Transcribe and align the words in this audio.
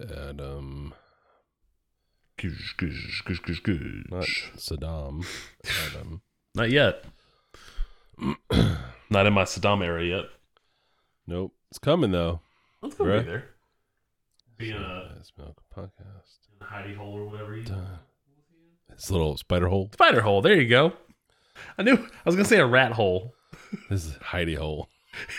Adam, 0.00 0.40
um, 0.40 0.94
Goosh, 2.38 2.76
goosh, 2.76 3.22
goosh, 3.24 3.40
goosh, 3.40 3.62
goosh. 3.62 4.10
not 4.10 4.24
Saddam. 4.56 5.24
Adam. 5.86 6.00
Um, 6.14 6.22
not 6.54 6.70
yet. 6.70 7.04
Not 9.10 9.26
in 9.26 9.32
my 9.32 9.42
Saddam 9.42 9.84
area 9.84 10.16
yet. 10.16 10.24
Nope. 11.26 11.52
It's 11.70 11.78
coming 11.78 12.10
though. 12.12 12.40
Let's 12.82 12.94
go 12.94 13.04
Right. 13.06 13.20
be 13.24 13.26
there. 13.30 13.44
Be 14.56 14.70
in 14.70 14.76
a 14.76 15.14
Yes, 15.16 15.32
Milk 15.36 15.60
podcast. 15.76 16.48
hidey 16.62 16.96
hole 16.96 17.14
or 17.14 17.26
whatever. 17.28 17.56
You... 17.56 17.64
Dun. 17.64 17.98
This 18.90 19.10
little 19.10 19.36
spider 19.36 19.68
hole. 19.68 19.90
Spider 19.92 20.20
hole. 20.22 20.42
There 20.42 20.54
you 20.60 20.68
go. 20.68 20.92
I 21.78 21.82
knew. 21.82 21.94
I 21.94 22.22
was 22.24 22.34
gonna 22.36 22.46
say 22.48 22.58
a 22.58 22.66
rat 22.66 22.92
hole. 22.92 23.34
This 23.90 24.04
is 24.06 24.12
hidey 24.14 24.56
hole. 24.56 24.88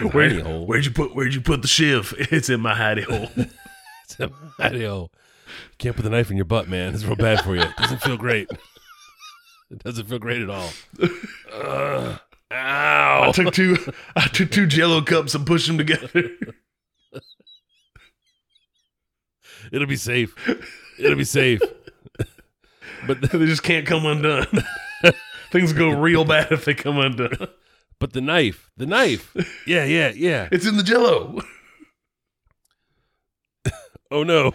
Where, 0.00 0.30
hidey 0.30 0.42
hole. 0.42 0.66
Where'd 0.66 0.84
you 0.84 0.90
put 0.90 1.14
Where'd 1.14 1.34
you 1.34 1.40
put 1.40 1.62
the 1.62 1.68
shiv? 1.68 2.14
It's 2.18 2.48
in 2.48 2.60
my 2.60 2.74
hidey 2.74 3.04
hole. 3.04 3.30
It's 4.04 4.20
in 4.20 4.30
my 4.58 4.68
hidey 4.68 4.86
hole. 4.86 5.10
Can't 5.78 5.96
put 5.96 6.02
the 6.02 6.10
knife 6.10 6.30
in 6.30 6.36
your 6.36 6.44
butt, 6.44 6.68
man. 6.68 6.94
It's 6.94 7.04
real 7.04 7.16
bad 7.16 7.42
for 7.42 7.54
you. 7.54 7.62
It 7.62 7.76
doesn't 7.76 8.02
feel 8.02 8.16
great. 8.16 8.50
It 9.70 9.82
doesn't 9.82 10.06
feel 10.06 10.18
great 10.18 10.42
at 10.42 10.50
all. 10.50 10.70
Ugh. 11.52 12.20
I 12.50 13.32
took 13.32 13.54
two. 13.54 13.76
I 14.14 14.26
took 14.28 14.50
two 14.50 14.66
Jello 14.66 15.00
cups 15.02 15.34
and 15.34 15.46
pushed 15.46 15.66
them 15.66 15.78
together. 15.78 16.30
It'll 19.72 19.86
be 19.86 19.96
safe. 19.96 20.34
It'll 20.98 21.16
be 21.16 21.24
safe. 21.24 21.62
But 23.06 23.20
they 23.22 23.46
just 23.46 23.62
can't 23.62 23.86
come 23.86 24.06
undone. 24.06 24.46
Things 25.50 25.72
go 25.72 25.90
real 25.90 26.24
bad 26.24 26.52
if 26.52 26.64
they 26.64 26.74
come 26.74 26.98
undone. 26.98 27.48
But 27.98 28.12
the 28.12 28.20
knife, 28.20 28.70
the 28.76 28.86
knife. 28.86 29.34
Yeah, 29.66 29.84
yeah, 29.84 30.12
yeah. 30.14 30.48
It's 30.52 30.66
in 30.66 30.76
the 30.76 30.82
Jello. 30.82 31.40
Oh 34.10 34.22
no. 34.22 34.52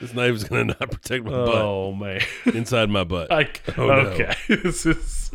This 0.00 0.12
knife 0.12 0.34
is 0.34 0.44
gonna 0.44 0.64
not 0.64 0.90
protect 0.90 1.24
my 1.24 1.30
butt. 1.30 1.54
Oh 1.54 1.92
man. 1.92 2.20
inside 2.46 2.90
my 2.90 3.04
butt. 3.04 3.32
I, 3.32 3.48
Oh, 3.78 3.86
no. 3.86 3.92
okay. 4.10 4.34
This 4.48 4.84
is 4.84 5.30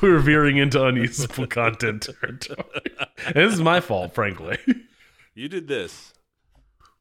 we're 0.00 0.18
veering 0.20 0.56
into 0.56 0.82
unusable 0.82 1.46
content 1.60 2.08
territory. 2.20 2.64
And 3.26 3.34
this 3.34 3.52
is 3.52 3.60
my 3.60 3.80
fault, 3.80 4.14
frankly. 4.14 4.56
You 5.34 5.48
did 5.48 5.68
this. 5.68 6.14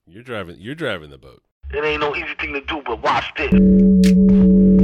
You're 0.05 0.23
driving. 0.23 0.57
You're 0.59 0.75
driving 0.75 1.09
the 1.09 1.17
boat. 1.17 1.41
It 1.71 1.83
ain't 1.83 2.01
no 2.01 2.15
easy 2.15 2.33
thing 2.39 2.53
to 2.53 2.61
do, 2.61 2.81
but 2.85 3.01
watch 3.01 3.31
this. 3.37 4.76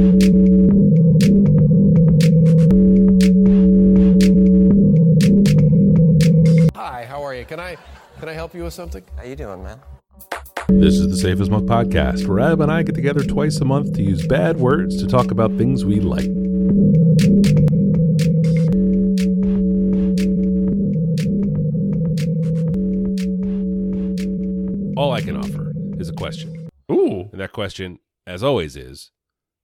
Can 7.54 7.60
I 7.60 7.76
can 8.18 8.28
I 8.28 8.32
help 8.32 8.52
you 8.52 8.64
with 8.64 8.74
something? 8.74 9.04
How 9.16 9.22
you 9.22 9.36
doing, 9.36 9.62
man? 9.62 9.78
This 10.66 10.94
is 10.94 11.08
the 11.08 11.16
Safest 11.16 11.42
as 11.42 11.50
Milk 11.50 11.66
podcast, 11.66 12.26
where 12.26 12.40
Ab 12.40 12.60
and 12.60 12.72
I 12.72 12.82
get 12.82 12.96
together 12.96 13.22
twice 13.22 13.58
a 13.60 13.64
month 13.64 13.94
to 13.94 14.02
use 14.02 14.26
bad 14.26 14.56
words 14.56 15.00
to 15.00 15.06
talk 15.06 15.30
about 15.30 15.56
things 15.56 15.84
we 15.84 16.00
like. 16.00 16.24
All 24.96 25.12
I 25.12 25.20
can 25.20 25.36
offer 25.36 25.74
is 26.00 26.08
a 26.08 26.12
question, 26.12 26.68
Ooh. 26.90 27.28
and 27.30 27.40
that 27.40 27.52
question, 27.52 28.00
as 28.26 28.42
always, 28.42 28.74
is, 28.74 29.12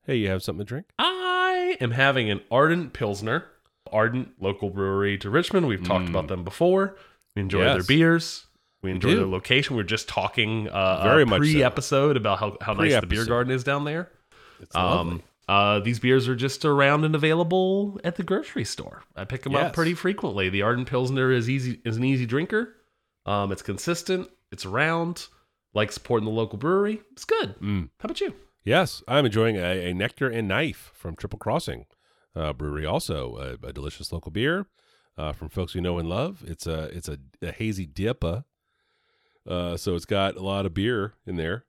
"Hey, 0.06 0.14
you 0.14 0.28
have 0.28 0.44
something 0.44 0.64
to 0.64 0.68
drink?" 0.68 0.86
I 0.96 1.76
am 1.80 1.90
having 1.90 2.30
an 2.30 2.40
Ardent 2.52 2.92
Pilsner. 2.92 3.46
Ardent 3.92 4.40
local 4.40 4.70
brewery 4.70 5.18
to 5.18 5.28
Richmond. 5.28 5.66
We've 5.66 5.82
talked 5.82 6.04
mm. 6.04 6.10
about 6.10 6.28
them 6.28 6.44
before. 6.44 6.94
We 7.36 7.42
enjoy 7.42 7.64
their 7.64 7.78
Mm. 7.80 7.88
Beers. 7.88 8.46
We 8.82 8.90
enjoy 8.90 9.10
do. 9.10 9.16
their 9.16 9.26
location. 9.26 9.76
We 9.76 9.82
are 9.82 9.86
just 9.86 10.08
talking 10.08 10.68
uh, 10.68 11.02
Very 11.02 11.24
much 11.26 11.42
so. 11.42 11.52
pre-episode 11.52 12.16
about 12.16 12.38
how, 12.38 12.56
how 12.60 12.72
nice 12.72 12.98
the 13.00 13.06
beer 13.06 13.24
garden 13.26 13.52
is 13.52 13.62
down 13.62 13.84
there. 13.84 14.10
It's 14.60 14.74
lovely. 14.74 15.12
Um, 15.14 15.22
uh, 15.48 15.80
these 15.80 15.98
beers 15.98 16.28
are 16.28 16.36
just 16.36 16.64
around 16.64 17.04
and 17.04 17.14
available 17.14 18.00
at 18.04 18.16
the 18.16 18.22
grocery 18.22 18.64
store. 18.64 19.02
I 19.16 19.24
pick 19.24 19.42
them 19.42 19.54
up 19.56 19.72
pretty 19.72 19.94
frequently. 19.94 20.48
The 20.48 20.62
Ardent 20.62 20.88
Pilsner 20.88 21.30
is 21.32 21.50
easy 21.50 21.80
is 21.84 21.96
an 21.96 22.04
easy 22.04 22.24
drinker. 22.24 22.74
Um, 23.26 23.50
it's 23.52 23.62
consistent. 23.62 24.28
It's 24.52 24.64
around. 24.64 25.26
Like 25.74 25.92
supporting 25.92 26.24
the 26.24 26.32
local 26.32 26.58
brewery. 26.58 27.00
It's 27.12 27.24
good. 27.24 27.54
Mm. 27.60 27.90
How 28.00 28.06
about 28.06 28.20
you? 28.20 28.34
Yes, 28.64 29.02
I'm 29.06 29.24
enjoying 29.24 29.56
a, 29.56 29.90
a 29.90 29.94
nectar 29.94 30.28
and 30.28 30.48
knife 30.48 30.90
from 30.94 31.14
Triple 31.16 31.38
Crossing 31.38 31.86
uh, 32.34 32.52
Brewery. 32.52 32.84
Also, 32.84 33.36
a, 33.36 33.66
a 33.68 33.72
delicious 33.72 34.12
local 34.12 34.30
beer 34.32 34.66
uh, 35.20 35.32
from 35.32 35.48
folks 35.50 35.74
we 35.74 35.80
know 35.80 35.98
and 35.98 36.08
love. 36.08 36.42
It's 36.46 36.66
a 36.66 36.84
it's 36.96 37.08
a, 37.08 37.18
a 37.42 37.52
hazy 37.52 37.86
dippa, 37.86 38.44
uh, 39.46 39.76
so 39.76 39.94
it's 39.94 40.06
got 40.06 40.36
a 40.36 40.42
lot 40.42 40.64
of 40.64 40.72
beer 40.72 41.14
in 41.26 41.36
there, 41.36 41.64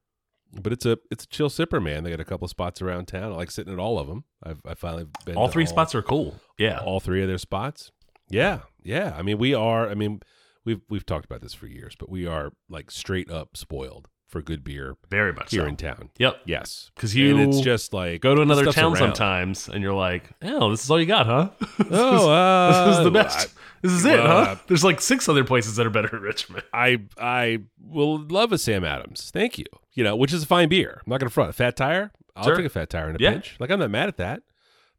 but 0.61 0.71
it's 0.71 0.85
a 0.85 0.97
it's 1.11 1.25
a 1.25 1.27
chill 1.27 1.49
sipper, 1.49 1.83
man. 1.83 2.03
They 2.03 2.11
got 2.11 2.21
a 2.21 2.25
couple 2.25 2.45
of 2.45 2.51
spots 2.51 2.81
around 2.81 3.07
town. 3.07 3.33
I 3.33 3.35
like 3.35 3.51
sitting 3.51 3.73
at 3.73 3.79
all 3.79 3.99
of 3.99 4.07
them. 4.07 4.23
I've 4.41 4.61
I 4.65 4.73
finally 4.73 5.07
been 5.25 5.35
All 5.35 5.49
three 5.49 5.65
spots 5.65 5.93
are 5.93 6.01
cool. 6.01 6.35
Yeah. 6.57 6.79
all 6.79 6.99
three 6.99 7.21
of 7.21 7.27
their 7.27 7.37
spots. 7.37 7.91
Yeah, 8.29 8.59
yeah. 8.81 9.13
I 9.17 9.21
mean, 9.21 9.37
we 9.37 9.53
are. 9.53 9.89
I 9.89 9.95
mean, 9.95 10.21
we've 10.63 10.81
we've 10.89 11.05
talked 11.05 11.25
about 11.25 11.41
this 11.41 11.53
for 11.53 11.67
years, 11.67 11.95
but 11.99 12.09
we 12.09 12.25
are 12.25 12.53
like 12.69 12.89
straight 12.89 13.29
up 13.29 13.57
spoiled 13.57 14.07
for 14.31 14.41
good 14.41 14.63
beer 14.63 14.95
Very 15.09 15.33
much 15.33 15.51
here 15.51 15.61
so. 15.63 15.67
in 15.67 15.75
town. 15.75 16.09
Yep. 16.17 16.41
Yes. 16.45 16.89
Because 16.95 17.15
you 17.15 17.37
it's 17.37 17.59
just 17.61 17.93
like 17.93 18.21
Go 18.21 18.33
to 18.33 18.41
another 18.41 18.71
town 18.71 18.93
around. 18.93 18.97
sometimes, 18.97 19.67
and 19.67 19.83
you're 19.83 19.93
like, 19.93 20.29
"Oh, 20.41 20.71
this 20.71 20.83
is 20.83 20.89
all 20.89 20.99
you 20.99 21.05
got, 21.05 21.25
huh? 21.25 21.49
this 21.77 21.87
Oh, 21.91 22.15
is, 22.15 22.23
uh, 22.27 22.85
this 22.87 22.97
is 22.97 23.03
the 23.03 23.11
best. 23.11 23.49
this 23.81 23.91
is 23.91 24.05
it, 24.05 24.17
well, 24.23 24.45
huh? 24.45 24.55
There's 24.67 24.83
like 24.83 25.01
six 25.01 25.27
other 25.29 25.43
places 25.43 25.75
that 25.75 25.85
are 25.85 25.89
better 25.91 26.15
at 26.15 26.21
Richmond. 26.21 26.63
I 26.73 27.01
I 27.19 27.59
will 27.79 28.19
love 28.27 28.51
a 28.53 28.57
Sam 28.57 28.83
Adams. 28.85 29.29
Thank 29.31 29.57
you. 29.59 29.65
You 29.93 30.03
know, 30.05 30.15
which 30.15 30.31
is 30.33 30.43
a 30.43 30.47
fine 30.47 30.69
beer. 30.69 31.01
I'm 31.05 31.09
not 31.09 31.19
gonna 31.19 31.29
front. 31.29 31.49
A 31.49 31.53
fat 31.53 31.75
tire. 31.75 32.11
I'll 32.35 32.45
Sure. 32.45 32.55
take 32.55 32.65
a 32.65 32.69
fat 32.69 32.89
tire 32.89 33.09
in 33.09 33.17
a 33.17 33.19
Yeah. 33.19 33.31
pinch. 33.33 33.57
Like 33.59 33.69
I'm 33.69 33.79
not 33.79 33.91
mad 33.91 34.07
at 34.07 34.17
that. 34.17 34.41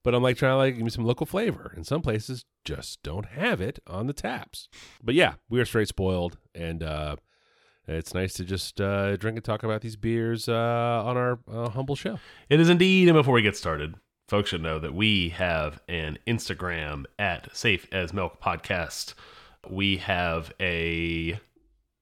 But 0.05 0.15
I'm 0.17 0.23
like 0.23 0.37
trying 0.37 0.53
to 0.53 0.57
like 0.57 0.75
give 0.75 0.83
me 0.85 0.91
some 0.91 1.05
local 1.07 1.27
flavor. 1.27 1.73
And 1.77 1.87
some 1.87 2.03
places 2.03 2.45
just 2.65 3.03
don't 3.05 3.25
have 3.27 3.61
it 3.61 3.79
on 3.87 4.09
the 4.09 4.13
taps. 4.13 4.69
But 5.03 5.15
yeah, 5.15 5.35
we 5.49 5.61
are 5.61 5.65
straight 5.65 5.87
spoiled, 5.89 6.39
and 6.55 6.83
uh, 6.83 7.17
it's 7.89 8.15
nice 8.15 8.35
to 8.35 8.45
just 8.45 8.81
uh, 8.81 9.17
drink 9.17 9.37
and 9.37 9.45
talk 9.45 9.63
about 9.63 9.81
these 9.81 9.97
beers 9.97 10.49
uh, 10.49 11.03
on 11.05 11.17
our 11.17 11.39
uh, 11.51 11.71
humble 11.71 11.97
show. 11.97 12.19
It 12.49 12.61
is 12.61 12.69
indeed. 12.69 13.09
And 13.09 13.17
before 13.17 13.35
we 13.35 13.43
get 13.43 13.57
started, 13.57 13.97
folks 14.29 14.51
should 14.51 14.63
know 14.63 14.79
that 14.79 14.95
we 14.95 15.31
have 15.31 15.81
an 15.89 16.19
Instagram 16.27 17.05
at 17.19 17.55
Safe 17.57 17.87
as 17.93 18.13
Milk 18.13 18.41
Podcast. 18.41 19.15
We 19.69 19.97
have 19.99 20.53
a 20.61 21.41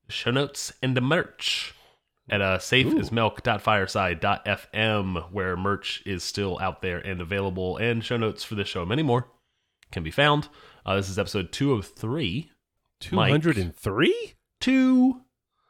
show 0.08 0.30
notes 0.30 0.72
and 0.82 0.96
a 0.98 1.00
merch 1.00 1.74
at 2.28 2.42
uh, 2.42 2.58
safeasmilk.fireside.fm, 2.58 5.32
where 5.32 5.56
merch 5.56 6.02
is 6.06 6.22
still 6.22 6.58
out 6.60 6.82
there 6.82 6.98
and 6.98 7.20
available, 7.20 7.76
and 7.78 8.04
show 8.04 8.16
notes 8.16 8.44
for 8.44 8.54
this 8.54 8.68
show 8.68 8.82
and 8.82 8.88
many 8.88 9.02
more 9.02 9.26
can 9.90 10.02
be 10.02 10.10
found. 10.10 10.48
Uh, 10.86 10.96
this 10.96 11.08
is 11.08 11.18
episode 11.18 11.52
203. 11.52 12.50
Two 13.00 13.16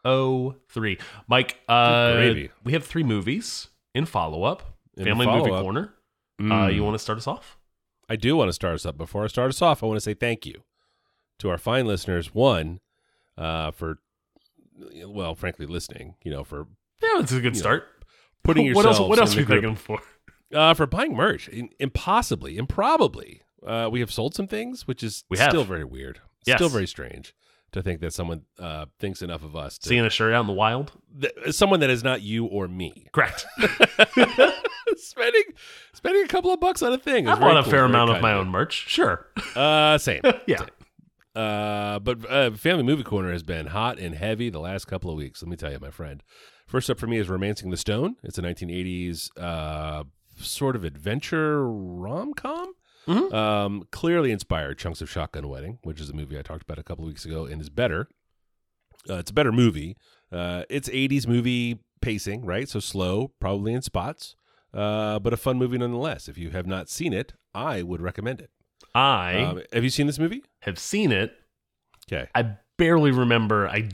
And 0.05 0.55
three. 0.69 0.97
203. 0.97 0.99
Mike, 1.29 1.57
uh, 1.69 2.49
we 2.65 2.73
have 2.73 2.85
three 2.85 3.03
movies 3.03 3.69
in 3.95 4.07
follow 4.07 4.45
up. 4.45 4.77
In 4.97 5.05
Family 5.05 5.27
Movie 5.27 5.39
follow-up. 5.49 5.63
Corner. 5.63 5.95
Uh, 6.39 6.43
Mm. 6.43 6.75
you 6.75 6.83
want 6.83 6.95
to 6.95 6.99
start 6.99 7.19
us 7.19 7.27
off? 7.27 7.59
I 8.09 8.17
do 8.17 8.35
want 8.37 8.49
to 8.49 8.53
start 8.53 8.75
us 8.75 8.87
up. 8.87 8.97
Before 8.97 9.25
I 9.25 9.27
start 9.29 9.51
us 9.51 9.61
off, 9.63 9.83
I 9.83 9.87
want 9.87 9.97
to 9.99 10.01
say 10.01 10.15
thank 10.15 10.47
you 10.47 10.63
to 11.39 11.51
our 11.51 11.59
fine 11.59 11.87
listeners. 11.87 12.35
One, 12.35 12.81
uh, 13.37 13.71
for 13.73 13.99
well, 15.07 15.35
frankly, 15.35 15.67
listening. 15.67 16.15
You 16.25 16.31
know, 16.33 16.45
for 16.45 16.67
Yeah, 17.03 17.09
that's 17.19 17.33
a 17.33 17.37
good 17.37 17.45
You 17.45 17.51
know, 17.51 17.59
start. 17.61 17.89
putting 18.43 18.73
what 18.75 18.87
else? 18.87 18.99
What 18.99 19.19
else 19.19 19.37
are 19.37 19.41
you 19.41 19.47
thinking 19.47 19.77
for? 19.77 20.01
uh, 20.55 20.75
for 20.75 20.87
buying 20.87 21.15
merch. 21.15 21.49
In, 21.49 21.69
impossibly, 21.79 22.57
improbably, 22.57 23.43
uh, 23.67 23.89
we 23.93 24.01
have 24.01 24.11
sold 24.11 24.35
some 24.35 24.47
things, 24.49 24.87
which 24.89 25.03
is 25.03 25.25
We 25.29 25.37
have. 25.39 25.51
still 25.51 25.65
very 25.65 25.85
weird. 25.85 26.21
Yes. 26.47 26.57
Still 26.57 26.71
very 26.71 26.87
strange 26.87 27.35
to 27.73 27.83
think 27.83 28.01
that 28.01 28.13
someone 28.13 28.43
uh, 28.59 28.87
thinks 28.99 29.23
enough 29.23 29.45
of 29.45 29.57
us. 29.57 29.79
To, 29.79 29.89
Seeing 29.89 30.05
a 30.05 30.11
shirt 30.11 30.33
out 30.33 30.41
in 30.43 30.47
the 30.47 30.53
wild? 30.53 30.93
th- 31.21 31.55
someone 31.55 31.81
that 31.81 31.91
is 31.91 32.03
not 32.03 32.23
you 32.23 32.47
or 32.47 32.69
me. 32.69 33.07
Correct. 33.13 33.47
spending 34.97 35.43
spending 35.93 36.25
a 36.25 36.29
couple 36.29 36.53
of 36.53 36.61
bucks 36.61 36.83
on 36.83 36.93
a 36.93 36.99
thing. 36.99 37.29
I 37.29 37.39
bought 37.39 37.57
a 37.57 37.63
cool, 37.63 37.71
fair 37.71 37.85
amount 37.85 38.11
of 38.11 38.21
my 38.21 38.33
own 38.33 38.49
merch. 38.49 38.89
Sure. 38.89 39.27
Uh, 39.55 39.99
same. 39.99 40.23
yeah. 40.47 40.65
Uh, 41.35 41.99
but 42.01 42.29
uh, 42.31 42.51
Family 42.53 42.83
Movie 42.83 43.05
Corner 43.05 43.33
has 43.33 43.43
been 43.43 43.67
hot 43.67 43.99
and 43.99 44.15
heavy 44.15 44.51
the 44.51 44.59
last 44.59 44.87
couple 44.87 45.11
of 45.11 45.17
weeks. 45.17 45.43
Let 45.43 45.49
me 45.49 45.57
tell 45.57 45.71
you, 45.71 45.79
my 45.79 45.91
friend. 45.91 46.23
First 46.67 46.91
up 46.91 46.99
for 46.99 47.07
me 47.07 47.19
is 47.19 47.29
Romancing 47.29 47.71
the 47.71 47.77
Stone. 47.77 48.17
It's 48.23 48.39
a 48.39 48.43
1980s 48.43 49.31
uh, 49.39 50.05
sort 50.37 50.77
of 50.77 50.85
adventure 50.85 51.69
rom 51.69 52.35
com. 52.35 52.73
Mhm. 53.11 53.33
Um, 53.35 53.87
clearly 53.91 54.31
inspired 54.31 54.79
Chunks 54.79 55.01
of 55.01 55.11
Shotgun 55.11 55.49
Wedding, 55.49 55.79
which 55.83 56.01
is 56.01 56.09
a 56.11 56.13
movie 56.13 56.39
I 56.39 56.43
talked 56.43 56.63
about 56.63 56.79
a 56.79 56.83
couple 56.83 57.05
of 57.05 57.09
weeks 57.09 57.25
ago 57.25 57.45
and 57.47 57.61
is 57.61 57.69
better. 57.71 58.09
Uh, 59.09 59.15
it's 59.15 59.31
a 59.31 59.35
better 59.35 59.53
movie. 59.53 59.97
Uh, 60.31 60.65
it's 60.71 60.89
80s 60.89 61.27
movie 61.27 61.81
pacing, 62.01 62.45
right? 62.45 62.69
So 62.69 62.79
slow, 62.81 63.33
probably 63.41 63.73
in 63.73 63.83
spots, 63.83 64.37
uh, 64.75 65.19
but 65.19 65.33
a 65.33 65.37
fun 65.37 65.59
movie 65.59 65.79
nonetheless. 65.79 66.29
If 66.29 66.39
you 66.39 66.51
have 66.51 66.67
not 66.67 66.89
seen 66.89 67.13
it, 67.13 67.33
I 67.55 67.83
would 67.83 68.01
recommend 68.01 68.41
it. 68.41 68.51
I 68.95 69.37
Um, 69.37 69.63
have 69.73 69.85
you 69.85 69.91
seen 69.91 70.07
this 70.07 70.19
movie? 70.19 70.45
have 70.63 70.79
seen 70.79 71.11
it. 71.13 71.35
Okay. 72.11 72.29
I 72.35 72.57
barely 72.77 73.11
remember. 73.11 73.69
I 73.69 73.89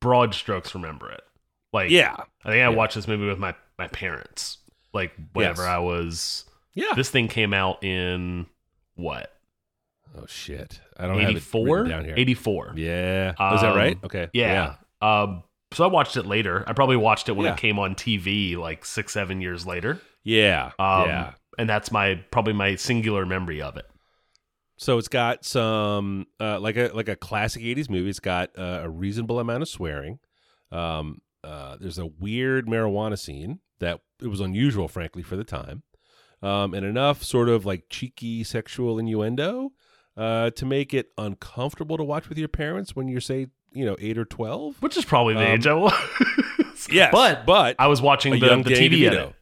broad 0.00 0.34
strokes 0.34 0.74
remember 0.74 1.10
it. 1.10 1.20
Like 1.72 1.90
Yeah. 1.90 2.16
I 2.44 2.50
think 2.50 2.62
I 2.64 2.68
watched 2.70 2.94
this 2.94 3.06
movie 3.08 3.26
with 3.26 3.38
my 3.38 3.54
my 3.78 3.88
parents. 3.88 4.58
Like 4.92 5.12
whenever 5.32 5.62
Yes. 5.62 5.68
I 5.68 5.78
was. 5.78 6.44
Yeah. 6.74 6.92
This 6.94 7.10
thing 7.10 7.28
came 7.28 7.52
out 7.54 7.82
in 7.84 8.46
what? 8.94 9.32
oh 10.16 10.24
shit. 10.26 10.80
I 10.96 11.06
don't 11.06 11.18
have 11.20 11.28
it 11.30 11.36
84? 11.36 11.84
down 11.84 12.04
here. 12.04 12.14
84. 12.16 12.72
Yeah. 12.76 13.34
Oh, 13.38 13.54
is 13.54 13.60
that 13.60 13.76
right? 13.76 13.94
Um, 13.96 14.00
Okay. 14.04 14.28
Yeah. 14.32 14.76
Um, 15.02 15.42
so 15.72 15.84
I 15.84 15.88
watched 15.88 16.16
it 16.16 16.24
later. 16.26 16.64
I 16.66 16.72
probably 16.72 16.96
watched 16.96 17.28
it 17.28 17.32
when 17.32 17.44
Yeah. 17.46 17.52
it 17.52 17.58
came 17.58 17.78
on 17.78 17.94
TV 17.94 18.56
like 18.56 18.84
six, 18.84 19.12
seven 19.12 19.40
years 19.40 19.66
later. 19.66 20.00
Yeah. 20.24 20.72
Um, 20.78 21.08
yeah. 21.08 21.32
And 21.58 21.68
that's 21.68 21.92
my 21.92 22.14
probably 22.30 22.54
my 22.54 22.74
singular 22.76 23.26
memory 23.26 23.60
of 23.60 23.76
it. 23.76 23.84
So 24.78 24.96
it's 24.98 25.08
got 25.08 25.44
some 25.44 26.26
uh, 26.40 26.58
like 26.60 26.76
a 26.76 26.88
like 26.94 27.08
a 27.08 27.16
classic 27.16 27.62
'80s 27.62 27.90
movie. 27.90 28.08
It's 28.08 28.20
got 28.20 28.50
uh, 28.56 28.80
a 28.84 28.88
reasonable 28.88 29.40
amount 29.40 29.62
of 29.62 29.68
swearing. 29.68 30.20
Um, 30.72 31.20
uh, 31.44 31.76
there's 31.80 31.98
a 31.98 32.06
weird 32.06 32.66
marijuana 32.66 33.18
scene 33.18 33.58
that 33.80 34.00
it 34.22 34.28
was 34.28 34.40
unusual, 34.40 34.86
frankly, 34.88 35.22
for 35.22 35.36
the 35.36 35.44
time, 35.44 35.82
um, 36.42 36.74
and 36.74 36.84
enough 36.86 37.22
sort 37.22 37.48
of 37.48 37.66
like 37.66 37.84
cheeky 37.90 38.44
sexual 38.44 38.98
innuendo 38.98 39.72
uh, 40.16 40.50
to 40.50 40.64
make 40.66 40.92
it 40.94 41.10
uncomfortable 41.18 41.96
to 41.96 42.04
watch 42.04 42.28
with 42.28 42.38
your 42.38 42.48
parents 42.48 42.94
when 42.96 43.08
you're 43.08 43.20
say 43.20 43.46
you 43.72 43.84
know 43.84 43.96
eight 44.00 44.16
or 44.18 44.24
twelve. 44.24 44.80
Which 44.82 44.96
is 44.96 45.04
probably 45.04 45.34
the 45.34 45.40
Um, 45.46 45.46
age 45.54 45.66
I 45.66 45.74
was. 45.74 45.92
Yes, 46.90 47.10
But 47.12 47.44
but 47.44 47.74
I 47.78 47.88
was 47.88 48.00
watching 48.00 48.32
the, 48.38 48.38
young 48.46 48.62
the 48.62 48.70
TV 48.70 48.90
DeVito. 49.00 49.06
edit. 49.08 49.34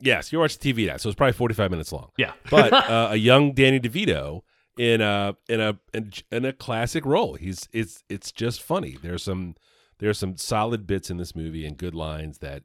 Yes, 0.00 0.32
you 0.32 0.38
watched 0.38 0.60
the 0.60 0.72
TV 0.72 0.86
that, 0.86 1.00
so 1.00 1.08
it's 1.10 1.16
probably 1.16 1.32
45 1.32 1.70
minutes 1.70 1.92
long. 1.92 2.10
Yeah. 2.16 2.32
but 2.50 2.72
uh, 2.72 3.08
a 3.10 3.16
young 3.16 3.52
Danny 3.52 3.80
DeVito 3.80 4.42
in 4.78 5.00
a 5.00 5.36
in 5.48 5.60
a 5.60 5.78
in, 5.92 6.12
in 6.30 6.44
a 6.44 6.52
classic 6.52 7.04
role. 7.04 7.34
He's 7.34 7.68
it's 7.72 8.04
it's 8.08 8.30
just 8.32 8.62
funny. 8.62 8.96
There's 9.02 9.22
some 9.24 9.56
there's 9.98 10.16
some 10.18 10.36
solid 10.36 10.86
bits 10.86 11.10
in 11.10 11.16
this 11.18 11.34
movie 11.36 11.66
and 11.66 11.76
good 11.76 11.94
lines 11.94 12.38
that 12.38 12.62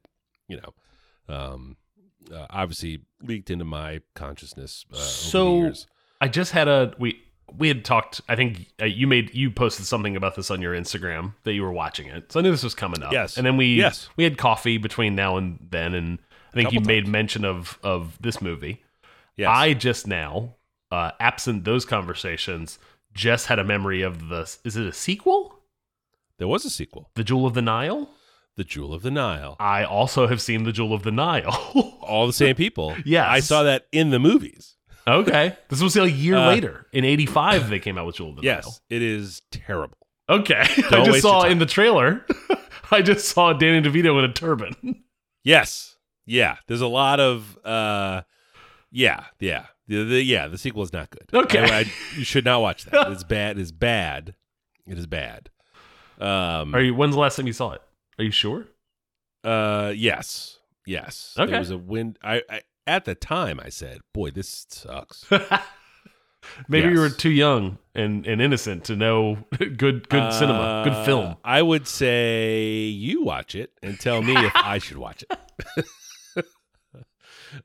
you 0.48 0.56
know 0.56 1.34
um, 1.34 1.76
uh, 2.32 2.46
obviously 2.50 3.00
leaked 3.22 3.50
into 3.50 3.64
my 3.64 4.00
consciousness. 4.14 4.84
Uh, 4.92 4.96
So- 4.96 5.58
years. 5.58 5.86
I 6.20 6.28
just 6.28 6.52
had 6.52 6.66
a 6.68 6.94
we 6.98 7.20
we 7.58 7.68
had 7.68 7.84
talked. 7.84 8.20
I 8.28 8.36
think 8.36 8.72
uh, 8.80 8.86
you 8.86 9.06
made 9.06 9.34
you 9.34 9.50
posted 9.50 9.84
something 9.86 10.16
about 10.16 10.34
this 10.34 10.50
on 10.50 10.62
your 10.62 10.74
Instagram 10.74 11.34
that 11.44 11.52
you 11.52 11.62
were 11.62 11.72
watching 11.72 12.06
it. 12.08 12.32
So 12.32 12.40
I 12.40 12.42
knew 12.42 12.50
this 12.50 12.64
was 12.64 12.74
coming 12.74 13.02
up. 13.02 13.12
Yes. 13.12 13.36
and 13.36 13.46
then 13.46 13.56
we 13.58 13.66
Yes. 13.76 14.08
we 14.16 14.24
had 14.24 14.38
coffee 14.38 14.78
between 14.78 15.14
now 15.14 15.36
and 15.36 15.58
then, 15.70 15.94
and 15.94 16.18
I 16.52 16.54
think 16.56 16.72
you 16.72 16.78
Couple 16.80 16.86
made 16.94 17.06
mention 17.06 17.44
of 17.44 17.78
of 17.82 18.16
this 18.20 18.40
movie. 18.40 18.82
yes, 19.36 19.48
I 19.52 19.74
just 19.74 20.06
now, 20.06 20.54
uh, 20.90 21.10
absent 21.20 21.64
those 21.64 21.84
conversations, 21.84 22.78
just 23.12 23.46
had 23.46 23.58
a 23.58 23.64
memory 23.64 24.00
of 24.02 24.28
the. 24.28 24.40
Is 24.64 24.76
it 24.76 24.86
a 24.86 24.92
sequel? 24.92 25.52
there 26.38 26.48
was 26.48 26.64
a 26.66 26.70
sequel, 26.70 27.08
The 27.14 27.24
Jewel 27.24 27.46
of 27.46 27.54
the 27.54 27.62
Nile. 27.62 28.10
The 28.56 28.64
Jewel 28.64 28.94
of 28.94 29.02
the 29.02 29.10
Nile. 29.10 29.56
I 29.60 29.84
also 29.84 30.26
have 30.26 30.40
seen 30.40 30.64
The 30.64 30.72
Jewel 30.72 30.94
of 30.94 31.02
the 31.02 31.10
Nile. 31.12 31.50
All 32.00 32.26
the 32.26 32.32
same 32.32 32.56
people. 32.56 32.94
Yes. 33.04 33.26
I 33.28 33.40
saw 33.40 33.62
that 33.64 33.86
in 33.92 34.10
the 34.10 34.18
movies. 34.18 34.76
okay, 35.06 35.56
this 35.68 35.80
was 35.82 35.96
a 35.96 36.10
year 36.10 36.36
Uh, 36.36 36.48
later. 36.48 36.86
In 36.92 37.04
'85, 37.04 37.68
they 37.70 37.78
came 37.78 37.96
out 37.98 38.06
with 38.06 38.16
Jewel 38.16 38.30
of 38.30 38.36
the 38.36 38.42
Nile. 38.42 38.54
Yes, 38.56 38.80
it 38.90 39.02
is 39.02 39.42
terrible. 39.52 39.98
Okay, 40.28 40.60
I 40.90 41.04
just 41.04 41.22
saw 41.22 41.42
in 41.44 41.58
the 41.58 41.66
trailer. 41.66 42.24
I 42.90 43.02
just 43.02 43.28
saw 43.28 43.52
Danny 43.52 43.88
DeVito 43.88 44.18
in 44.18 44.24
a 44.28 44.32
turban. 44.32 45.02
Yes. 45.44 45.96
Yeah. 46.24 46.56
There's 46.66 46.80
a 46.80 46.86
lot 46.88 47.20
of 47.20 47.56
uh 47.64 48.22
yeah, 48.90 49.24
yeah. 49.38 49.66
The, 49.88 50.02
the 50.04 50.22
yeah, 50.22 50.48
the 50.48 50.58
sequel 50.58 50.82
is 50.82 50.92
not 50.92 51.10
good. 51.10 51.28
Okay. 51.32 51.60
I- 51.60 51.80
I- 51.80 51.92
you 52.16 52.24
should 52.24 52.44
not 52.44 52.60
watch 52.62 52.84
that. 52.86 53.12
It's 53.12 53.22
bad. 53.24 53.58
It's 53.58 53.70
bad. 53.70 54.34
It 54.88 54.98
is 54.98 55.06
bad. 55.06 55.50
Um 56.20 56.74
Are 56.74 56.80
you? 56.80 56.94
When's 56.94 57.14
the 57.14 57.20
last 57.20 57.36
time 57.36 57.46
you 57.46 57.52
saw 57.52 57.72
it? 57.72 57.82
Are 58.18 58.24
you 58.24 58.30
sure? 58.30 58.66
uh 59.44 59.92
yes. 59.94 60.58
Yes. 60.86 61.34
Okay. 61.38 61.50
There 61.50 61.60
was 61.60 61.70
a 61.70 61.78
wind 61.78 62.18
I, 62.22 62.42
I 62.50 62.60
at 62.86 63.04
the 63.04 63.14
time 63.14 63.60
I 63.62 63.68
said, 63.68 64.00
"Boy, 64.14 64.30
this 64.30 64.66
sucks." 64.68 65.24
Maybe 66.68 66.88
you 66.90 67.00
were 67.00 67.10
too 67.10 67.30
young 67.30 67.78
and, 67.94 68.24
and 68.24 68.40
innocent 68.40 68.84
to 68.84 68.94
know 68.94 69.38
good 69.58 70.08
good 70.08 70.32
cinema, 70.32 70.82
good 70.84 70.92
Uh, 70.92 71.04
film. 71.04 71.36
I 71.44 71.60
would 71.62 71.88
say 71.88 72.84
you 72.86 73.22
watch 73.24 73.54
it 73.56 73.72
and 73.82 73.98
tell 73.98 74.22
me 74.22 74.34
if 74.36 74.52
I 74.54 74.78
should 74.78 74.96
watch 74.98 75.24
it. 75.28 76.44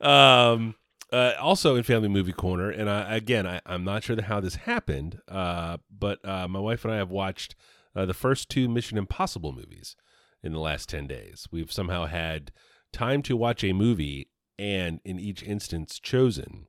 um, 0.00 0.74
uh, 1.12 1.32
also 1.40 1.76
in 1.76 1.82
Family 1.84 2.08
Movie 2.08 2.32
Corner, 2.32 2.70
and 2.70 2.88
I, 2.90 3.16
again, 3.16 3.46
I, 3.46 3.60
I'm 3.66 3.84
not 3.84 4.02
sure 4.02 4.20
how 4.20 4.40
this 4.40 4.56
happened, 4.56 5.20
uh, 5.28 5.76
but 5.96 6.26
uh, 6.26 6.48
my 6.48 6.58
wife 6.58 6.84
and 6.84 6.92
I 6.92 6.96
have 6.96 7.10
watched 7.10 7.54
uh, 7.94 8.06
the 8.06 8.14
first 8.14 8.48
two 8.48 8.68
Mission 8.68 8.98
Impossible 8.98 9.52
movies 9.52 9.94
in 10.42 10.52
the 10.52 10.58
last 10.58 10.88
10 10.88 11.06
days. 11.06 11.46
We've 11.50 11.72
somehow 11.72 12.06
had 12.06 12.52
time 12.92 13.22
to 13.22 13.36
watch 13.36 13.62
a 13.64 13.72
movie 13.72 14.30
and, 14.58 15.00
in 15.04 15.18
each 15.18 15.42
instance, 15.42 15.98
chosen 15.98 16.66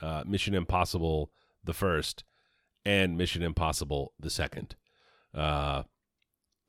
uh, 0.00 0.24
Mission 0.26 0.54
Impossible 0.54 1.30
the 1.62 1.72
first 1.72 2.24
and 2.84 3.16
Mission 3.16 3.42
Impossible 3.42 4.12
the 4.18 4.30
second. 4.30 4.76
Uh, 5.34 5.84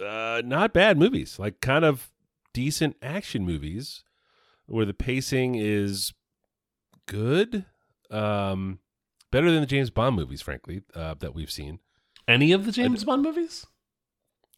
uh, 0.04 0.42
not 0.44 0.74
bad 0.74 0.98
movies, 0.98 1.38
like 1.40 1.62
kind 1.62 1.86
of 1.86 2.12
decent 2.54 2.96
action 3.02 3.46
movies 3.46 4.04
where 4.66 4.86
the 4.86 4.94
pacing 4.94 5.56
is 5.56 6.14
good. 7.08 7.66
Um, 8.10 8.80
better 9.32 9.52
than 9.52 9.62
the 9.62 9.68
James 9.68 9.90
Bond 9.90 10.16
movies, 10.16 10.42
frankly, 10.42 10.82
uh, 10.94 11.16
that 11.20 11.36
we've 11.36 11.52
seen. 11.52 11.80
Any 12.28 12.52
of 12.52 12.66
the 12.66 12.72
James 12.72 13.04
Bond 13.04 13.22
movies? 13.22 13.68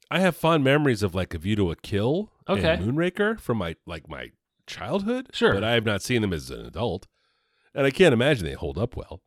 I 0.09 0.19
have 0.19 0.35
fond 0.35 0.63
memories 0.63 1.03
of 1.03 1.13
like 1.15 1.33
A 1.33 1.37
View 1.37 1.55
to 1.57 1.71
a 1.71 1.75
Kill 1.75 2.31
Okay. 2.47 2.75
and 2.75 2.83
Moonraker 2.97 3.39
from 3.39 3.57
my 3.57 3.75
like 3.85 4.07
my 4.09 4.31
childhood. 4.65 5.29
Sure. 5.33 5.53
but 5.53 5.63
I 5.63 5.71
have 5.73 5.85
not 5.85 6.01
seen 6.01 6.21
them 6.21 6.31
as 6.33 6.49
an 6.49 6.65
adult, 6.65 7.07
and 7.75 7.85
I 7.85 7.91
can't 7.91 8.13
imagine 8.13 8.45
they 8.45 8.53
hold 8.53 8.77
up 8.77 8.95
well. 8.95 9.21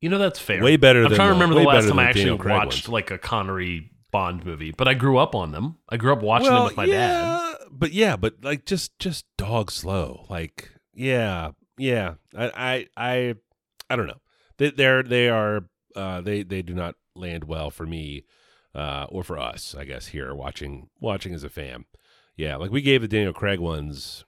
You 0.00 0.10
know 0.10 0.18
that's 0.18 0.38
fair. 0.38 0.62
Way 0.62 0.76
better 0.76 1.02
I'm 1.04 1.08
than 1.10 1.16
trying 1.16 1.28
to 1.28 1.32
remember 1.34 1.54
the 1.54 1.62
last 1.66 1.88
time 1.88 1.98
I 1.98 2.04
actually 2.10 2.32
watched 2.32 2.86
ones. 2.86 2.88
like 2.88 3.10
a 3.10 3.18
Connery 3.18 3.90
Bond 4.12 4.44
movie, 4.44 4.70
but 4.70 4.86
I 4.86 4.94
grew 4.94 5.18
up 5.18 5.34
on 5.34 5.50
them. 5.52 5.76
I 5.88 5.96
grew 5.96 6.12
up 6.12 6.22
watching 6.22 6.48
them 6.52 6.64
with 6.64 6.76
my 6.76 6.86
dad. 6.86 7.56
But 7.70 7.92
yeah, 7.92 8.16
but 8.16 8.36
like 8.42 8.64
just 8.66 8.98
just 8.98 9.24
dog 9.36 9.70
slow. 9.70 10.26
Like 10.28 10.70
yeah, 10.94 11.50
yeah. 11.78 12.14
I 12.36 12.46
I 12.56 12.86
I, 12.96 13.34
I 13.90 13.96
don't 13.96 14.06
know. 14.06 14.20
They 14.58 14.70
they're 14.70 15.02
they 15.02 15.28
are 15.28 15.62
uh 15.96 16.20
they 16.20 16.42
they 16.42 16.62
do 16.62 16.74
not 16.74 16.94
land 17.18 17.44
well 17.44 17.70
for 17.70 17.86
me 17.86 18.24
uh 18.74 19.06
or 19.08 19.22
for 19.24 19.38
us, 19.38 19.74
I 19.78 19.84
guess 19.84 20.08
here 20.08 20.34
watching 20.34 20.88
watching 21.00 21.34
as 21.34 21.44
a 21.44 21.48
fan. 21.48 21.84
Yeah, 22.36 22.56
like 22.56 22.70
we 22.70 22.82
gave 22.82 23.00
the 23.02 23.08
Daniel 23.08 23.32
Craig 23.32 23.58
ones 23.60 24.24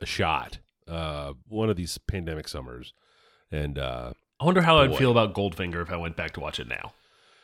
a 0.00 0.06
shot 0.06 0.58
uh 0.88 1.32
one 1.48 1.68
of 1.70 1.76
these 1.76 1.98
pandemic 1.98 2.48
summers 2.48 2.92
and 3.50 3.78
uh 3.78 4.12
I 4.40 4.44
wonder 4.44 4.62
how 4.62 4.78
I'd 4.78 4.96
feel 4.96 5.10
about 5.10 5.34
Goldfinger 5.34 5.82
if 5.82 5.90
I 5.90 5.96
went 5.96 6.16
back 6.16 6.32
to 6.32 6.40
watch 6.40 6.58
it 6.58 6.66
now. 6.68 6.92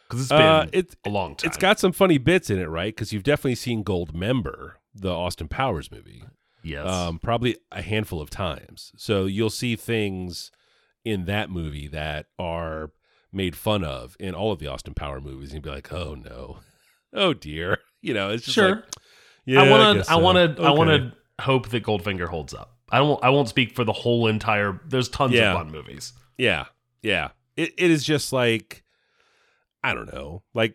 Because 0.09 0.23
it's 0.23 0.31
been 0.31 0.41
uh 0.41 0.67
it 0.73 0.97
a 1.05 1.11
long 1.11 1.35
time. 1.37 1.49
it's 1.49 1.57
got 1.59 1.79
some 1.79 1.93
funny 1.93 2.17
bits 2.19 2.49
in 2.49 2.59
it, 2.59 2.67
right? 2.69 2.97
Cuz 2.97 3.13
you've 3.13 3.23
definitely 3.25 3.57
seen 3.57 3.85
Goldmember, 3.85 4.75
the 4.95 5.11
Austin 5.13 5.49
Powers 5.49 5.91
movie. 5.91 6.25
yes. 6.63 6.87
um, 6.89 7.19
probably 7.19 7.57
a 7.73 7.83
handful 7.83 8.21
of 8.21 8.31
times. 8.31 8.93
So 8.97 9.27
you'll 9.27 9.51
see 9.51 9.77
things 9.77 10.51
in 11.05 11.25
that 11.27 11.51
movie 11.51 11.87
that 11.89 12.27
are 12.39 12.91
made 13.37 13.55
fun 13.55 13.85
of 13.85 14.17
in 14.19 14.35
all 14.35 14.51
of 14.51 14.59
the 14.59 14.67
Austin 14.67 14.95
Power 14.95 15.21
movies, 15.21 15.51
and 15.51 15.55
you'd 15.57 15.63
be 15.65 15.71
like, 15.71 15.93
"Oh 15.93 16.15
no, 16.15 16.59
oh 17.13 17.35
dear," 17.35 17.79
you 18.03 18.15
know. 18.15 18.31
It's 18.31 18.45
just 18.45 18.55
sure. 18.55 18.77
like, 18.77 18.85
yeah, 19.45 19.63
I 19.63 19.71
want 19.71 20.05
to. 20.05 20.11
I 20.13 20.17
want 20.17 20.57
to. 20.57 20.63
I 20.63 20.71
want 20.71 20.91
to 20.91 21.13
hope 21.45 21.69
that 21.69 21.85
Goldfinger 21.85 22.29
holds 22.29 22.55
up. 22.55 22.77
I 22.91 22.99
don't. 22.99 23.23
I 23.23 23.31
won't 23.31 23.49
speak 23.49 23.75
for 23.75 23.85
the 23.85 23.93
whole 23.93 24.27
entire. 24.27 24.81
There's 24.89 25.09
tons 25.09 25.33
Yeah. 25.35 25.53
of 25.53 25.59
Bond 25.59 25.71
movies. 25.73 26.13
Yeah, 26.39 26.65
yeah. 27.03 27.29
It 27.57 27.73
it 27.79 27.91
is 27.91 28.05
just 28.05 28.33
like 28.33 28.83
I 29.85 29.95
don't 29.95 30.13
know, 30.13 30.43
like 30.55 30.75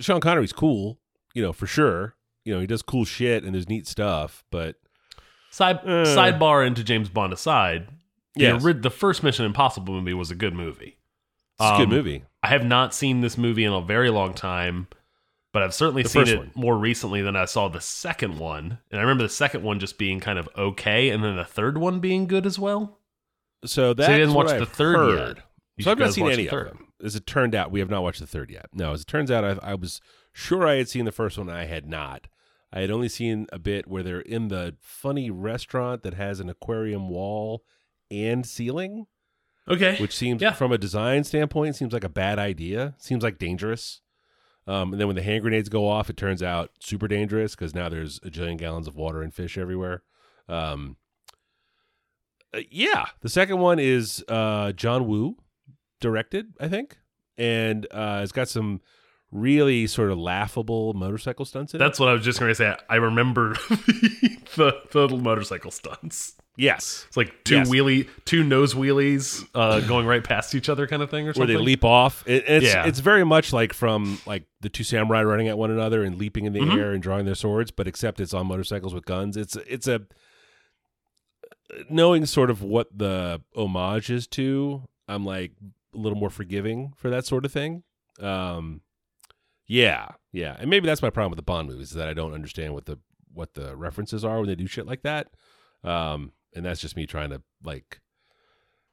Sean 0.00 0.20
Connery's 0.20 0.52
cool, 0.52 0.98
you 1.34 1.42
know, 1.42 1.52
for 1.52 1.66
sure. 1.66 2.14
You 2.44 2.54
know, 2.54 2.60
he 2.60 2.66
does 2.66 2.82
cool 2.82 3.04
shit 3.04 3.42
and 3.42 3.54
there's 3.54 3.68
neat 3.68 3.86
stuff, 3.86 4.44
but 4.50 4.76
Side 5.50 5.78
Uh. 5.84 6.04
sidebar 6.04 6.66
into 6.66 6.82
James 6.84 7.08
Bond 7.08 7.32
aside. 7.32 7.88
the 8.36 8.42
Yes. 8.42 8.64
ori- 8.64 8.72
the 8.74 8.90
first 8.90 9.22
Mission 9.22 9.44
Impossible 9.44 9.94
movie 9.94 10.12
was 10.14 10.30
a 10.30 10.34
good 10.34 10.54
movie. 10.54 10.98
It's 11.60 11.70
a 11.70 11.76
good 11.78 11.84
Um, 11.84 11.90
movie. 11.90 12.24
I 12.42 12.48
have 12.48 12.64
not 12.64 12.94
seen 12.94 13.20
this 13.20 13.38
movie 13.38 13.64
in 13.64 13.72
a 13.72 13.80
very 13.80 14.10
long 14.10 14.34
time, 14.34 14.88
but 15.52 15.62
I've 15.62 15.74
certainly 15.74 16.02
The 16.02 16.08
seen 16.08 16.28
it 16.28 16.38
one. 16.38 16.50
more 16.54 16.76
recently 16.76 17.22
than 17.22 17.36
I 17.36 17.44
saw 17.46 17.68
the 17.68 17.80
second 17.80 18.38
one. 18.38 18.78
And 18.90 18.98
I 18.98 19.02
remember 19.02 19.22
the 19.22 19.28
second 19.28 19.62
one 19.62 19.78
just 19.80 19.96
being 19.98 20.20
kind 20.20 20.38
of 20.38 20.48
okay, 20.56 21.10
and 21.10 21.22
then 21.24 21.36
the 21.36 21.44
third 21.44 21.78
one 21.78 22.00
being 22.00 22.26
good 22.26 22.44
as 22.46 22.58
well. 22.58 22.98
So 23.64 23.94
that's 23.94 24.08
so 24.08 24.12
you 24.12 24.18
didn't 24.18 24.34
what 24.34 24.46
watch 24.46 24.54
I've 24.54 24.60
the 24.60 24.66
third 24.66 24.96
heard. 24.96 25.36
yet. 25.38 25.44
You 25.76 25.84
So 25.84 25.90
I've 25.90 25.98
not 25.98 26.12
seen 26.12 26.28
any 26.30 26.46
of 26.48 26.64
them. 26.66 26.88
As 27.02 27.16
it 27.16 27.26
turned 27.26 27.54
out, 27.54 27.70
we 27.70 27.80
have 27.80 27.90
not 27.90 28.02
watched 28.02 28.20
the 28.20 28.26
third 28.26 28.50
yet. 28.50 28.66
No, 28.72 28.92
as 28.92 29.00
it 29.02 29.06
turns 29.06 29.30
out, 29.30 29.44
I, 29.44 29.70
I 29.70 29.74
was 29.74 30.00
sure 30.32 30.66
I 30.66 30.74
had 30.76 30.88
seen 30.88 31.04
the 31.04 31.12
first 31.12 31.36
one. 31.38 31.48
I 31.50 31.64
had 31.64 31.86
not. 31.88 32.26
I 32.72 32.80
had 32.80 32.90
only 32.90 33.08
seen 33.08 33.46
a 33.52 33.58
bit 33.58 33.86
where 33.86 34.02
they're 34.02 34.20
in 34.20 34.48
the 34.48 34.76
funny 34.80 35.30
restaurant 35.30 36.02
that 36.02 36.14
has 36.14 36.40
an 36.40 36.48
aquarium 36.48 37.08
wall 37.08 37.62
and 38.10 38.44
ceiling. 38.44 39.06
Okay. 39.68 39.96
which 39.98 40.14
seems 40.14 40.42
Yeah. 40.42 40.52
from 40.52 40.72
a 40.72 40.78
design 40.78 41.24
standpoint 41.24 41.76
seems 41.76 41.92
like 41.92 42.04
a 42.04 42.08
bad 42.08 42.38
idea. 42.38 42.94
Seems 42.98 43.22
like 43.22 43.38
dangerous. 43.38 44.00
Um, 44.66 44.92
and 44.92 45.00
then 45.00 45.06
when 45.06 45.16
the 45.16 45.22
hand 45.22 45.42
grenades 45.42 45.68
go 45.68 45.86
off, 45.88 46.08
it 46.10 46.16
turns 46.16 46.42
out 46.42 46.70
super 46.80 47.06
dangerous 47.08 47.54
because 47.54 47.74
now 47.74 47.88
there's 47.88 48.18
a 48.24 48.30
jillion 48.30 48.56
gallons 48.58 48.86
of 48.88 48.96
water 48.96 49.22
and 49.22 49.32
fish 49.34 49.56
everywhere. 49.58 50.02
Um, 50.48 50.96
uh, 52.54 52.60
yeah, 52.70 53.06
the 53.20 53.28
second 53.28 53.58
one 53.58 53.78
is 53.78 54.24
uh, 54.28 54.72
John 54.72 55.06
Woo 55.06 55.36
directed, 56.00 56.54
I 56.60 56.68
think, 56.68 56.96
and 57.36 57.86
uh, 57.90 58.20
it's 58.22 58.32
got 58.32 58.48
some 58.48 58.80
really 59.34 59.86
sort 59.86 60.10
of 60.10 60.16
laughable 60.18 60.94
motorcycle 60.94 61.44
stunts 61.44 61.74
in 61.74 61.78
it. 61.78 61.84
That's 61.84 61.98
what 62.00 62.08
I 62.08 62.12
was 62.14 62.24
just 62.24 62.38
going 62.40 62.50
to 62.50 62.54
say. 62.54 62.74
I 62.88 62.94
remember 62.96 63.52
the 64.56 64.80
the 64.92 65.08
motorcycle 65.08 65.70
stunts. 65.72 66.34
yes, 66.56 67.04
It's 67.08 67.16
like 67.16 67.42
two 67.44 67.56
Yes. 67.56 67.68
wheelie, 67.68 68.08
two 68.24 68.44
nose 68.44 68.74
wheelies 68.74 69.44
uh, 69.54 69.80
going 69.80 70.06
right 70.06 70.22
past 70.22 70.54
each 70.54 70.68
other, 70.68 70.86
kind 70.86 71.02
of 71.02 71.10
thing, 71.10 71.28
or 71.28 71.32
where 71.32 71.48
they 71.48 71.56
leap 71.56 71.84
off. 71.84 72.22
It, 72.28 72.44
it's 72.46 72.64
Yeah. 72.66 72.86
it's 72.86 73.00
very 73.00 73.24
much 73.24 73.52
like 73.52 73.72
from 73.72 74.20
like 74.24 74.44
the 74.60 74.68
two 74.68 74.84
samurai 74.84 75.24
running 75.24 75.48
at 75.48 75.58
one 75.58 75.72
another 75.72 76.04
and 76.04 76.16
leaping 76.16 76.44
in 76.44 76.52
the 76.52 76.60
Mhm. 76.60 76.78
air 76.78 76.92
and 76.92 77.02
drawing 77.02 77.26
their 77.26 77.34
swords, 77.34 77.72
but 77.72 77.88
except 77.88 78.20
it's 78.20 78.32
on 78.32 78.46
motorcycles 78.46 78.94
with 78.94 79.04
guns. 79.04 79.36
It's 79.36 79.56
it's 79.66 79.88
a 79.88 80.02
knowing 81.90 82.26
sort 82.26 82.50
of 82.50 82.62
what 82.62 82.96
the 82.96 83.40
homage 83.56 84.10
is 84.10 84.26
to. 84.28 84.82
I'm 85.08 85.24
like 85.24 85.52
a 85.94 85.98
little 85.98 86.18
more 86.18 86.30
forgiving 86.30 86.92
for 86.96 87.10
that 87.10 87.26
sort 87.26 87.44
of 87.44 87.52
thing. 87.52 87.82
Um, 88.20 88.80
yeah, 89.66 90.12
yeah, 90.32 90.56
and 90.58 90.68
maybe 90.68 90.86
that's 90.86 91.02
my 91.02 91.10
problem 91.10 91.30
with 91.30 91.38
the 91.38 91.42
Bond 91.42 91.68
movies 91.68 91.90
is 91.90 91.96
that 91.96 92.08
I 92.08 92.14
don't 92.14 92.34
understand 92.34 92.74
what 92.74 92.86
the 92.86 92.98
what 93.32 93.54
the 93.54 93.76
references 93.76 94.24
are 94.24 94.38
when 94.38 94.46
they 94.46 94.54
do 94.54 94.66
shit 94.66 94.86
like 94.86 95.02
that. 95.02 95.28
Um, 95.82 96.32
and 96.54 96.64
that's 96.64 96.80
just 96.80 96.96
me 96.96 97.06
trying 97.06 97.30
to 97.30 97.42
like 97.62 98.00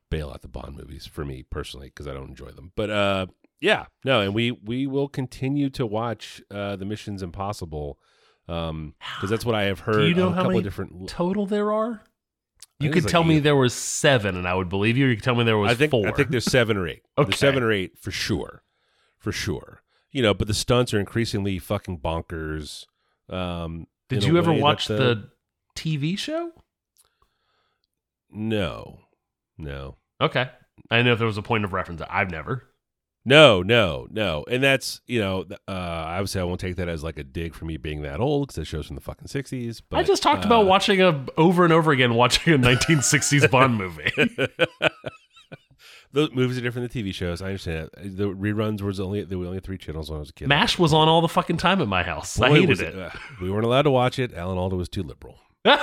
bail 0.10 0.30
out 0.30 0.42
the 0.42 0.48
Bond 0.48 0.75
movies 0.75 1.06
for 1.06 1.24
me 1.24 1.44
personally 1.44 1.88
because 1.88 2.08
I 2.08 2.13
don't 2.13 2.30
enjoy 2.30 2.51
them. 2.51 2.72
But 2.75 2.90
uh, 2.90 3.25
yeah, 3.60 3.86
no, 4.04 4.22
and 4.22 4.34
we 4.34 4.51
we 4.51 4.88
will 4.88 5.08
continue 5.08 5.70
to 5.72 5.86
watch 5.86 6.42
uh, 6.51 6.75
the 6.75 6.86
Missions 6.86 7.24
Impossible 7.24 8.00
um 8.48 8.96
because 9.16 9.30
that's 9.30 9.46
what 9.46 9.56
I 9.56 9.63
have 9.63 9.82
heard. 9.82 10.01
Do 10.01 10.08
you 10.08 10.16
know 10.16 10.30
how 10.30 10.38
couple 10.38 10.51
many 10.51 10.63
different? 10.63 11.08
total 11.08 11.46
there 11.46 11.72
are? 11.72 12.01
You 12.80 12.90
could 12.90 13.04
like 13.04 13.12
tell 13.12 13.24
me 13.24 13.38
there 13.40 13.56
was 13.56 13.74
seven, 13.74 14.36
and 14.36 14.48
I 14.48 14.56
would 14.56 14.70
believe 14.70 14.98
you. 14.98 15.06
You 15.06 15.16
could 15.16 15.24
tell 15.24 15.36
me 15.36 15.44
there 15.44 15.58
was 15.58 15.72
I 15.72 15.75
think 15.75 15.92
four. 15.92 16.08
I 16.08 16.12
think 16.12 16.32
there's 16.32 16.46
seven 16.46 16.78
or 16.78 16.88
eight. 16.88 17.04
Okay. 17.18 17.30
There's 17.30 17.40
seven 17.40 17.62
or 17.62 17.72
eight 17.72 18.00
for 18.00 18.10
sure, 18.10 18.63
for 19.20 19.32
sure. 19.32 19.80
You 20.12 20.22
know, 20.22 20.34
but 20.34 20.48
the 20.48 20.53
stunts 20.53 20.94
are 20.94 21.00
increasingly 21.00 21.58
fucking 21.60 22.00
bonkers. 22.00 22.86
Um, 23.30 23.88
Did 24.10 24.24
you 24.24 24.38
ever 24.38 24.51
watch 24.53 24.88
the 24.88 25.30
TV 25.75 26.18
show? 26.18 26.51
No, 28.30 29.00
no. 29.58 29.98
Okay, 30.20 30.50
I 30.89 30.96
didn't 30.98 31.08
know 31.08 31.13
if 31.13 31.20
there 31.20 31.27
was 31.27 31.38
a 31.38 31.41
point 31.41 31.65
of 31.65 31.74
reference. 31.74 32.01
I've 32.10 32.32
never. 32.32 32.68
No, 33.24 33.62
no, 33.62 34.08
no. 34.10 34.44
And 34.50 34.63
that's, 34.63 35.00
you 35.06 35.20
know, 35.20 35.46
uh, 35.68 35.72
obviously 35.72 36.41
I 36.41 36.44
won't 36.44 36.60
take 36.60 36.77
that 36.77 36.89
as 36.89 37.03
like 37.03 37.20
a 37.20 37.24
dig 37.24 37.53
for 37.53 37.65
me 37.65 37.77
being 37.77 38.01
that 38.01 38.20
old 38.20 38.48
because 38.48 38.58
it 38.63 38.65
shows 38.65 38.88
from 38.88 38.96
the 38.96 39.01
fucking 39.01 39.27
60s. 39.27 39.82
But, 39.88 39.98
I 39.98 40.03
just 40.03 40.24
talked 40.24 40.44
uh, 40.44 40.48
about 40.48 40.65
watching 40.65 41.01
a 41.01 41.24
over 41.38 41.63
and 41.63 41.72
over 41.72 41.91
again 41.91 42.15
watching 42.15 42.53
a 42.53 42.58
1960s 42.58 43.50
Bond 43.51 43.77
movie. 43.77 44.12
Those 46.13 46.32
movies 46.34 46.58
are 46.58 46.62
different 46.62 46.91
than 46.91 47.03
TV 47.03 47.13
shows. 47.13 47.41
I 47.41 47.48
understand 47.48 47.89
that. 47.94 48.18
The 48.18 48.25
reruns 48.25 48.82
was 48.82 49.00
only, 49.00 49.24
there 49.24 49.38
were 49.38 49.46
only 49.46 49.60
three 49.62 49.77
channels 49.77 50.10
when 50.10 50.18
I 50.18 50.20
was 50.20 50.30
a 50.30 50.34
kid. 50.34 50.48
Mash 50.48 50.77
was 50.77 50.94
on 50.94 51.08
all 51.08 51.22
the 51.22 51.30
fucking 51.30 51.58
time 51.58 51.82
at 51.82 51.88
my 51.88 52.03
house. 52.03 52.39
I 52.39 52.50
hated 52.50 52.70
was 52.70 52.82
it. 52.82 52.98
uh, 52.98 53.12
we 53.41 53.50
weren't 53.50 53.65
allowed 53.65 53.84
to 53.84 53.91
watch 53.91 54.20
it. 54.20 54.34
Alan 54.34 54.58
Alda 54.58 54.75
was 54.75 54.89
too 54.89 55.03
liberal. 55.03 55.39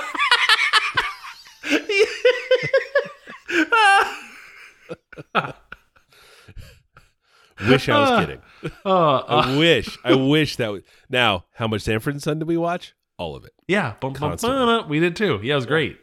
Wish 7.67 7.89
I 7.89 7.99
was 7.99 8.25
kidding. 8.25 8.41
Uh, 8.85 8.89
uh, 8.89 9.23
I 9.45 9.57
wish. 9.57 9.97
I 10.03 10.13
wish 10.13 10.55
that 10.57 10.71
was. 10.71 10.83
Now, 11.09 11.45
how 11.53 11.67
much 11.67 11.81
Sanford 11.81 12.13
and 12.13 12.23
Son 12.23 12.39
did 12.39 12.47
we 12.47 12.57
watch? 12.57 12.93
All 13.17 13.35
of 13.35 13.43
it. 13.43 13.51
yeah, 13.67 13.95
bum, 13.99 14.13
bum, 14.13 14.87
we 14.87 15.01
did 15.01 15.17
too. 15.17 15.41
Yeah, 15.43 15.53
it 15.53 15.55
was 15.57 15.65
great. 15.65 15.97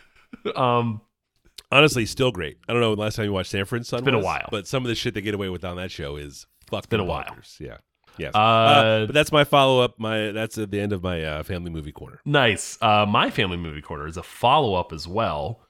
um, 0.56 1.02
Honestly, 1.74 2.06
still 2.06 2.30
great. 2.30 2.56
I 2.68 2.72
don't 2.72 2.80
know 2.80 2.94
the 2.94 3.00
last 3.00 3.16
time 3.16 3.24
you 3.26 3.32
watched 3.32 3.50
Sanford 3.50 3.78
and 3.78 3.86
Son. 3.86 3.98
It's 3.98 4.04
been 4.04 4.14
a 4.14 4.18
while. 4.20 4.48
but 4.50 4.66
some 4.66 4.84
of 4.84 4.88
the 4.88 4.94
shit 4.94 5.12
they 5.14 5.20
get 5.20 5.34
away 5.34 5.48
with 5.48 5.64
on 5.64 5.76
that 5.76 5.90
show 5.90 6.16
is 6.16 6.46
fucking 6.70 6.88
been 6.88 7.00
a 7.00 7.04
while. 7.04 7.24
bonkers. 7.24 7.58
Yeah. 7.60 7.78
Yes. 8.16 8.32
Uh, 8.34 8.38
Uh, 8.38 9.06
but 9.06 9.12
that's 9.14 9.32
my 9.32 9.42
follow 9.44 9.80
up. 9.80 9.98
My 9.98 10.30
that's 10.30 10.56
at 10.56 10.70
the 10.70 10.80
end 10.80 10.92
of 10.92 11.02
my 11.02 11.22
uh, 11.24 11.42
family 11.42 11.70
movie 11.70 11.90
corner. 11.92 12.20
nice. 12.24 12.78
Uh, 12.80 13.04
my 13.06 13.28
family 13.28 13.56
movie 13.56 13.80
corner 13.82 14.06
is 14.06 14.16
a 14.16 14.22
follow 14.22 14.74
up 14.74 14.92
as 14.92 15.08
well. 15.08 15.60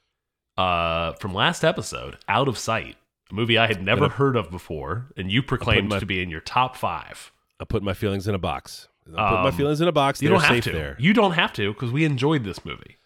Uh, 0.57 1.15
from 1.15 1.33
last 1.35 1.65
episode, 1.65 2.17
Out 2.29 2.47
of 2.47 2.57
Sight, 2.59 2.97
a 3.31 3.35
movie 3.35 3.59
I 3.59 3.67
had 3.67 3.83
never 3.83 4.09
heard 4.09 4.37
of 4.37 4.51
before, 4.51 5.11
and 5.17 5.31
you 5.33 5.43
proclaimed 5.43 5.89
my- 5.89 5.99
to 5.99 6.07
be 6.07 6.23
in 6.23 6.31
your 6.31 6.41
top 6.43 6.77
five. 6.77 7.33
I 7.59 7.65
put 7.65 7.83
my 7.83 7.95
feelings 7.95 8.29
in 8.29 8.35
a 8.35 8.39
box. 8.39 8.89
I 9.07 9.11
put 9.31 9.41
my 9.43 9.49
Um, 9.49 9.57
feelings 9.57 9.81
in 9.81 9.89
a 9.89 9.93
box. 9.93 10.21
You 10.23 10.29
They're 10.29 10.39
don't 10.39 10.45
have 10.55 10.65
to. 10.65 10.71
there. 10.73 10.97
You 11.01 11.13
don't 11.13 11.33
have 11.33 11.53
to 11.55 11.73
because 11.73 11.91
we 11.93 12.05
enjoyed 12.05 12.45
this 12.45 12.65
movie. 12.65 12.99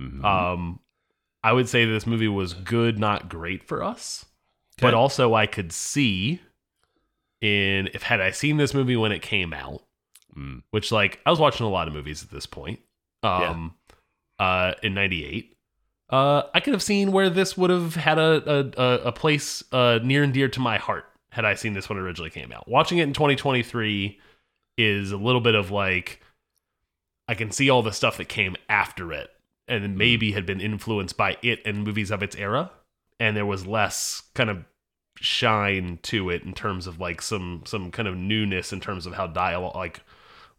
Mhm. 0.00 0.24
Um, 0.24 0.80
I 1.42 1.52
would 1.52 1.68
say 1.68 1.84
this 1.84 2.06
movie 2.06 2.28
was 2.28 2.52
good, 2.54 2.98
not 2.98 3.28
great 3.28 3.62
for 3.62 3.82
us, 3.82 4.26
but 4.80 4.94
also 4.94 5.34
I 5.34 5.46
could 5.46 5.72
see 5.72 6.40
in 7.40 7.88
if 7.94 8.02
had 8.02 8.20
I 8.20 8.30
seen 8.32 8.56
this 8.56 8.74
movie 8.74 8.96
when 8.96 9.12
it 9.12 9.22
came 9.22 9.52
out, 9.52 9.82
Mm. 10.36 10.62
which 10.70 10.92
like 10.92 11.20
I 11.26 11.30
was 11.30 11.38
watching 11.40 11.64
a 11.66 11.70
lot 11.70 11.88
of 11.88 11.94
movies 11.94 12.22
at 12.22 12.30
this 12.30 12.46
point. 12.46 12.80
Um, 13.22 13.74
uh, 14.38 14.74
in 14.82 14.94
'98, 14.94 15.56
uh, 16.10 16.42
I 16.54 16.60
could 16.60 16.74
have 16.74 16.82
seen 16.82 17.10
where 17.12 17.28
this 17.30 17.56
would 17.56 17.70
have 17.70 17.94
had 17.96 18.18
a 18.18 18.42
a, 18.78 18.82
a, 18.82 18.98
a 19.06 19.12
place 19.12 19.64
uh, 19.72 19.98
near 20.02 20.22
and 20.22 20.32
dear 20.32 20.48
to 20.48 20.60
my 20.60 20.76
heart 20.78 21.06
had 21.30 21.44
I 21.44 21.54
seen 21.54 21.72
this 21.72 21.88
when 21.88 21.98
it 21.98 22.02
originally 22.02 22.30
came 22.30 22.52
out. 22.52 22.68
Watching 22.68 22.98
it 22.98 23.04
in 23.04 23.12
2023 23.14 24.18
is 24.76 25.10
a 25.12 25.16
little 25.16 25.40
bit 25.40 25.54
of 25.54 25.70
like 25.70 26.20
I 27.26 27.34
can 27.34 27.50
see 27.50 27.68
all 27.70 27.82
the 27.82 27.92
stuff 27.92 28.16
that 28.18 28.28
came 28.28 28.54
after 28.68 29.12
it 29.12 29.30
and 29.68 29.84
mm-hmm. 29.84 29.96
maybe 29.96 30.32
had 30.32 30.46
been 30.46 30.60
influenced 30.60 31.16
by 31.16 31.36
it 31.42 31.60
and 31.64 31.84
movies 31.84 32.10
of 32.10 32.22
its 32.22 32.36
era 32.36 32.70
and 33.20 33.36
there 33.36 33.46
was 33.46 33.66
less 33.66 34.22
kind 34.34 34.50
of 34.50 34.64
shine 35.16 35.98
to 36.02 36.30
it 36.30 36.44
in 36.44 36.52
terms 36.52 36.86
of 36.86 37.00
like 37.00 37.20
some 37.20 37.62
some 37.66 37.90
kind 37.90 38.06
of 38.06 38.16
newness 38.16 38.72
in 38.72 38.80
terms 38.80 39.04
of 39.04 39.14
how 39.14 39.26
dialogue 39.26 39.74
like 39.74 39.98
a 39.98 40.02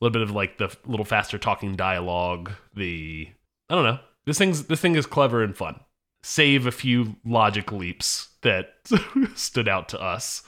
little 0.01 0.11
bit 0.13 0.21
of 0.21 0.31
like 0.31 0.57
the 0.57 0.75
little 0.85 1.05
faster 1.05 1.37
talking 1.37 1.75
dialogue 1.75 2.51
the 2.75 3.29
i 3.69 3.75
don't 3.75 3.85
know. 3.85 3.99
This 4.25 4.37
thing's 4.37 4.65
this 4.65 4.79
thing 4.79 4.95
is 4.95 5.07
clever 5.07 5.43
and 5.43 5.57
fun. 5.57 5.79
Save 6.21 6.67
a 6.67 6.71
few 6.71 7.15
logic 7.25 7.71
leaps 7.71 8.29
that 8.41 8.75
stood 9.35 9.67
out 9.67 9.89
to 9.89 9.99
us 9.99 10.43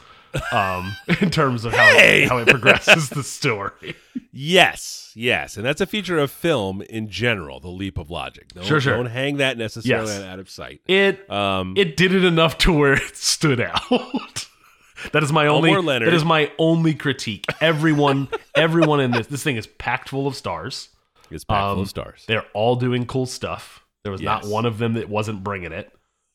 um 0.51 0.95
in 1.21 1.29
terms 1.29 1.65
of 1.65 1.73
how, 1.73 1.83
Hey! 1.97 2.25
how 2.25 2.37
it 2.37 2.47
progresses 2.47 3.09
the 3.09 3.23
story 3.23 3.95
Yes, 4.33 5.11
yes, 5.13 5.57
and 5.57 5.65
that's 5.65 5.81
a 5.81 5.85
feature 5.85 6.17
of 6.17 6.31
film 6.31 6.81
in 6.83 7.09
general. 7.09 7.59
The 7.59 7.67
leap 7.67 7.97
of 7.97 8.09
logic. 8.09 8.47
Don't, 8.53 8.63
Sure, 8.65 8.79
sure. 8.79 8.95
Don't 8.95 9.07
hang 9.07 9.37
that 9.37 9.57
necessarily 9.57 10.07
Yes. 10.13 10.21
out 10.23 10.39
of 10.39 10.49
sight. 10.49 10.79
it 10.87 11.29
Um, 11.29 11.73
it 11.75 11.97
did 11.97 12.13
it 12.15 12.23
enough 12.23 12.57
to 12.59 12.71
where 12.71 12.93
it 12.93 13.15
stood 13.17 13.59
out. 13.59 13.81
that 15.11 15.21
is 15.23 15.33
my 15.33 15.47
only 15.47 15.75
Leonard. 15.75 16.07
that 16.07 16.13
is 16.15 16.23
my 16.23 16.49
only 16.57 16.93
critique. 16.93 17.45
Everyone 17.59 18.29
everyone 18.55 19.01
in 19.01 19.11
this 19.11 19.27
this 19.27 19.43
thing 19.43 19.57
is 19.57 19.67
packed 19.67 20.07
full 20.09 20.27
of 20.27 20.35
stars. 20.35 20.87
it's 21.29 21.43
packed 21.43 21.61
full 21.63 21.71
um, 21.73 21.79
of 21.79 21.89
stars. 21.89 22.23
They're 22.27 22.45
all 22.53 22.77
doing 22.77 23.05
cool 23.05 23.25
stuff. 23.25 23.83
There 24.03 24.11
was 24.13 24.21
not 24.21 24.45
one 24.45 24.65
of 24.65 24.77
them 24.77 24.93
that 24.93 25.09
wasn't 25.09 25.43
bringing 25.43 25.73
it. 25.73 25.91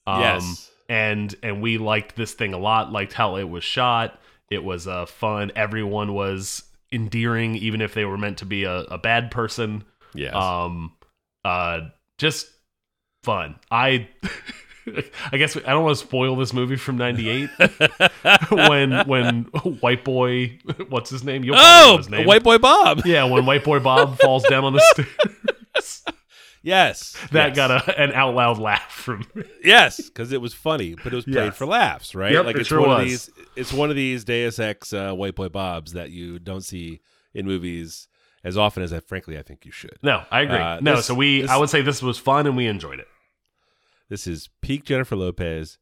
Um, 0.07 0.21
Yes. 0.21 0.71
And 0.88 1.35
and 1.43 1.62
we 1.62 1.78
liked 1.78 2.16
this 2.16 2.35
thing 2.35 2.55
a 2.55 2.59
lot. 2.59 2.93
Liked 2.93 3.12
how 3.12 3.37
it 3.37 3.49
was 3.49 3.64
shot. 3.64 4.19
It 4.50 4.62
was 4.62 4.87
uh, 4.87 5.07
fun. 5.07 5.52
Everyone 5.57 6.14
was 6.14 6.62
endearing, 6.93 7.57
even 7.57 7.81
if 7.81 7.95
they 7.95 8.05
were 8.05 8.19
meant 8.19 8.38
to 8.38 8.47
be 8.47 8.64
a, 8.64 8.78
a 8.83 8.99
bad 8.99 9.31
person. 9.31 9.85
Yes. 10.14 10.35
Um, 10.35 10.93
uh, 11.45 11.81
just 12.19 12.49
fun. 13.23 13.57
I, 13.71 14.09
I 15.33 15.37
guess 15.37 15.57
I 15.57 15.61
don't 15.61 15.85
want 15.85 15.99
to 15.99 16.05
spoil 16.05 16.37
this 16.37 16.52
movie 16.52 16.76
from 16.76 16.97
'98 16.97 17.50
when 18.50 19.07
when 19.07 19.43
White 19.81 20.05
Boy, 20.05 20.59
what's 20.88 21.11
his 21.11 21.25
name? 21.25 21.45
You'll 21.45 21.57
oh, 21.59 21.97
his 21.99 22.09
name. 22.09 22.26
White 22.26 22.45
Boy 22.45 22.59
Bob. 22.59 23.02
Yeah, 23.05 23.25
when 23.25 23.47
White 23.47 23.64
Boy 23.64 23.81
Bob 23.81 24.19
falls 24.21 24.45
down 24.45 24.64
on 24.64 24.73
the 24.75 24.81
stairs, 24.93 25.56
Yes. 26.67 27.17
that 27.33 27.49
yes. 27.49 27.57
got 27.57 27.71
a, 27.71 28.01
an 28.01 28.13
out 28.13 28.35
loud 28.35 28.59
laugh 28.59 28.91
from 28.91 29.25
me. 29.35 29.45
yes 29.63 29.97
because 30.09 30.33
it 30.33 30.41
was 30.41 30.53
funny, 30.53 30.97
but 31.03 31.13
it 31.13 31.17
was 31.17 31.25
played 31.25 31.37
Yes. 31.37 31.57
for 31.57 31.67
laughs, 31.67 32.15
right? 32.15 32.33
Yep, 32.33 32.45
like 32.45 32.57
it 32.57 32.61
it's 32.61 32.69
sure 32.69 32.81
one 32.81 33.01
of 33.01 33.07
these. 33.07 33.31
It's 33.55 33.73
one 33.73 33.89
of 33.91 33.97
these 33.97 34.25
Deus 34.25 34.59
Ex 34.59 34.93
uh, 34.93 35.13
White 35.13 35.37
Boy 35.37 35.49
Bobs 35.49 35.93
that 35.93 36.11
you 36.11 36.39
don't 36.39 36.63
see 36.63 37.01
in 37.33 37.47
movies 37.47 38.09
as 38.45 38.57
often 38.57 38.83
as, 38.83 38.93
I, 38.93 39.01
frankly, 39.01 39.37
I 39.39 39.43
think 39.43 39.65
you 39.65 39.73
should. 39.73 39.99
No, 40.03 40.23
I 40.31 40.43
agree. 40.43 40.57
Uh, 40.59 40.81
no, 40.81 40.97
this- 40.97 41.07
so 41.07 41.15
we, 41.15 41.43
this- 41.43 41.51
I 41.51 41.57
would 41.57 41.71
say 41.71 41.83
this 41.83 42.03
was 42.03 42.19
fun 42.19 42.47
and 42.47 42.57
we 42.57 42.67
enjoyed 42.67 42.99
it. 43.01 43.09
This 44.09 44.27
is 44.27 44.49
peak 44.63 44.85
Jennifer 44.85 45.17
Lopez, 45.17 45.79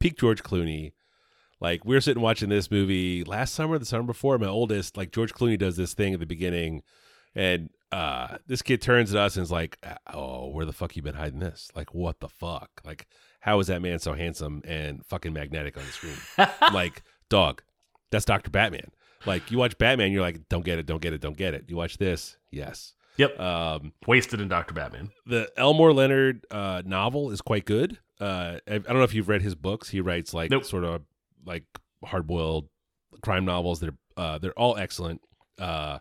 peak 0.00 0.18
George 0.18 0.42
Clooney. 0.42 0.92
Like 1.60 1.84
we 1.84 1.94
were 1.96 2.00
sitting 2.00 2.22
watching 2.22 2.48
this 2.50 2.70
movie 2.70 3.24
last 3.24 3.52
summer, 3.54 3.78
the 3.78 3.84
summer 3.84 4.04
before. 4.04 4.38
My 4.38 4.46
oldest, 4.46 4.96
like 4.96 5.10
George 5.10 5.34
Clooney, 5.34 5.58
does 5.58 5.76
this 5.76 5.92
thing 5.92 6.14
at 6.14 6.20
the 6.20 6.26
beginning, 6.26 6.82
and 7.34 7.68
uh 7.92 8.36
this 8.46 8.62
kid 8.62 8.82
turns 8.82 9.14
at 9.14 9.20
us 9.20 9.36
and 9.36 9.42
is 9.44 9.50
like, 9.50 9.78
"Oh, 10.12 10.48
where 10.48 10.66
the 10.66 10.72
fuck 10.72 10.94
you 10.96 11.02
been 11.02 11.14
hiding 11.14 11.38
this? 11.40 11.70
Like, 11.74 11.94
what 11.94 12.20
the 12.20 12.28
fuck? 12.28 12.70
Like, 12.84 13.06
how 13.40 13.58
is 13.60 13.68
that 13.68 13.80
man 13.82 13.98
so 13.98 14.12
handsome 14.14 14.62
and 14.66 15.04
fucking 15.06 15.32
magnetic 15.32 15.76
on 15.76 15.84
the 15.84 15.92
screen? 15.92 16.48
like, 16.74 17.02
dog, 17.30 17.62
that's 18.10 18.24
Doctor 18.24 18.50
Batman. 18.50 18.90
Like 19.26 19.50
you 19.50 19.58
watch 19.58 19.76
Batman, 19.78 20.12
you're 20.12 20.22
like, 20.22 20.48
don't 20.48 20.64
get 20.64 20.78
it, 20.78 20.86
don't 20.86 21.00
get 21.00 21.12
it, 21.12 21.20
don't 21.20 21.36
get 21.36 21.54
it. 21.54 21.64
You 21.68 21.76
watch 21.76 21.98
this, 21.98 22.36
yes. 22.50 22.94
Yep. 23.16 23.40
Um, 23.40 23.92
Wasted 24.06 24.40
in 24.40 24.46
Doctor 24.48 24.74
Batman. 24.74 25.10
the 25.26 25.50
Elmore 25.56 25.92
Leonard 25.92 26.46
uh, 26.52 26.82
novel 26.86 27.30
is 27.32 27.40
quite 27.40 27.64
good. 27.64 27.98
Uh, 28.20 28.58
I, 28.68 28.74
I 28.74 28.78
don't 28.78 28.94
know 28.98 29.02
if 29.02 29.12
you've 29.14 29.28
read 29.28 29.42
his 29.42 29.56
books. 29.56 29.88
He 29.88 30.00
writes 30.00 30.32
like 30.32 30.50
Nope. 30.52 30.64
sort 30.64 30.84
of 30.84 31.02
like 31.44 31.64
hard 32.04 32.26
boiled 32.28 32.68
crime 33.22 33.44
novels. 33.44 33.80
They're 33.80 33.96
uh, 34.16 34.38
they're 34.38 34.52
all 34.58 34.76
excellent. 34.76 35.20
Uh, 35.58 35.98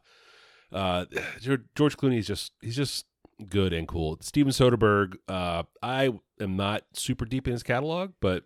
uh, 0.72 1.06
George 1.42 1.98
Clooney 1.98 2.20
is 2.20 2.28
just 2.28 2.54
he's 2.62 2.76
just 2.76 3.06
good 3.50 3.74
and 3.74 3.88
cool. 3.88 4.18
Steven 4.22 4.52
Soderbergh. 4.52 5.16
Uh, 5.28 5.64
I 5.82 6.12
am 6.40 6.56
not 6.56 6.84
super 6.94 7.26
deep 7.26 7.48
in 7.48 7.54
his 7.54 7.64
catalog, 7.64 8.14
but 8.20 8.44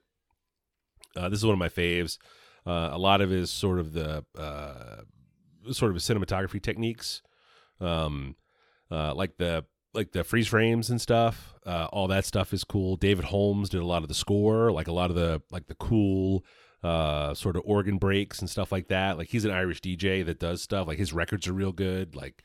uh, 1.16 1.30
this 1.30 1.40
is 1.40 1.46
one 1.46 1.54
of 1.54 1.60
my 1.60 1.70
faves. 1.70 2.18
Uh, 2.66 2.90
a 2.92 2.98
lot 2.98 3.22
of 3.22 3.30
his 3.30 3.50
sort 3.50 3.80
of 3.80 3.94
the 3.94 4.24
uh, 4.38 5.02
sort 5.72 5.90
of 5.90 5.96
his 5.96 6.04
cinematography 6.04 6.62
techniques, 6.62 7.22
um, 7.80 8.36
uh, 8.92 9.14
like 9.16 9.38
the 9.38 9.66
like 9.94 10.12
the 10.12 10.24
freeze 10.24 10.48
frames 10.48 10.90
and 10.90 11.02
stuff. 11.02 11.56
Uh, 11.66 11.88
all 11.92 12.08
that 12.08 12.26
stuff 12.26 12.54
is 12.54 12.64
cool. 12.64 12.96
David 12.96 13.26
Holmes 13.26 13.70
did 13.70 13.82
a 13.82 13.86
lot 13.86 14.04
of 14.04 14.08
the 14.08 14.14
score, 14.14 14.72
like 14.72 14.88
a 14.88 14.94
lot 14.94 15.10
of 15.10 15.16
the 15.16 15.42
like 15.52 15.68
the 15.68 15.76
cool 15.76 16.46
uh, 16.84 17.34
sort 17.34 17.56
of 17.56 17.64
organ 17.66 17.98
breaks 17.98 18.40
and 18.40 18.50
stuff 18.50 18.72
like 18.72 18.88
that. 18.88 19.18
Like 19.18 19.30
he's 19.30 19.46
an 19.46 19.52
Irish 19.52 19.82
DJ 19.82 20.26
that 20.26 20.40
does 20.40 20.62
stuff. 20.62 20.88
Like 20.88 20.98
his 20.98 21.14
records 21.14 21.48
are 21.48 21.54
real 21.54 21.72
good. 21.72 22.16
Like 22.16 22.44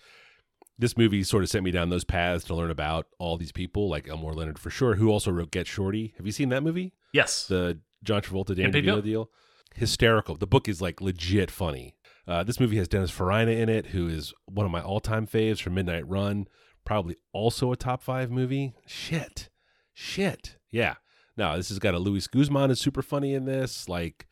this 0.79 0.97
movie 0.97 1.23
sort 1.23 1.43
of 1.43 1.49
sent 1.49 1.65
me 1.65 1.71
down 1.71 1.89
those 1.89 2.05
paths 2.05 2.45
to 2.45 2.55
learn 2.55 2.71
about 2.71 3.07
all 3.19 3.37
these 3.39 3.53
people, 3.53 3.89
like 3.89 4.09
Elmore 4.09 4.35
Leonard 4.35 4.59
for 4.59 4.71
sure, 4.71 4.97
who 4.97 5.11
also 5.11 5.31
wrote 5.31 5.51
Get 5.51 5.67
Shorty. 5.67 6.15
Have 6.19 6.27
you 6.27 6.33
seen 6.33 6.51
that 6.51 6.63
movie? 6.63 6.93
Yes. 7.13 7.47
the 7.47 7.79
John 8.03 8.21
Travolta 8.21 8.55
Dan 8.55 8.73
DeVito 8.73 9.03
deal. 9.03 9.31
Hysterical. 9.75 10.37
The 10.37 10.47
book 10.47 10.69
is 10.69 10.81
like 10.83 11.01
legit 11.01 11.51
funny. 11.51 11.97
Uh, 12.29 12.43
this 12.43 12.59
movie 12.61 12.77
has 12.77 12.89
Dennis 12.89 13.11
Farina 13.11 13.53
in 13.53 13.69
it, 13.69 13.87
who 13.87 14.09
is 14.09 14.35
one 14.47 14.67
of 14.67 14.73
my 14.73 14.83
all-time 14.83 15.27
faves 15.27 15.61
from 15.63 15.75
Midnight 15.75 16.09
Run. 16.09 16.47
Probably 16.85 17.17
also 17.33 17.73
a 17.73 17.77
top 17.77 18.03
five 18.03 18.31
movie. 18.31 18.75
Shit, 18.87 19.49
shit. 19.95 20.57
Yeah. 20.71 20.95
No, 21.37 21.57
this 21.57 21.69
has 21.69 21.79
got 21.79 21.95
a 21.95 21.99
Luis 21.99 22.27
Guzman 22.27 22.71
is 22.71 22.81
super 22.81 23.03
funny 23.03 23.35
in 23.35 23.45
this. 23.45 23.89
Like 23.89 24.27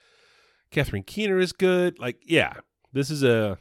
Catherine 0.71 1.03
Keener 1.03 1.39
is 1.39 1.53
good. 1.53 1.99
Like 1.99 2.23
yeah, 2.27 2.55
this 2.93 3.11
is 3.11 3.23
a. 3.23 3.59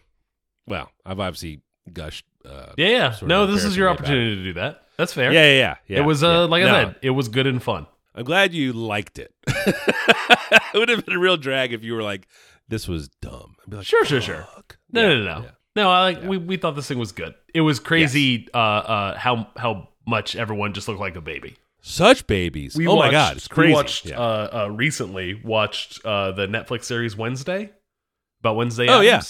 Well, 0.68 0.90
I've 1.06 1.20
obviously 1.20 1.62
gushed. 1.92 2.26
Uh, 2.46 2.74
yeah, 2.78 2.88
yeah. 2.88 3.16
No, 3.22 3.46
this 3.46 3.64
is 3.64 3.76
your 3.76 3.90
opportunity 3.90 4.36
to 4.38 4.44
do 4.44 4.54
that. 4.54 4.84
That's 4.98 5.14
fair. 5.14 5.32
Yeah, 5.32 5.46
yeah, 5.46 5.58
yeah. 5.58 5.76
yeah, 5.88 5.98
it 6.00 6.06
was, 6.06 6.24
uh, 6.24 6.28
yeah. 6.28 6.40
like 6.42 6.64
I 6.64 6.66
No, 6.68 6.74
said, 6.74 6.96
it 7.02 7.10
was 7.10 7.28
good 7.28 7.48
and 7.48 7.62
fun. 7.62 7.88
I'm 8.16 8.24
glad 8.26 8.54
you 8.54 8.74
liked 8.74 9.18
it. 9.18 9.34
it 9.48 10.76
would 10.76 10.88
have 10.90 11.06
been 11.06 11.16
a 11.16 11.20
real 11.20 11.36
drag 11.38 11.74
if 11.74 11.84
you 11.84 11.94
were 11.94 12.04
like, 12.04 12.28
"This 12.68 12.88
was 12.88 13.10
dumb." 13.22 13.56
I'd 13.64 13.70
be 13.72 13.78
like, 13.78 13.86
Sure, 13.86 14.06
sure, 14.06 14.22
sure. 14.22 14.48
No, 14.92 15.02
Yeah, 15.02 15.08
no, 15.16 15.24
no, 15.24 15.42
no. 15.42 15.50
No, 15.76 15.90
I 15.90 16.02
like 16.04 16.24
we, 16.24 16.38
we 16.38 16.58
thought 16.58 16.76
this 16.76 16.88
thing 16.88 17.00
was 17.00 17.12
good. 17.12 17.34
It 17.56 17.62
was 17.62 17.80
crazy 17.80 18.48
uh 18.54 18.58
uh 18.58 19.18
how 19.18 19.48
how 19.58 19.90
much 20.06 20.36
everyone 20.36 20.74
just 20.74 20.88
looked 20.88 21.00
like 21.00 21.16
a 21.16 21.22
baby. 21.22 21.56
Such 21.86 22.26
babies. 22.28 22.76
We 22.78 22.88
oh 22.88 22.96
my 22.96 23.12
god, 23.12 23.36
it's 23.38 23.48
crazy. 23.50 23.68
We 23.70 23.74
watched 23.76 24.06
Yeah. 24.06 24.18
uh, 24.20 24.64
uh 24.66 24.72
recently 24.72 25.36
watched 25.44 26.04
uh 26.06 26.32
the 26.32 26.48
Netflix 26.48 26.86
series 26.86 27.16
Wednesday 27.18 27.72
about 28.42 28.56
Wednesday. 28.56 28.88
Oh, 28.88 29.02
yeah. 29.02 29.22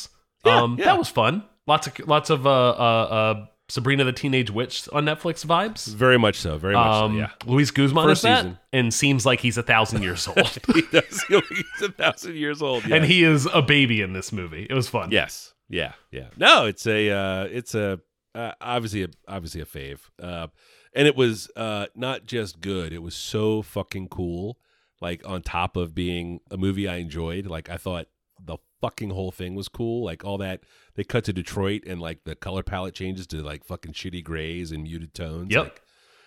Yeah, 0.45 0.61
um 0.61 0.75
yeah. 0.77 0.85
that 0.85 0.97
was 0.99 1.09
fun. 1.09 1.43
Lots 1.65 1.87
of 1.87 1.99
lots 2.07 2.29
of 2.29 2.45
uh 2.45 2.49
uh 2.49 2.73
uh 2.73 3.45
Sabrina 3.69 4.03
the 4.03 4.13
Teenage 4.13 4.51
Witch 4.51 4.87
on 4.93 5.05
Netflix 5.05 5.43
vibes. 5.45 5.87
very 5.95 6.19
much 6.19 6.35
so. 6.35 6.57
Very 6.59 6.75
much 6.75 6.85
Um, 6.85 7.13
so. 7.13 7.17
Yeah. 7.19 7.29
Luis 7.45 7.71
Guzman 7.71 8.03
First 8.05 8.19
is 8.19 8.23
that 8.23 8.37
season. 8.41 8.59
and 8.71 8.93
seems 8.93 9.25
like 9.25 9.39
he's 9.39 9.57
a 9.57 9.63
thousand 9.63 10.03
years 10.03 10.27
old, 10.27 10.37
he 10.75 10.81
does. 10.91 11.23
He's 11.27 11.81
a 11.81 11.91
thousand 11.91 12.35
years 12.35 12.61
old. 12.61 12.83
and 12.85 13.03
he 13.03 13.23
is 13.23 13.47
a 13.51 13.61
baby 13.63 14.01
in 14.01 14.13
this 14.13 14.31
movie. 14.31 14.67
It 14.69 14.73
was 14.75 14.87
fun. 14.89 15.09
Yes. 15.11 15.53
Yeah. 15.69 15.93
Yeah. 16.11 16.27
No, 16.37 16.65
it's 16.67 16.85
a. 16.85 17.09
Uh, 17.09 17.43
it's 17.49 17.73
a. 17.73 17.99
Uh, 18.35 18.51
obviously, 18.61 19.03
a, 19.03 19.07
obviously 19.27 19.61
a 19.61 19.65
fave. 19.65 19.99
Uh, 20.21 20.47
and 20.95 21.07
it 21.07 21.15
was 21.15 21.49
uh, 21.55 21.87
not 21.95 22.25
just 22.25 22.61
good. 22.61 22.93
It 22.93 23.01
was 23.01 23.15
so 23.15 23.61
fucking 23.61 24.09
cool. 24.09 24.57
Like 25.01 25.27
on 25.27 25.41
top 25.41 25.75
of 25.75 25.93
being 25.93 26.39
a 26.49 26.57
movie 26.57 26.87
I 26.87 26.97
enjoyed. 26.97 27.45
Like 27.45 27.69
I 27.69 27.77
thought 27.77 28.07
the 28.41 28.57
fucking 28.81 29.09
whole 29.09 29.31
thing 29.31 29.55
was 29.55 29.67
cool. 29.67 30.05
Like 30.05 30.23
all 30.23 30.37
that 30.37 30.61
they 30.95 31.03
cut 31.03 31.23
to 31.25 31.33
Detroit 31.33 31.83
and 31.85 31.99
like 31.99 32.23
the 32.23 32.35
color 32.35 32.63
palette 32.63 32.93
changes 32.93 33.27
to 33.27 33.41
like 33.41 33.65
fucking 33.65 33.93
shitty 33.93 34.23
grays 34.23 34.71
and 34.71 34.83
muted 34.83 35.13
tones. 35.13 35.53
Yep. 35.53 35.63
Like, 35.63 35.81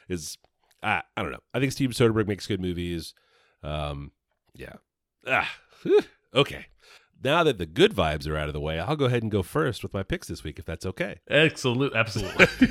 is 0.08 0.38
I 0.82 1.02
I 1.16 1.22
don't 1.22 1.32
know. 1.32 1.42
I 1.54 1.60
think 1.60 1.72
Steven 1.72 1.94
Soderbergh 1.94 2.28
makes 2.28 2.46
good 2.46 2.60
movies. 2.60 3.14
Um, 3.62 4.12
yeah. 4.54 4.74
Ah, 5.26 5.50
whew. 5.82 6.02
okay. 6.34 6.66
Now 7.24 7.42
that 7.44 7.58
the 7.58 7.66
good 7.66 7.94
vibes 7.94 8.28
are 8.28 8.36
out 8.36 8.48
of 8.48 8.52
the 8.52 8.60
way, 8.60 8.78
I'll 8.78 8.96
go 8.96 9.06
ahead 9.06 9.22
and 9.22 9.32
go 9.32 9.42
first 9.42 9.82
with 9.82 9.94
my 9.94 10.02
picks 10.02 10.28
this 10.28 10.44
week, 10.44 10.58
if 10.58 10.66
that's 10.66 10.84
okay. 10.84 11.20
Absolute, 11.30 11.94
absolutely. 11.94 12.46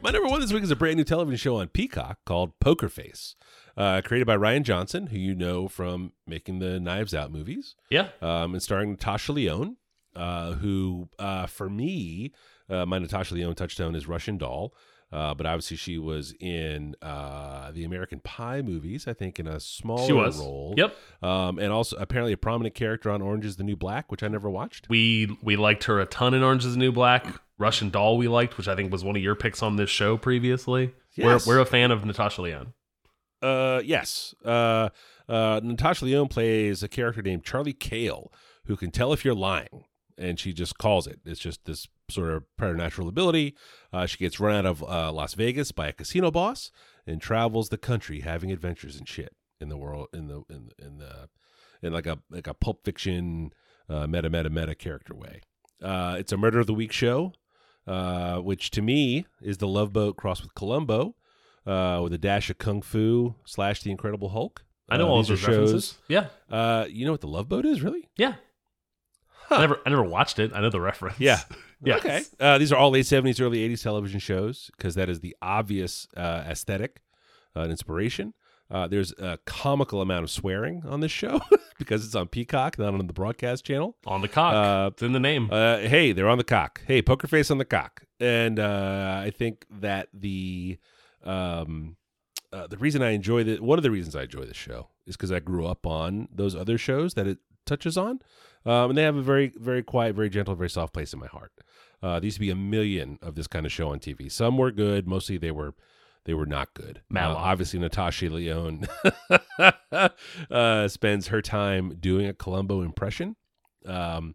My 0.00 0.10
number 0.12 0.28
one 0.28 0.40
this 0.40 0.52
week 0.52 0.62
is 0.62 0.70
a 0.70 0.76
brand 0.76 0.96
new 0.96 1.04
television 1.04 1.36
show 1.36 1.56
on 1.56 1.68
Peacock 1.68 2.18
called 2.24 2.58
Poker 2.60 2.88
Face, 2.88 3.34
uh, 3.76 4.00
created 4.04 4.26
by 4.26 4.36
Rian 4.36 4.62
Johnson, 4.62 5.08
who 5.08 5.18
you 5.18 5.34
know 5.34 5.66
from 5.68 6.12
making 6.26 6.60
the 6.60 6.78
Knives 6.78 7.14
Out 7.14 7.32
movies, 7.32 7.74
yeah. 7.90 8.08
um, 8.22 8.54
and 8.54 8.62
starring 8.62 8.92
Natasha 8.92 9.32
Lyonne, 9.32 9.76
uh, 10.14 10.52
who, 10.52 11.08
uh, 11.18 11.46
for 11.46 11.68
me, 11.68 12.32
uh, 12.70 12.86
my 12.86 12.98
Natasha 12.98 13.34
Lyonne 13.34 13.54
touchstone 13.56 13.94
is 13.96 14.06
Russian 14.06 14.38
Doll. 14.38 14.72
Uh, 15.10 15.32
but 15.34 15.46
obviously, 15.46 15.76
she 15.76 15.96
was 15.98 16.34
in 16.38 16.94
uh, 17.00 17.72
the 17.72 17.82
American 17.82 18.20
Pie 18.20 18.60
movies. 18.62 19.08
I 19.08 19.14
think 19.14 19.40
in 19.40 19.46
a 19.46 19.58
small 19.58 20.06
She 20.06 20.12
was. 20.12 20.38
role. 20.38 20.74
Yep. 20.76 20.94
Um, 21.22 21.58
and 21.58 21.72
also 21.72 21.96
apparently 21.96 22.34
a 22.34 22.36
prominent 22.36 22.74
character 22.74 23.10
on 23.10 23.22
Orange 23.22 23.46
Is 23.46 23.56
the 23.56 23.64
New 23.64 23.76
Black, 23.76 24.10
which 24.12 24.22
I 24.22 24.28
never 24.28 24.50
watched. 24.50 24.86
We 24.90 25.34
we 25.42 25.56
liked 25.56 25.84
her 25.84 25.98
a 25.98 26.04
ton 26.06 26.34
in 26.34 26.42
Orange 26.42 26.64
is 26.66 26.74
the 26.74 26.78
New 26.78 26.92
Black. 26.92 27.26
Russian 27.58 27.90
Doll 27.90 28.16
we 28.16 28.28
liked, 28.28 28.56
which 28.56 28.68
I 28.68 28.76
think 28.76 28.92
was 28.92 29.04
one 29.04 29.16
of 29.16 29.22
your 29.22 29.34
picks 29.34 29.62
on 29.62 29.76
this 29.76 29.90
show 29.90 30.16
previously. 30.16 30.94
Yes. 31.14 31.46
We're 31.46 31.56
we're 31.56 31.60
a 31.60 31.66
fan 31.66 31.90
of 31.90 32.04
Natasha 32.04 32.42
Lyonne. 32.42 32.72
Uh, 33.42 33.80
yes. 33.84 34.34
Uh, 34.44 34.88
uh, 35.28 35.60
Natasha 35.62 36.04
Lyonne 36.04 36.28
plays 36.28 36.82
a 36.82 36.88
character 36.88 37.22
named 37.22 37.44
Charlie 37.44 37.72
Cale, 37.72 38.32
who 38.66 38.76
can 38.76 38.90
tell 38.90 39.12
if 39.12 39.24
you're 39.24 39.34
lying, 39.34 39.84
and 40.16 40.38
she 40.38 40.52
just 40.52 40.78
calls 40.78 41.06
it. 41.06 41.20
It's 41.24 41.40
just 41.40 41.64
this 41.64 41.88
sort 42.10 42.30
of 42.30 42.44
preternatural 42.56 43.08
ability. 43.08 43.54
Uh, 43.92 44.06
she 44.06 44.18
gets 44.18 44.40
run 44.40 44.54
out 44.54 44.66
of 44.66 44.82
uh, 44.82 45.12
Las 45.12 45.34
Vegas 45.34 45.72
by 45.72 45.88
a 45.88 45.92
casino 45.92 46.30
boss 46.30 46.70
and 47.06 47.20
travels 47.20 47.68
the 47.68 47.78
country 47.78 48.20
having 48.20 48.50
adventures 48.50 48.96
and 48.96 49.08
shit 49.08 49.34
in 49.60 49.68
the 49.68 49.76
world 49.76 50.08
in 50.12 50.28
the 50.28 50.42
in 50.48 50.70
in 50.78 50.98
the 50.98 51.28
in 51.82 51.92
like 51.92 52.06
a 52.06 52.18
like 52.30 52.46
a 52.46 52.54
pulp 52.54 52.84
fiction 52.84 53.50
uh, 53.88 54.06
meta 54.06 54.30
meta 54.30 54.50
meta 54.50 54.74
character 54.74 55.14
way. 55.14 55.40
Uh, 55.82 56.16
it's 56.18 56.32
a 56.32 56.36
murder 56.36 56.58
of 56.58 56.66
the 56.66 56.74
week 56.74 56.92
show, 56.92 57.32
uh, 57.88 58.38
which 58.38 58.70
to 58.72 58.82
me 58.82 59.26
is 59.40 59.58
the 59.58 59.66
Love 59.68 59.92
Boat 59.92 60.16
crossed 60.16 60.42
with 60.42 60.54
Columbo 60.54 61.14
uh, 61.66 62.00
with 62.02 62.12
a 62.12 62.18
dash 62.18 62.50
of 62.50 62.58
kung 62.58 62.82
fu 62.82 63.34
slash 63.44 63.82
the 63.82 63.90
Incredible 63.90 64.28
Hulk. 64.28 64.64
I 64.88 64.96
know 64.96 65.06
Uh, 65.06 65.10
all 65.10 65.18
these 65.22 65.28
those 65.28 65.38
shows. 65.40 65.48
references. 65.48 65.98
Yeah. 66.08 66.26
Uh, 66.50 66.86
you 66.88 67.04
know 67.04 67.12
what 67.12 67.20
the 67.20 67.28
Love 67.28 67.48
Boat 67.48 67.66
is, 67.66 67.82
really? 67.82 68.08
Yeah. 68.16 68.34
I 69.50 69.60
never 69.60 69.80
I 69.86 69.90
never 69.90 70.02
watched 70.02 70.38
it. 70.38 70.52
I 70.54 70.60
know 70.60 70.70
the 70.70 70.80
reference. 70.80 71.18
Yeah. 71.18 71.40
Yes. 71.80 72.00
Okay. 72.00 72.22
Uh, 72.40 72.58
these 72.58 72.72
are 72.72 72.76
all 72.76 72.90
late 72.90 73.06
seventies, 73.06 73.40
early 73.40 73.62
eighties 73.62 73.84
television 73.84 74.18
shows 74.18 74.68
because 74.76 74.96
that 74.96 75.08
is 75.08 75.20
the 75.20 75.36
obvious 75.40 76.08
uh, 76.16 76.42
aesthetic 76.44 77.02
uh, 77.54 77.60
and 77.60 77.70
inspiration. 77.70 78.34
Uh, 78.70 78.86
there's 78.86 79.12
a 79.12 79.38
comical 79.46 80.02
amount 80.02 80.24
of 80.24 80.30
swearing 80.30 80.82
on 80.86 81.00
this 81.00 81.10
show 81.10 81.40
because 81.78 82.04
it's 82.04 82.14
on 82.14 82.28
Peacock, 82.28 82.78
not 82.78 82.92
on 82.92 83.06
the 83.06 83.12
broadcast 83.12 83.64
channel. 83.64 83.96
On 84.06 84.20
the 84.20 84.28
cock. 84.28 84.54
Uh, 84.54 84.90
it's 84.92 85.02
in 85.02 85.12
the 85.12 85.20
name. 85.20 85.48
Uh, 85.50 85.78
hey, 85.78 86.12
they're 86.12 86.28
on 86.28 86.38
the 86.38 86.44
cock. 86.44 86.82
Hey, 86.86 87.00
poker 87.00 87.26
face 87.26 87.50
on 87.50 87.58
the 87.58 87.64
cock. 87.64 88.02
And 88.20 88.58
uh, 88.58 89.22
I 89.24 89.30
think 89.30 89.64
that 89.80 90.08
the 90.12 90.78
um, 91.24 91.96
uh, 92.52 92.66
the 92.66 92.76
reason 92.76 93.02
I 93.02 93.10
enjoy 93.10 93.44
the 93.44 93.58
one 93.58 93.78
of 93.78 93.82
the 93.82 93.90
reasons 93.90 94.16
I 94.16 94.22
enjoy 94.22 94.44
this 94.44 94.56
show 94.56 94.88
is 95.06 95.16
because 95.16 95.32
I 95.32 95.40
grew 95.40 95.66
up 95.66 95.86
on 95.86 96.28
those 96.32 96.54
other 96.54 96.78
shows 96.78 97.14
that 97.14 97.26
it 97.26 97.38
touches 97.64 97.96
on, 97.96 98.20
um, 98.66 98.90
and 98.90 98.98
they 98.98 99.02
have 99.02 99.16
a 99.16 99.22
very 99.22 99.52
very 99.56 99.82
quiet, 99.82 100.14
very 100.14 100.28
gentle, 100.30 100.54
very 100.54 100.70
soft 100.70 100.92
place 100.92 101.12
in 101.12 101.20
my 101.20 101.26
heart. 101.26 101.52
Uh, 102.02 102.18
there 102.20 102.26
used 102.26 102.36
to 102.36 102.40
be 102.40 102.50
a 102.50 102.56
million 102.56 103.18
of 103.22 103.34
this 103.34 103.46
kind 103.46 103.66
of 103.66 103.72
show 103.72 103.88
on 103.90 103.98
TV. 103.98 104.30
Some 104.30 104.56
were 104.56 104.70
good, 104.70 105.06
mostly 105.06 105.36
they 105.36 105.50
were 105.50 105.74
they 106.28 106.34
were 106.34 106.44
not 106.46 106.74
good. 106.74 107.00
Uh, 107.14 107.34
obviously, 107.34 107.78
Natasha 107.80 108.28
Lyonne 108.28 108.86
uh, 110.50 110.88
spends 110.88 111.28
her 111.28 111.40
time 111.42 111.96
doing 111.98 112.26
a 112.26 112.34
Columbo 112.34 112.82
impression. 112.82 113.34
Um, 113.86 114.34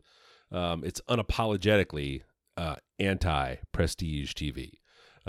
um, 0.52 0.84
it's 0.84 1.02
unapologetically 1.10 2.22
uh, 2.58 2.76
anti 3.00 3.56
prestige 3.72 4.34
TV, 4.34 4.72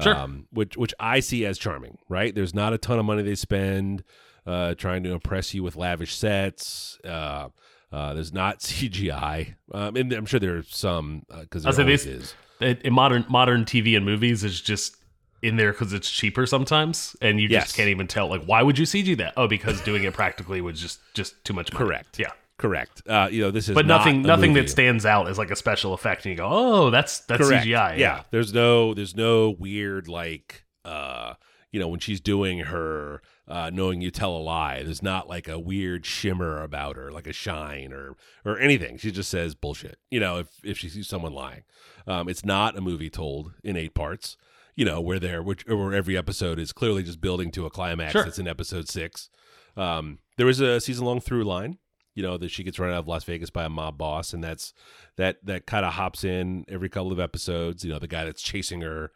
Sure. 0.02 0.14
um, 0.16 0.46
which 0.50 0.76
which 0.76 0.94
I 0.98 1.20
see 1.20 1.44
as 1.46 1.58
charming. 1.58 1.98
Right? 2.08 2.34
There's 2.34 2.54
not 2.54 2.72
a 2.72 2.78
ton 2.78 2.98
of 2.98 3.04
money 3.04 3.22
they 3.22 3.34
spend 3.34 4.02
uh, 4.46 4.74
trying 4.74 5.02
to 5.04 5.12
impress 5.12 5.54
you 5.54 5.62
with 5.62 5.76
lavish 5.76 6.14
sets. 6.14 6.98
Uh, 7.04 7.48
Uh, 7.92 8.12
there's 8.12 8.32
not 8.32 8.58
CGI, 8.66 9.54
um, 9.72 9.94
and 9.96 10.12
I'm 10.12 10.26
sure 10.26 10.40
there's 10.40 10.74
some 10.74 11.22
because 11.42 11.62
there 11.62 11.72
always 11.78 12.06
is. 12.06 12.34
in 12.60 12.78
in 12.78 12.92
modern 12.92 13.24
modern 13.28 13.64
TV 13.64 13.96
and 13.96 14.04
movies 14.04 14.42
is 14.42 14.60
just 14.60 14.96
in 15.44 15.56
there 15.56 15.72
because 15.72 15.92
it's 15.92 16.10
cheaper 16.10 16.46
sometimes, 16.46 17.14
and 17.20 17.40
you 17.40 17.48
Yes. 17.48 17.64
just 17.64 17.76
can't 17.76 17.88
even 17.90 18.06
tell. 18.06 18.28
Like, 18.28 18.44
why 18.44 18.62
would 18.62 18.78
you 18.78 18.86
CG 18.86 19.14
that? 19.18 19.34
Oh, 19.36 19.46
because 19.46 19.80
doing 19.82 20.04
it 20.04 20.14
practically 20.14 20.60
was 20.60 20.80
just 20.80 21.00
just 21.14 21.44
too 21.44 21.52
much. 21.52 21.72
Money. 21.72 21.84
Correct. 21.84 22.18
Yeah. 22.18 22.32
Correct. 22.56 23.02
Uh, 23.08 23.28
you 23.30 23.42
know, 23.42 23.50
this 23.50 23.68
is 23.68 23.74
But 23.74 23.84
nothing, 23.86 24.24
a 24.24 24.26
nothing 24.28 24.50
movie. 24.52 24.62
that 24.66 24.70
stands 24.70 25.04
out 25.04 25.28
as 25.28 25.38
like 25.38 25.50
a 25.50 25.56
special 25.56 25.92
effect, 25.92 26.24
and 26.24 26.30
you 26.30 26.36
go, 26.36 26.48
"Oh, 26.48 26.90
that's 26.90 27.20
that's 27.20 27.46
Correct. 27.46 27.64
CGI." 27.66 27.98
Yeah. 27.98 28.22
There's 28.30 28.54
no 28.54 28.94
there's 28.94 29.16
no 29.16 29.50
weird 29.50 30.06
like 30.08 30.64
uh 30.84 31.34
you 31.72 31.80
know 31.80 31.88
when 31.88 31.98
she's 31.98 32.20
doing 32.20 32.60
her 32.60 33.20
uh 33.48 33.70
knowing 33.72 34.00
you 34.00 34.12
tell 34.12 34.36
a 34.36 34.38
lie. 34.38 34.82
There's 34.84 35.02
not 35.02 35.28
like 35.28 35.48
a 35.48 35.58
weird 35.58 36.06
shimmer 36.06 36.62
about 36.62 36.94
her, 36.96 37.10
like 37.10 37.26
a 37.26 37.32
shine 37.32 37.92
or 37.92 38.16
or 38.44 38.58
anything. 38.60 38.98
She 38.98 39.10
just 39.10 39.30
says 39.30 39.56
bullshit. 39.56 39.98
You 40.10 40.20
know, 40.20 40.38
if 40.38 40.46
if 40.62 40.78
she 40.78 40.88
sees 40.88 41.08
someone 41.08 41.32
lying. 41.32 41.64
Um 42.06 42.28
it's 42.28 42.44
not 42.44 42.76
a 42.78 42.80
movie 42.80 43.10
told 43.10 43.52
in 43.64 43.76
eight 43.76 43.94
parts. 43.94 44.36
You 44.76 44.84
know, 44.84 45.00
where 45.00 45.20
there 45.20 45.42
which 45.42 45.66
where 45.66 45.92
every 45.92 46.16
episode 46.16 46.58
is 46.58 46.72
clearly 46.72 47.02
just 47.02 47.20
building 47.20 47.50
to 47.52 47.66
a 47.66 47.70
climax 47.70 48.12
Sure. 48.12 48.24
that's 48.24 48.38
in 48.38 48.48
episode 48.48 48.88
6. 48.88 49.28
Um 49.76 50.18
there 50.36 50.48
is 50.48 50.60
a 50.60 50.80
season 50.80 51.04
long 51.04 51.20
through 51.20 51.44
line 51.44 51.78
you 52.14 52.22
know 52.22 52.36
that 52.36 52.50
she 52.50 52.62
gets 52.62 52.78
run 52.78 52.90
out 52.90 52.98
of 53.00 53.08
Las 53.08 53.24
Vegas 53.24 53.50
by 53.50 53.64
a 53.64 53.68
mob 53.68 53.98
boss, 53.98 54.32
and 54.32 54.42
that's 54.42 54.72
that 55.16 55.44
that 55.44 55.66
kind 55.66 55.84
of 55.84 55.94
hops 55.94 56.22
in 56.22 56.64
every 56.68 56.88
couple 56.88 57.10
of 57.10 57.18
episodes. 57.18 57.84
You 57.84 57.92
know, 57.92 57.98
the 57.98 58.06
guy 58.06 58.24
that's 58.24 58.40
chasing 58.42 58.82
her 58.82 59.10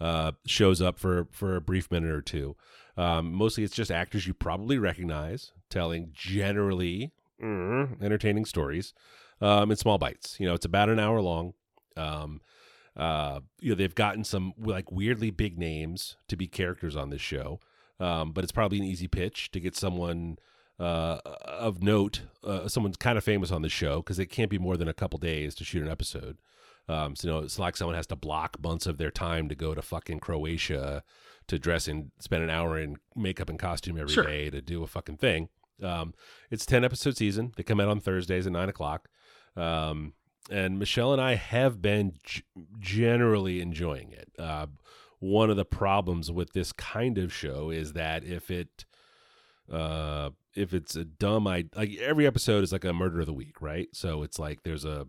uh, 0.00 0.32
shows 0.46 0.80
up 0.80 0.98
for 1.00 1.26
for 1.32 1.56
a 1.56 1.60
brief 1.60 1.90
minute 1.90 2.12
or 2.12 2.22
two. 2.22 2.54
Um, 2.96 3.32
mostly, 3.32 3.64
it's 3.64 3.74
just 3.74 3.90
actors 3.90 4.28
you 4.28 4.34
probably 4.34 4.78
recognize 4.78 5.50
telling 5.68 6.10
generally 6.12 7.12
mm, 7.42 8.00
entertaining 8.00 8.44
stories 8.44 8.94
um, 9.40 9.72
in 9.72 9.76
small 9.76 9.98
bites. 9.98 10.38
You 10.38 10.46
know, 10.46 10.54
it's 10.54 10.64
about 10.66 10.88
an 10.88 11.00
hour 11.00 11.20
long. 11.20 11.54
Um, 11.96 12.40
uh, 12.96 13.40
you 13.60 13.70
know, 13.70 13.74
they've 13.74 13.94
gotten 13.94 14.24
some 14.24 14.52
like 14.58 14.90
weirdly 14.92 15.30
big 15.30 15.58
names 15.58 16.16
to 16.28 16.36
be 16.36 16.46
characters 16.46 16.94
on 16.96 17.10
this 17.10 17.20
show, 17.20 17.60
um, 18.00 18.32
but 18.32 18.44
it's 18.44 18.52
probably 18.52 18.78
an 18.78 18.84
easy 18.84 19.08
pitch 19.08 19.50
to 19.52 19.60
get 19.60 19.76
someone 19.76 20.36
uh, 20.78 21.18
of 21.44 21.82
note, 21.82 22.22
uh, 22.42 22.66
someone's 22.68 22.96
kind 22.96 23.16
of 23.18 23.24
famous 23.24 23.50
on 23.52 23.62
the 23.62 23.68
show 23.68 23.96
because 23.98 24.18
it 24.18 24.26
can't 24.26 24.50
be 24.50 24.58
more 24.58 24.76
than 24.76 24.88
a 24.88 24.94
couple 24.94 25.18
days 25.18 25.54
to 25.54 25.64
shoot 25.64 25.82
an 25.82 25.88
episode. 25.90 26.36
Um, 26.88 27.16
so 27.16 27.28
you 27.28 27.32
know, 27.34 27.40
it's 27.40 27.58
like 27.58 27.76
someone 27.76 27.96
has 27.96 28.06
to 28.08 28.16
block 28.16 28.62
months 28.62 28.86
of 28.86 28.98
their 28.98 29.10
time 29.10 29.48
to 29.48 29.54
go 29.54 29.74
to 29.74 29.80
fucking 29.82 30.20
Croatia 30.20 31.02
to 31.46 31.58
dress 31.58 31.88
and 31.88 32.10
spend 32.18 32.42
an 32.42 32.50
hour 32.50 32.78
in 32.78 32.96
makeup 33.16 33.48
and 33.48 33.58
costume 33.58 33.96
every 33.98 34.14
day 34.14 34.44
Sure. 34.44 34.50
to 34.50 34.60
do 34.60 34.82
a 34.82 34.86
fucking 34.86 35.16
thing. 35.16 35.48
Um, 35.82 36.12
it's 36.50 36.66
ten 36.66 36.84
episode 36.84 37.16
season. 37.16 37.52
They 37.56 37.62
come 37.62 37.80
out 37.80 37.88
on 37.88 38.00
Thursdays 38.00 38.46
at 38.46 38.52
nine 38.52 38.68
o'clock. 38.68 39.08
Um, 39.56 40.12
and 40.50 40.78
Michelle 40.78 41.12
and 41.12 41.20
I 41.22 41.34
have 41.34 41.80
been 41.80 42.14
g- 42.22 42.42
generally 42.78 43.60
enjoying 43.60 44.12
it. 44.12 44.30
Uh, 44.38 44.66
one 45.18 45.48
of 45.50 45.56
the 45.56 45.64
problems 45.64 46.30
with 46.30 46.52
this 46.52 46.72
kind 46.72 47.16
of 47.16 47.32
show 47.32 47.70
is 47.70 47.94
that 47.94 48.24
if 48.24 48.50
it 48.50 48.84
uh 49.72 50.28
if 50.54 50.74
it's 50.74 50.94
a 50.94 51.04
dumb 51.04 51.46
I 51.46 51.64
like 51.74 51.96
every 51.96 52.26
episode 52.26 52.62
is 52.62 52.72
like 52.72 52.84
a 52.84 52.92
murder 52.92 53.20
of 53.20 53.26
the 53.26 53.32
week, 53.32 53.62
right? 53.62 53.88
So 53.92 54.22
it's 54.22 54.38
like 54.38 54.62
there's 54.62 54.84
a 54.84 55.06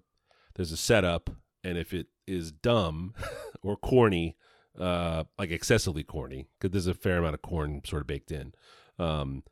there's 0.56 0.72
a 0.72 0.78
setup 0.78 1.30
and 1.64 1.78
if 1.78 1.94
it 1.94 2.08
is 2.26 2.54
dumb 2.54 3.14
or 3.62 3.76
corny, 3.76 4.38
uh 4.80 5.26
like 5.38 5.52
excessively 5.52 6.04
corny, 6.04 6.48
because 6.58 6.72
there's 6.72 6.88
a 6.88 6.94
fair 6.94 7.18
amount 7.18 7.34
of 7.34 7.42
corn 7.42 7.82
sort 7.86 8.02
of 8.02 8.08
baked 8.08 8.32
in, 8.32 8.54
um, 8.98 9.44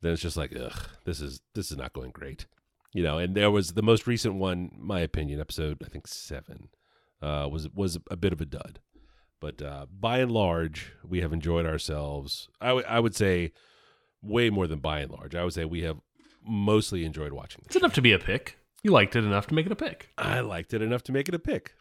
then 0.00 0.12
it's 0.12 0.22
just 0.22 0.36
like, 0.36 0.54
ugh, 0.58 0.88
this 1.04 1.20
is 1.20 1.40
this 1.54 1.70
is 1.70 1.76
not 1.76 1.92
going 1.92 2.10
great. 2.10 2.46
You 2.92 3.02
know, 3.02 3.18
and 3.18 3.34
there 3.34 3.50
was 3.50 3.72
the 3.74 3.82
most 3.82 4.06
recent 4.06 4.36
one, 4.36 4.70
my 4.78 5.00
opinion, 5.00 5.40
episode 5.40 5.78
I 5.84 5.88
think 5.88 6.06
seven, 6.06 6.68
uh, 7.20 7.48
was 7.50 7.68
was 7.74 7.98
a 8.10 8.16
bit 8.16 8.32
of 8.32 8.40
a 8.40 8.46
dud. 8.46 8.80
But 9.40 9.60
uh, 9.60 9.86
by 9.92 10.18
and 10.20 10.32
large, 10.32 10.92
we 11.04 11.20
have 11.20 11.32
enjoyed 11.32 11.66
ourselves. 11.66 12.48
I 12.60 12.72
would 12.72 12.84
I 12.86 13.00
would 13.00 13.14
say 13.14 13.52
way 14.22 14.48
more 14.50 14.66
than 14.66 14.78
by 14.80 15.00
and 15.00 15.10
large. 15.12 15.34
I 15.34 15.44
would 15.44 15.52
say 15.52 15.64
we 15.66 15.82
have 15.82 15.98
mostly 16.42 17.04
enjoyed 17.04 17.32
watching 17.32 17.62
It's 17.66 17.74
this. 17.74 17.82
enough 17.82 17.92
to 17.94 18.02
be 18.02 18.12
a 18.12 18.18
pick. 18.18 18.56
You 18.82 18.92
liked 18.92 19.14
it 19.16 19.24
enough 19.24 19.46
to 19.48 19.54
make 19.54 19.66
it 19.66 19.72
a 19.72 19.76
pick. 19.76 20.08
I 20.16 20.40
liked 20.40 20.72
it 20.72 20.80
enough 20.80 21.02
to 21.04 21.12
make 21.12 21.28
it 21.28 21.34
a 21.34 21.38
pick. 21.38 21.74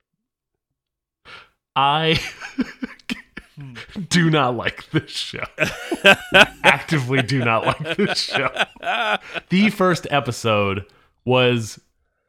I 1.75 2.19
do 4.09 4.29
not 4.29 4.55
like 4.55 4.89
this 4.91 5.11
show. 5.11 5.43
Actively 6.63 7.21
do 7.21 7.43
not 7.43 7.65
like 7.65 7.97
this 7.97 8.19
show. 8.19 8.49
The 9.49 9.69
first 9.69 10.07
episode 10.09 10.85
was 11.23 11.79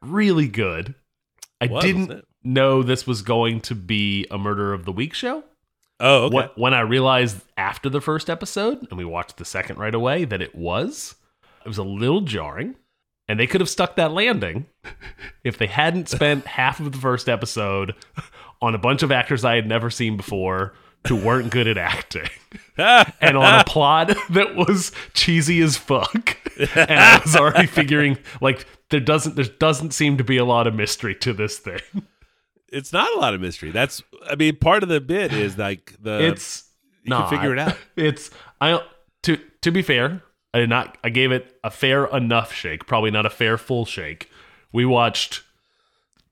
really 0.01 0.47
good. 0.47 0.95
I 1.59 1.67
Was, 1.67 1.83
didn't 1.83 2.25
know 2.43 2.83
this 2.83 3.07
was 3.07 3.21
going 3.21 3.61
to 3.61 3.75
be 3.75 4.25
a 4.31 4.37
murder 4.37 4.73
of 4.73 4.85
the 4.85 4.91
week 4.91 5.13
show. 5.13 5.43
Oh, 5.99 6.25
okay. 6.25 6.35
What, 6.35 6.57
when 6.57 6.73
I 6.73 6.81
realized 6.81 7.41
after 7.57 7.89
the 7.89 8.01
first 8.01 8.29
episode, 8.29 8.87
and 8.89 8.97
we 8.97 9.05
watched 9.05 9.37
the 9.37 9.45
second 9.45 9.79
right 9.79 9.95
away, 9.95 10.25
that 10.25 10.41
it 10.41 10.53
was, 10.55 11.15
it 11.65 11.67
was 11.67 11.79
a 11.79 11.83
little 11.83 12.21
jarring. 12.21 12.75
And 13.27 13.39
they 13.39 13.47
could 13.47 13.59
have 13.59 13.69
stuck 13.69 13.97
that 13.97 14.13
landing 14.13 14.67
if 15.43 15.57
they 15.57 15.67
hadn't 15.67 16.07
spent 16.07 16.45
half 16.45 16.79
of 16.79 16.93
the 16.93 16.97
first 16.97 17.27
episode 17.27 17.93
on 18.61 18.73
a 18.73 18.77
bunch 18.77 19.03
of 19.03 19.11
actors 19.11 19.43
I 19.43 19.55
had 19.55 19.67
never 19.67 19.89
seen 19.89 20.15
before 20.15 20.73
who 21.07 21.15
weren't 21.15 21.51
good 21.51 21.67
at 21.67 21.77
acting 21.77 22.29
and 22.77 23.37
on 23.37 23.59
a 23.59 23.63
plot 23.63 24.07
that 24.29 24.55
was 24.55 24.91
cheesy 25.13 25.61
as 25.61 25.77
fuck. 25.77 26.37
And 26.75 26.91
I 26.99 27.19
was 27.23 27.35
already 27.35 27.67
figuring 27.67 28.17
like 28.41 28.65
there 28.89 28.99
doesn't 28.99 29.35
there 29.35 29.45
doesn't 29.45 29.91
seem 29.93 30.17
to 30.17 30.23
be 30.23 30.37
a 30.37 30.45
lot 30.45 30.67
of 30.67 30.73
mystery 30.75 31.15
to 31.15 31.33
this 31.33 31.57
thing. 31.59 31.79
It's 32.69 32.91
not 32.91 33.09
a 33.15 33.19
lot 33.19 33.33
of 33.33 33.39
mystery. 33.41 33.71
That's 33.71 34.01
I 34.29 34.35
mean, 34.35 34.57
part 34.57 34.83
of 34.83 34.89
the 34.89 34.99
bit 34.99 35.31
is 35.33 35.57
like 35.57 35.95
the 36.01 36.27
it's 36.27 36.65
you 37.03 37.11
can 37.11 37.19
not. 37.21 37.29
figure 37.29 37.53
it 37.53 37.59
out. 37.59 37.77
It's 37.95 38.29
I 38.59 38.81
to 39.23 39.37
to 39.61 39.71
be 39.71 39.81
fair, 39.81 40.21
I 40.53 40.59
did 40.59 40.69
not. 40.69 40.97
I 41.03 41.09
gave 41.09 41.31
it 41.31 41.57
a 41.63 41.71
fair 41.71 42.05
enough 42.07 42.51
shake, 42.53 42.85
probably 42.85 43.11
not 43.11 43.25
a 43.25 43.29
fair 43.29 43.57
full 43.57 43.85
shake. 43.85 44.29
We 44.73 44.83
watched 44.85 45.43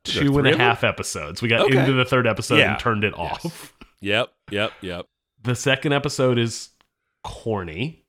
two 0.04 0.38
and 0.38 0.48
a 0.48 0.58
half 0.58 0.84
episodes. 0.84 1.42
We 1.42 1.48
got 1.48 1.62
Okay. 1.62 1.78
into 1.80 1.94
the 1.94 2.06
third 2.06 2.28
episode 2.28 2.58
Yeah. 2.58 2.72
and 2.72 2.80
turned 2.80 3.04
it 3.06 3.14
Yes. 3.18 3.46
off. 3.46 3.74
Yep, 4.02 4.30
yep, 4.52 4.72
yep. 4.82 5.06
The 5.44 5.56
second 5.56 5.94
episode 5.94 6.38
is 6.38 6.70
corny 7.24 8.06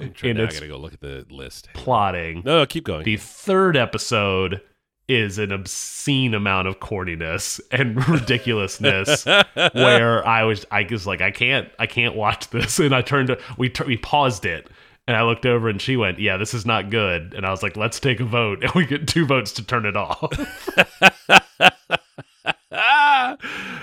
I'm 0.00 0.12
trying, 0.12 0.36
now 0.36 0.44
I 0.44 0.46
gotta 0.46 0.68
go 0.68 0.76
look 0.76 0.94
at 0.94 1.00
the 1.00 1.26
list. 1.30 1.68
plotting. 1.74 2.42
No, 2.44 2.58
no, 2.58 2.66
keep 2.66 2.84
going. 2.84 3.04
The 3.04 3.16
third 3.16 3.76
episode 3.76 4.60
is 5.08 5.38
an 5.38 5.50
obscene 5.50 6.34
amount 6.34 6.68
of 6.68 6.80
corniness 6.80 7.60
and 7.72 8.06
ridiculousness 8.08 9.24
where 9.54 10.26
I 10.26 10.44
was 10.44 10.66
I 10.70 10.86
was 10.88 11.06
like 11.06 11.22
I 11.22 11.30
can't 11.30 11.68
I 11.78 11.86
can't 11.86 12.14
watch 12.14 12.50
this 12.50 12.78
and 12.78 12.94
I 12.94 13.02
turned 13.02 13.28
to 13.28 13.38
we 13.56 13.72
we 13.86 13.96
paused 13.96 14.44
it 14.44 14.68
and 15.06 15.16
I 15.16 15.22
looked 15.22 15.46
over 15.46 15.70
and 15.70 15.80
she 15.80 15.96
went 15.96 16.18
yeah 16.18 16.36
this 16.36 16.52
is 16.52 16.66
not 16.66 16.90
good 16.90 17.32
and 17.34 17.46
I 17.46 17.50
was 17.50 17.62
like 17.62 17.76
let's 17.76 17.98
take 17.98 18.20
a 18.20 18.24
vote 18.24 18.62
and 18.62 18.72
we 18.72 18.84
get 18.84 19.08
two 19.08 19.24
votes 19.24 19.52
to 19.52 19.64
turn 19.64 19.86
it 19.86 19.96
off! 19.96 20.30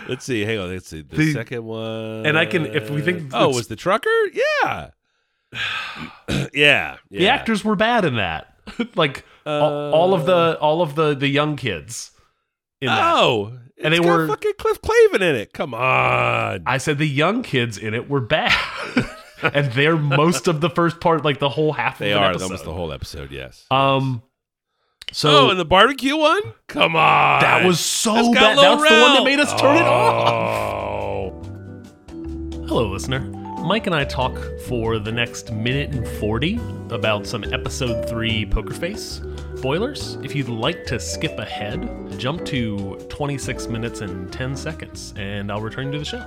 Let's 0.07 0.25
see. 0.25 0.41
Hang 0.45 0.59
on. 0.59 0.69
Let's 0.69 0.87
see. 0.87 1.01
The, 1.01 1.15
The- 1.15 1.33
second 1.33 1.63
one. 1.65 2.25
and 2.25 2.37
I 2.37 2.45
can- 2.45 2.65
if 2.65 2.89
we 2.89 3.01
think 3.01 3.31
Oh, 3.33 3.43
it's- 3.49 3.55
was 3.55 3.67
the 3.67 3.75
trucker? 3.75 4.09
Yeah. 4.33 4.89
yeah. 6.29 6.47
Yeah. 6.53 6.97
the 7.09 7.27
actors 7.29 7.63
were 7.63 7.75
bad 7.75 8.05
in 8.05 8.15
that 8.15 8.53
like 8.95 9.23
all, 9.45 9.93
all 9.93 10.13
of 10.13 10.25
the 10.25 10.57
all 10.59 10.81
of 10.81 10.95
the 10.95 11.13
the 11.15 11.27
young 11.27 11.55
kids 11.55 12.11
in 12.81 12.87
that 12.87 13.13
Oh. 13.15 13.57
And 13.83 13.93
it's 13.93 14.01
they 14.01 14.07
got 14.09 14.17
were- 14.17 14.27
fucking 14.27 14.53
Cliff 14.57 14.81
Clavin 14.81 15.15
in 15.15 15.35
it. 15.35 15.51
Come 15.53 15.73
on. 15.73 16.63
I 16.65 16.77
said 16.77 16.97
the 16.97 17.07
young 17.07 17.43
kids 17.43 17.77
in 17.77 17.93
it 17.93 18.09
were 18.09 18.21
bad 18.21 18.53
and 19.53 19.71
they're 19.73 19.97
most 19.97 20.47
of 20.47 20.61
the 20.61 20.69
first 20.69 20.99
part 21.01 21.23
like 21.25 21.39
the 21.39 21.49
whole 21.49 21.73
half 21.73 21.99
they 21.99 22.11
of 22.13 22.19
the 22.19 22.23
are 22.25 22.29
episode. 22.31 22.43
almost 22.45 22.63
the 22.65 22.73
whole 22.73 22.91
episode. 22.93 23.31
Yes. 23.31 23.65
Um. 23.69 24.23
So 25.11 25.47
oh, 25.47 25.49
and 25.49 25.59
the 25.59 25.65
barbecue 25.65 26.17
one? 26.17 26.41
Come 26.67 26.95
on. 26.95 27.41
that 27.41 27.65
was 27.65 27.79
so 27.79 28.33
bad. 28.33 28.57
That's 28.57 28.81
the 28.81 29.01
one 29.01 29.13
that 29.15 29.23
made 29.23 29.39
us 29.39 29.49
turn 29.59 29.77
it 29.77 29.83
off. 29.83 30.27
Oh. 30.27 31.41
Hello, 32.67 32.87
listener. 32.89 33.21
Mike 33.65 33.87
and 33.87 33.95
I 33.95 34.03
talk 34.03 34.37
for 34.67 34.99
the 34.99 35.11
next 35.11 35.51
minute 35.51 35.95
and 35.95 36.07
40 36.19 36.59
about 36.89 37.25
some 37.25 37.43
episode 37.45 38.07
3 38.09 38.45
Poker 38.47 38.73
Face 38.73 39.21
spoilers. 39.65 40.15
If 40.21 40.35
you'd 40.35 40.49
like 40.49 40.85
to 40.85 40.99
skip 40.99 41.39
ahead, 41.39 42.19
jump 42.19 42.45
to 42.45 42.95
26 43.09 43.67
minutes 43.67 44.01
and 44.01 44.31
10 44.31 44.55
seconds, 44.55 45.13
and 45.17 45.51
I'll 45.51 45.61
return 45.61 45.91
to 45.91 45.97
the 45.97 46.05
show. 46.05 46.23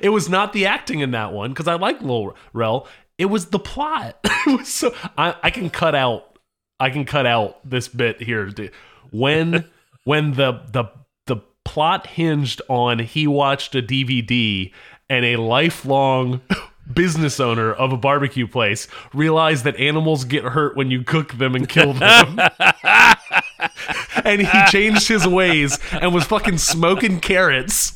It 0.00 0.08
was 0.08 0.28
not 0.28 0.52
the 0.52 0.66
acting 0.66 1.00
in 1.00 1.12
that 1.12 1.32
one 1.32 1.50
because 1.50 1.68
I 1.68 1.74
like 1.74 2.00
Lil 2.02 2.34
Rel. 2.52 2.88
It 3.18 3.26
was 3.26 3.46
the 3.46 3.58
plot. 3.58 4.18
was 4.46 4.68
so 4.68 4.94
I, 5.16 5.34
I 5.42 5.50
can 5.50 5.70
cut 5.70 5.94
out. 5.94 6.38
I 6.80 6.90
can 6.90 7.04
cut 7.04 7.26
out 7.26 7.58
this 7.68 7.88
bit 7.88 8.20
here. 8.20 8.50
When 9.10 9.64
when 10.04 10.32
the 10.32 10.62
the 10.70 10.84
the 11.26 11.36
plot 11.64 12.06
hinged 12.06 12.60
on 12.68 12.98
he 12.98 13.26
watched 13.26 13.74
a 13.74 13.82
DVD 13.82 14.72
and 15.08 15.24
a 15.24 15.36
lifelong 15.36 16.40
business 16.92 17.40
owner 17.40 17.72
of 17.72 17.92
a 17.92 17.96
barbecue 17.96 18.46
place 18.46 18.88
realized 19.14 19.64
that 19.64 19.76
animals 19.76 20.24
get 20.24 20.44
hurt 20.44 20.76
when 20.76 20.90
you 20.90 21.02
cook 21.02 21.34
them 21.34 21.54
and 21.54 21.68
kill 21.68 21.94
them. 21.94 22.38
and 24.24 24.42
he 24.42 24.66
changed 24.70 25.08
his 25.08 25.26
ways 25.26 25.78
and 25.92 26.12
was 26.12 26.24
fucking 26.24 26.58
smoking 26.58 27.20
carrots 27.20 27.94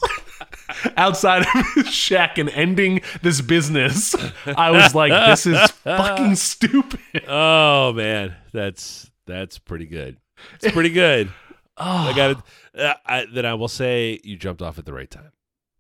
outside 0.97 1.43
of 1.43 1.65
his 1.75 1.89
shack 1.93 2.39
and 2.39 2.49
ending 2.51 3.01
this 3.23 3.41
business. 3.41 4.15
I 4.47 4.71
was 4.71 4.95
like, 4.95 5.13
this 5.29 5.47
is 5.47 5.71
fucking 5.85 6.37
stupid. 6.37 7.25
Oh 7.27 7.93
man, 7.93 8.35
that's 8.53 9.11
that's 9.27 9.59
pretty 9.59 9.87
good. 9.87 10.17
It's 10.61 10.73
pretty 10.73 10.91
good. 10.91 11.29
oh. 11.77 11.85
I 11.85 12.13
got 12.15 12.31
it. 12.31 12.39
Uh, 12.79 12.95
I, 13.05 13.27
then 13.33 13.45
I 13.45 13.55
will 13.55 13.69
say 13.69 14.21
you 14.23 14.37
jumped 14.37 14.63
off 14.63 14.79
at 14.79 14.87
the 14.87 14.93
right 14.93 15.11
time. 15.11 15.33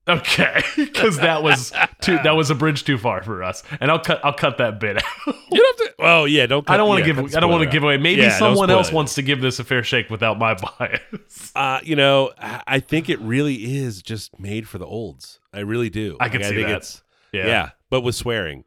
Okay, 0.09 0.63
because 0.77 1.19
that 1.19 1.43
was 1.43 1.73
too 2.01 2.19
that 2.25 2.33
was 2.37 2.51
a 2.51 2.55
bridge 2.55 2.85
too 2.85 2.97
far 2.99 3.23
for 3.23 3.43
us, 3.43 3.63
and 3.81 3.91
I'll 3.91 3.99
cut 3.99 4.25
I'll 4.25 4.33
cut 4.33 4.59
that 4.59 4.81
bit 4.81 4.97
out. 4.97 5.03
You 5.51 5.59
don't 5.61 5.79
have 5.81 5.87
to. 5.89 5.95
Oh 5.99 6.25
yeah, 6.25 6.47
don't. 6.47 6.67
Cut, 6.67 6.75
I 6.75 6.77
don't 6.77 6.89
want 6.89 7.05
to 7.05 7.13
cut 7.13 7.25
give 7.27 7.37
I 7.37 7.41
don't 7.41 7.51
want 7.51 7.65
to 7.65 7.71
give 7.71 7.83
away. 7.83 7.97
Maybe 7.99 8.23
Yeah, 8.23 8.39
someone 8.39 8.71
else 8.71 8.89
it. 8.89 8.95
wants 8.95 9.15
to 9.17 9.23
give 9.23 9.41
this 9.41 9.59
a 9.59 9.65
fair 9.65 9.83
shake 9.83 10.09
without 10.11 10.39
my 10.39 10.55
bias. 10.55 11.53
Uh, 11.55 11.81
you 11.83 11.97
know, 11.97 12.31
I 12.39 12.63
I 12.67 12.81
think 12.81 13.09
it 13.11 13.21
really 13.21 13.77
is 13.77 14.03
just 14.03 14.39
made 14.41 14.67
for 14.69 14.79
the 14.79 14.87
olds. 14.87 15.41
I 15.53 15.61
really 15.61 15.91
do. 15.91 16.17
I 16.21 16.29
can 16.29 16.41
Like, 16.41 16.49
see 16.51 16.57
think 16.57 16.69
that. 16.69 16.77
It's, 16.79 17.03
yeah. 17.33 17.71
but 17.91 18.01
with 18.03 18.15
swearing. 18.15 18.65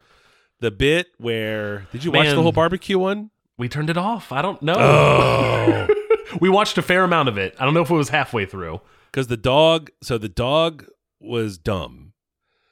The 0.60 0.70
bit 0.70 1.08
where 1.18 1.88
did 1.92 2.04
you 2.04 2.12
watch 2.12 2.28
the 2.30 2.42
whole 2.42 2.52
barbecue 2.52 3.00
one? 3.00 3.32
We 3.58 3.68
turned 3.68 3.90
it 3.90 3.98
off. 3.98 4.32
I 4.32 4.42
don't 4.44 4.62
know. 4.62 4.76
Oh, 4.78 5.88
we 6.40 6.50
watched 6.50 6.78
a 6.78 6.82
fair 6.84 7.04
amount 7.04 7.30
of 7.30 7.38
it. 7.38 7.56
I 7.60 7.66
don't 7.66 7.74
know 7.74 7.82
if 7.82 7.90
it 7.90 7.96
was 7.96 8.10
halfway 8.10 8.46
through. 8.46 8.80
because 9.12 9.26
the 9.28 9.38
dog. 9.38 9.90
So 10.04 10.18
the 10.20 10.30
dog 10.30 10.86
was 11.22 11.58
dumb 11.58 12.12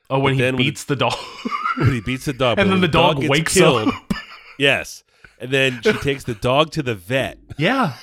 Oh, 0.10 0.20
when 0.20 0.34
But 0.34 0.36
he 0.36 0.42
then 0.42 0.56
when 0.56 0.66
beats 0.66 0.84
the 0.86 0.96
dog, 0.96 1.14
when 1.78 1.94
he 1.94 2.02
beats 2.02 2.26
the 2.26 2.34
dog, 2.34 2.58
and 2.60 2.68
then 2.68 2.76
when 2.76 2.82
the 2.82 2.88
dog, 2.88 3.18
gets 3.18 3.30
wakes 3.30 3.54
killed, 3.54 3.90
up. 3.90 4.14
Yes, 4.58 5.04
and 5.40 5.52
then 5.52 5.80
she 5.82 5.94
takes 5.94 6.26
the 6.26 6.34
dog 6.34 6.72
to 6.72 6.84
the 6.84 6.96
vet, 6.96 7.38
yeah. 7.58 7.94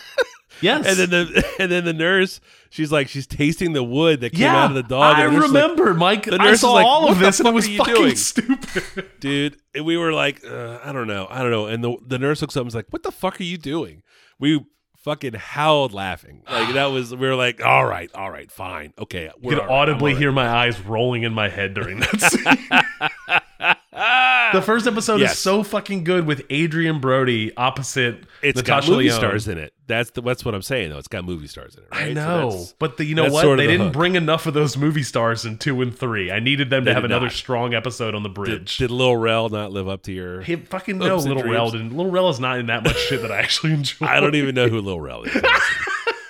Yes. 0.63 0.87
and 0.87 0.97
then 0.97 1.11
the 1.11 1.55
and 1.59 1.71
then 1.71 1.85
the 1.85 1.93
nurse. 1.93 2.41
She's 2.71 2.91
like 2.91 3.09
she's 3.09 3.27
tasting 3.27 3.75
the 3.75 3.85
wood 3.85 4.21
that 4.21 4.31
came 4.31 4.43
yeah, 4.43 4.65
out 4.65 4.71
of 4.71 4.75
the 4.75 4.83
dog. 4.83 5.17
I 5.17 5.27
the 5.27 5.29
is 5.29 5.35
like, 5.35 5.43
remember, 5.49 5.93
Mike. 5.93 6.25
the 6.25 6.39
nurse 6.39 6.55
is 6.55 6.61
saw 6.63 6.73
like, 6.73 6.87
all 6.87 7.03
"What 7.03 7.13
of 7.13 7.19
this, 7.19 7.41
and 7.41 7.49
it 7.49 7.55
was 7.55 7.69
fucking 7.69 7.95
doing?" 7.95 8.17
stupid. 8.17 9.11
dude. 9.21 9.59
And 9.75 9.85
we 9.85 9.99
were 9.99 10.13
like, 10.13 10.43
uh, 10.47 10.79
I 10.83 10.93
don't 10.93 11.07
know, 11.07 11.27
I 11.29 11.43
don't 11.43 11.51
know. 11.51 11.67
And 11.67 11.85
the 11.85 11.97
the 12.07 12.19
nurse 12.19 12.41
looks 12.41 12.57
up 12.57 12.63
and 12.63 12.67
was 12.67 12.75
like, 12.75 12.87
"What 12.91 13.03
the 13.03 13.13
fuck 13.13 13.39
are 13.39 13.45
you 13.45 13.59
doing?" 13.59 14.03
We 14.39 14.65
fucking 15.07 15.35
howled 15.35 15.95
laughing. 15.95 16.43
Like 16.51 16.75
that 16.75 16.87
was. 16.87 17.15
We 17.15 17.29
were 17.29 17.37
like, 17.37 17.65
"All 17.65 17.87
right, 17.87 18.11
all 18.13 18.29
right, 18.31 18.51
fine, 18.51 18.93
okay." 18.99 19.31
You 19.41 19.51
could 19.51 19.61
audibly 19.61 20.17
hear 20.17 20.33
my 20.33 20.49
eyes 20.49 20.81
rolling 20.81 21.23
in 21.23 21.33
my 21.33 21.49
head 21.49 21.75
during 21.75 22.01
that 22.01 22.21
scene. 23.61 23.77
Ah! 23.97 24.51
the 24.53 24.61
first 24.63 24.87
episode 24.87 25.21
Yes. 25.21 25.33
is 25.33 25.39
so 25.39 25.63
fucking 25.63 26.05
good 26.05 26.27
with 26.27 26.43
Adrien 26.53 27.01
Brody 27.01 27.57
opposite 27.57 28.25
It's 28.43 28.57
Natasha 28.59 28.89
got 28.89 28.93
movie 28.93 29.09
Lyonne. 29.09 29.19
stars 29.19 29.49
in 29.49 29.59
it. 29.59 29.73
That's 29.89 30.11
the, 30.11 30.21
that's 30.21 30.45
what 30.45 30.55
I'm 30.55 30.63
saying 30.63 30.91
though. 30.91 30.99
It's 30.99 31.09
got 31.09 31.25
movie 31.25 31.47
stars 31.47 31.75
in 31.77 31.83
it. 31.85 31.89
Right? 31.93 32.11
I 32.11 32.13
know, 32.13 32.51
that's- 32.51 32.75
but 32.79 32.97
the, 32.99 33.05
you 33.05 33.15
know 33.15 33.25
what? 33.31 33.43
sort 33.43 33.59
of 33.59 33.63
They 33.63 33.67
the 33.67 33.73
didn't 33.73 33.87
hook. 33.87 33.93
bring 33.95 34.15
enough 34.17 34.47
of 34.47 34.55
those 34.55 34.77
movie 34.77 35.03
stars 35.03 35.45
in 35.45 35.59
two 35.59 35.81
and 35.81 35.97
three. 35.97 36.31
I 36.31 36.41
needed 36.41 36.69
them 36.71 36.85
to 36.85 36.93
have 36.95 37.05
another 37.05 37.27
not. 37.27 37.33
strong 37.33 37.73
episode 37.75 38.15
on 38.15 38.23
the 38.23 38.29
bridge. 38.29 38.77
did 38.77 38.91
Lil 38.91 39.17
Rel 39.17 39.49
not 39.49 39.73
live 39.73 39.89
up 39.89 40.03
to 40.03 40.13
your? 40.13 40.43
Hey, 40.43 40.57
fucking 40.57 40.99
no, 40.99 41.09
Hopes 41.11 41.25
and 41.25 41.35
Little. 41.35 41.51
Rel 41.51 41.71
didn't. 41.71 41.97
Little 41.97 42.11
Rel 42.13 42.29
is 42.31 42.39
not 42.41 42.59
in 42.59 42.67
that 42.67 42.85
much 42.85 42.97
shit 42.99 43.23
that 43.23 43.33
I 43.33 43.39
actually 43.39 43.73
enjoy. 43.75 44.07
I 44.07 44.21
don't 44.21 44.35
even 44.35 44.55
know 44.55 44.69
who 44.69 44.81
Lil 44.81 45.01
Rel 45.01 45.23
is. 45.23 45.33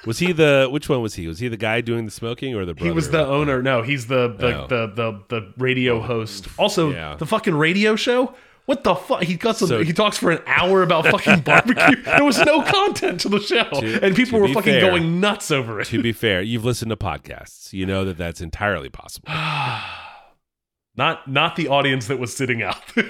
Was 0.07 0.19
he 0.21 0.33
the 0.33 0.69
which 0.71 0.88
one 0.88 1.03
was 1.03 1.14
he? 1.14 1.27
Was 1.27 1.38
he 1.40 1.49
the 1.49 1.57
guy 1.57 1.81
doing 1.81 2.05
the 2.07 2.11
smoking 2.11 2.55
or 2.55 2.64
the 2.64 2.73
brother? 2.75 2.88
He 2.88 2.92
was 2.95 3.11
the 3.11 3.27
owner. 3.27 3.62
No, 3.62 3.83
he's 3.83 4.07
the 4.07 4.29
the 4.29 4.62
Oh. 4.62 4.66
the, 4.69 4.87
the, 4.95 5.23
the 5.29 5.53
radio 5.59 5.97
oh. 5.99 6.01
host. 6.03 6.49
Also, 6.59 6.90
Yeah. 6.92 7.16
the 7.16 7.27
fucking 7.27 7.55
radio 7.55 7.97
show. 7.97 8.35
What 8.66 8.83
the 8.83 8.97
fuck? 8.97 9.23
He 9.23 9.37
got 9.37 9.57
some. 9.57 9.69
So- 9.69 9.85
he 9.85 9.92
talks 9.92 10.19
for 10.19 10.33
an 10.33 10.42
hour 10.47 10.83
about 10.83 11.07
fucking 11.14 11.40
barbecue. 11.42 12.03
there 12.03 12.25
was 12.25 12.38
no 12.40 12.62
content 12.62 13.21
to 13.21 13.29
the 13.29 13.38
show, 13.38 13.69
and 14.03 14.16
people 14.16 14.38
to 14.38 14.42
were 14.42 14.49
be 14.49 14.55
fucking 14.55 14.73
fair- 14.81 14.90
going 14.90 15.21
nuts 15.21 15.53
over 15.53 15.81
it. 15.81 15.85
To 15.87 16.03
be 16.03 16.11
fair, 16.25 16.42
you've 16.42 16.64
listened 16.64 16.90
to 16.90 16.97
podcasts. 16.97 17.73
You 17.73 17.87
know 17.87 18.05
that 18.05 18.16
that's 18.19 18.40
entirely 18.40 18.88
possible. 18.88 19.29
not 20.97 21.29
not 21.31 21.57
the 21.57 21.69
audience 21.69 22.07
that 22.09 22.19
was 22.19 22.35
sitting 22.35 22.62
out 22.62 22.81
there. 22.95 23.05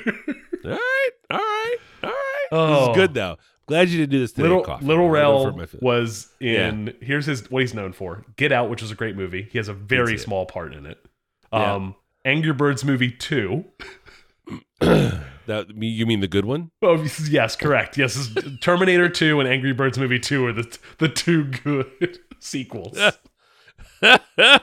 All 0.65 0.71
right, 0.73 1.11
all 1.31 1.39
right, 1.39 1.77
all 2.03 2.11
right. 2.11 2.47
This 2.51 2.59
Oh. 2.59 2.91
is 2.91 2.97
good 2.97 3.15
though. 3.15 3.37
Glad 3.67 3.89
you 3.89 3.99
didn't 3.99 4.13
do 4.13 4.21
this 4.21 4.33
today. 4.33 4.43
Little 4.45 4.63
Coffee. 4.63 4.85
Little 4.87 5.11
Rel 5.11 5.45
hurt 5.45 5.57
my 5.57 5.67
feelings. 5.67 5.83
was 5.83 6.33
in. 6.41 6.95
Here's 7.01 7.27
his 7.27 7.51
what 7.51 7.63
he's 7.63 7.75
known 7.75 7.93
for: 7.93 8.25
Get 8.37 8.53
Out, 8.53 8.71
which 8.71 8.83
is 8.83 8.91
a 8.91 8.95
great 8.95 9.17
movie. 9.17 9.49
He 9.51 9.59
has 9.59 9.69
a 9.69 9.75
very 9.75 10.19
small 10.19 10.47
part 10.47 10.73
in 10.73 10.87
it. 10.87 11.05
Yeah. 11.53 11.75
Um, 11.75 11.97
Angry 12.25 12.53
Birds 12.53 12.85
movie 12.85 13.11
two. 13.11 13.65
that 15.47 15.67
you 15.77 16.07
mean 16.07 16.21
the 16.21 16.29
good 16.29 16.45
one? 16.45 16.71
Oh 16.83 17.05
yes, 17.29 17.57
correct. 17.57 17.97
Yes, 17.97 18.31
Terminator 18.61 19.09
Two 19.09 19.41
and 19.41 19.49
Angry 19.49 19.73
Birds 19.73 19.99
movie 19.99 20.19
two 20.21 20.47
are 20.47 20.53
the 20.53 20.79
the 20.99 21.09
two 21.09 21.45
good 21.45 22.19
sequels. 22.39 22.99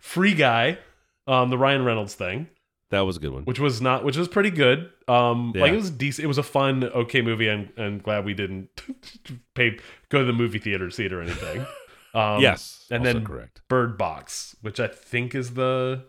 Free 0.00 0.34
Guy, 0.34 0.78
um, 1.26 1.50
the 1.50 1.58
Ryan 1.58 1.84
Reynolds 1.84 2.14
thing, 2.14 2.48
That 2.94 3.02
was 3.02 3.16
a 3.16 3.20
good 3.20 3.32
one. 3.32 3.44
which 3.44 3.58
was 3.60 3.80
not, 3.82 4.04
which 4.04 4.16
was 4.16 4.28
pretty 4.28 4.50
good. 4.50 4.90
Um, 5.08 5.52
like 5.54 5.72
it 5.72 5.76
was 5.76 5.90
decent. 5.90 6.24
It 6.24 6.28
was 6.28 6.38
a 6.38 6.42
fun, 6.42 6.84
okay 6.84 7.20
movie. 7.22 7.50
I'm, 7.50 7.70
I'm 7.76 7.98
glad 7.98 8.24
we 8.24 8.34
didn't 8.34 8.68
pay 9.54 9.78
go 10.08 10.20
to 10.20 10.24
the 10.24 10.32
movie 10.32 10.58
theater 10.58 10.88
to 10.88 10.94
see 10.94 11.04
it 11.04 11.12
or 11.12 11.20
anything. 11.22 11.66
Um, 12.14 12.40
yes, 12.40 12.86
and 12.92 13.04
then 13.04 13.24
correct. 13.24 13.62
Bird 13.68 13.98
Box, 13.98 14.54
which 14.60 14.78
I 14.78 14.86
think 14.86 15.34
is 15.34 15.54
the 15.54 16.04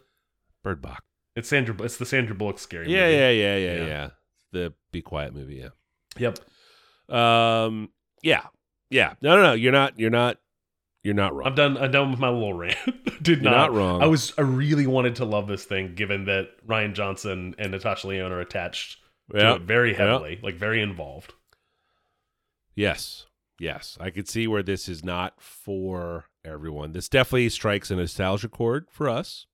Bird 0.63 0.80
Box. 0.80 1.02
it's 1.36 1.50
Sandra, 1.50 1.76
it's 1.82 1.98
the 1.98 2.06
Sandra 2.06 2.36
Bullock 2.36 2.60
scary. 2.60 2.91
Yeah, 2.93 3.06
movie. 3.08 3.15
yeah, 3.17 3.30
yeah, 3.32 3.58
yeah, 3.58 3.76
Yeah. 3.78 3.86
yeah, 3.88 4.10
The 4.52 4.74
Be 4.91 5.02
Quiet 5.02 5.34
movie. 5.34 5.56
Yeah. 5.56 5.69
Yep. 6.19 6.39
Um. 7.10 7.89
Yeah. 8.21 8.41
Yeah. 8.91 9.15
No, 9.21 9.36
no, 9.36 9.41
no. 9.41 9.54
You're 9.54 9.71
not. 9.71 9.98
You're 10.00 10.12
not. 10.12 10.38
You're 11.05 11.13
not 11.13 11.35
wrong. 11.35 11.47
I'm 11.49 11.53
done. 11.55 11.77
I'm 11.77 11.91
done 11.91 12.09
with 12.09 12.19
my 12.19 12.29
little 12.29 12.55
rant. 12.55 12.77
Did 13.21 13.43
You're 13.43 13.51
not, 13.51 13.71
not 13.71 13.73
wrong. 13.75 14.01
I 14.01 14.07
was. 14.07 14.33
I 14.39 14.41
really 14.41 14.87
wanted 14.87 15.17
to 15.17 15.25
love 15.25 15.45
this 15.47 15.63
thing, 15.63 15.93
given 15.93 16.25
that 16.25 16.49
Rian 16.67 16.93
Johnson 16.95 17.53
and 17.59 17.71
Natasha 17.73 18.07
Lyonne 18.07 18.31
are 18.31 18.39
attached 18.39 18.97
to 19.31 19.53
it 19.53 19.61
very 19.61 19.91
Yeah. 19.91 19.97
heavily, 19.97 20.39
like 20.41 20.55
very 20.55 20.81
involved. 20.81 21.33
Yes. 22.73 23.27
Yes. 23.59 23.97
I 24.01 24.09
could 24.09 24.27
see 24.27 24.47
where 24.47 24.63
this 24.63 24.89
is 24.89 25.03
not 25.03 25.39
for 25.39 26.25
everyone. 26.43 26.91
This 26.91 27.07
definitely 27.07 27.49
strikes 27.49 27.91
a 27.91 27.95
nostalgia 27.95 28.49
chord 28.49 28.87
for 28.89 29.07
us 29.07 29.45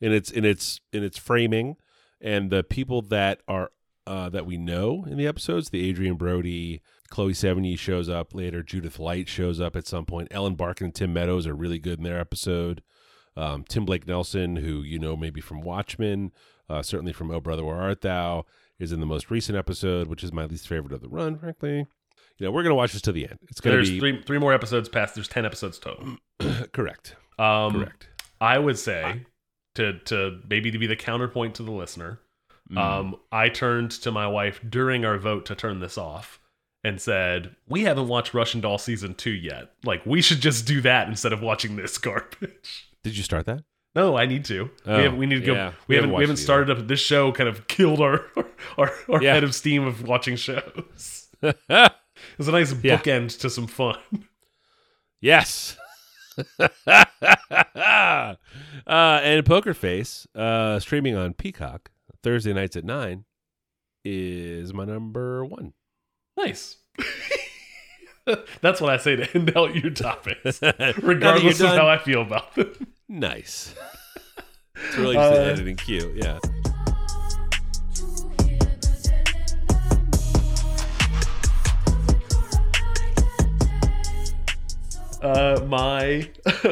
in 0.00 0.12
its 0.12 0.30
in 0.30 0.44
its 0.46 0.80
in 0.92 1.04
its 1.04 1.18
framing 1.18 1.76
and 2.20 2.50
the 2.50 2.64
people 2.64 3.02
that 3.02 3.40
are 3.46 3.70
uh, 4.06 4.28
that 4.28 4.46
we 4.46 4.56
know 4.56 5.04
in 5.08 5.16
the 5.16 5.26
episodes, 5.26 5.70
the 5.70 5.88
Adrien 5.88 6.16
Brody, 6.16 6.82
Chloe 7.10 7.32
Sevigny 7.32 7.78
shows 7.78 8.08
up 8.08 8.34
later, 8.34 8.62
Judith 8.62 8.98
Light 8.98 9.28
shows 9.28 9.60
up 9.60 9.76
at 9.76 9.86
some 9.86 10.06
point. 10.06 10.28
Ellen 10.30 10.54
Barkin 10.54 10.86
and 10.86 10.94
Tim 10.94 11.12
Meadows 11.12 11.46
are 11.46 11.54
really 11.54 11.78
good 11.78 11.98
in 11.98 12.04
their 12.04 12.20
episode. 12.20 12.82
Um, 13.36 13.64
Tim 13.68 13.84
Blake 13.84 14.06
Nelson, 14.06 14.56
who 14.56 14.82
you 14.82 14.98
know 14.98 15.16
maybe 15.16 15.40
from 15.40 15.60
Watchmen, 15.60 16.32
uh, 16.68 16.82
certainly 16.82 17.12
from 17.12 17.30
Oh 17.30 17.40
Brother 17.40 17.64
Where 17.64 17.76
Art 17.76 18.00
Thou, 18.00 18.44
is 18.78 18.92
in 18.92 19.00
the 19.00 19.06
most 19.06 19.30
recent 19.30 19.58
episode, 19.58 20.08
which 20.08 20.24
is 20.24 20.32
my 20.32 20.46
least 20.46 20.68
favorite 20.68 20.92
of 20.92 21.00
the 21.00 21.08
run, 21.08 21.38
frankly. 21.38 21.86
You 22.38 22.46
know, 22.46 22.50
we're 22.50 22.62
gonna 22.62 22.74
watch 22.74 22.92
this 22.92 23.02
to 23.02 23.12
the 23.12 23.28
end. 23.28 23.38
It's 23.48 23.60
gonna 23.60 23.76
There's 23.76 23.90
be 23.90 23.98
three 23.98 24.22
three 24.22 24.38
more 24.38 24.52
episodes 24.52 24.88
past. 24.88 25.14
There's 25.14 25.28
ten 25.28 25.44
episodes 25.44 25.78
total. 25.78 26.16
correct. 26.72 27.16
Um, 27.38 27.72
Correct. 27.74 28.08
I 28.40 28.58
would 28.58 28.78
say 28.78 29.26
to 29.74 29.98
to 30.00 30.40
maybe 30.48 30.70
to 30.70 30.78
be 30.78 30.86
the 30.86 30.96
counterpoint 30.96 31.54
to 31.56 31.62
the 31.62 31.70
listener. 31.70 32.20
Mm. 32.70 32.78
Um, 32.78 33.16
I 33.30 33.48
turned 33.48 33.90
to 33.92 34.10
my 34.10 34.26
wife 34.26 34.60
during 34.68 35.04
our 35.04 35.18
vote 35.18 35.46
to 35.46 35.54
turn 35.54 35.78
this 35.80 35.96
off 35.96 36.40
and 36.82 37.00
said, 37.00 37.54
"We 37.68 37.82
haven't 37.82 38.08
watched 38.08 38.34
Russian 38.34 38.60
Doll 38.60 38.78
season 38.78 39.14
two 39.14 39.30
yet. 39.30 39.72
Like, 39.84 40.04
we 40.04 40.20
should 40.20 40.40
just 40.40 40.66
do 40.66 40.80
that 40.80 41.08
instead 41.08 41.32
of 41.32 41.40
watching 41.40 41.76
this 41.76 41.96
garbage." 42.06 42.88
Did 43.04 43.16
you 43.16 43.22
start 43.22 43.46
that? 43.46 43.62
No, 43.94 44.16
I 44.16 44.26
need 44.26 44.44
to. 44.46 44.68
Oh, 44.84 44.96
we, 44.98 45.02
have, 45.04 45.14
we 45.16 45.26
need 45.26 45.40
to 45.40 45.46
go. 45.46 45.54
yeah. 45.54 45.68
We, 45.86 45.92
We 45.92 45.94
haven't 45.96 46.10
haven't. 46.10 46.18
We 46.18 46.22
haven't 46.24 46.36
started 46.38 46.70
up. 46.78 46.86
This 46.88 47.00
show 47.00 47.32
kind 47.32 47.48
of 47.48 47.66
killed 47.68 48.00
our 48.00 48.24
our, 48.78 48.92
our 49.08 49.22
Yeah. 49.22 49.34
head 49.34 49.44
of 49.44 49.54
steam 49.54 49.86
of 49.86 50.02
watching 50.06 50.36
shows. 50.36 51.28
It 51.42 52.38
was 52.38 52.48
a 52.48 52.52
nice 52.52 52.74
Yeah. 52.82 52.96
bookend 52.98 53.38
to 53.40 53.50
some 53.50 53.66
fun. 53.66 53.98
Yes. 55.20 55.76
uh, 56.58 58.34
and 58.86 59.44
Poker 59.46 59.74
Face, 59.74 60.26
uh, 60.34 60.78
streaming 60.80 61.14
on 61.14 61.34
Peacock 61.34 61.90
Thursday 62.26 62.52
nights 62.52 62.74
at 62.74 62.82
nine, 62.84 63.24
is 64.04 64.74
my 64.74 64.84
number 64.84 65.44
one. 65.44 65.74
Nice. 66.36 66.76
That's 68.60 68.80
what 68.80 68.90
I 68.90 68.96
say 68.96 69.14
to 69.14 69.30
end 69.36 69.56
out 69.56 69.76
your 69.76 69.92
topics, 69.92 70.60
Now 70.62 70.72
that 70.76 70.96
you're 70.96 71.08
regardless 71.08 71.60
of 71.60 71.68
how 71.68 71.86
I 71.88 71.98
feel 71.98 72.22
about 72.22 72.52
them. 72.56 72.72
nice. 73.08 73.76
it's 74.74 74.96
really 74.98 75.14
just 75.14 75.32
Uh, 75.32 75.40
an 75.40 75.50
editing 75.50 75.76
cue. 75.76 76.12
Yeah. 76.16 76.40
Uh, 85.22 85.60
my 85.66 86.28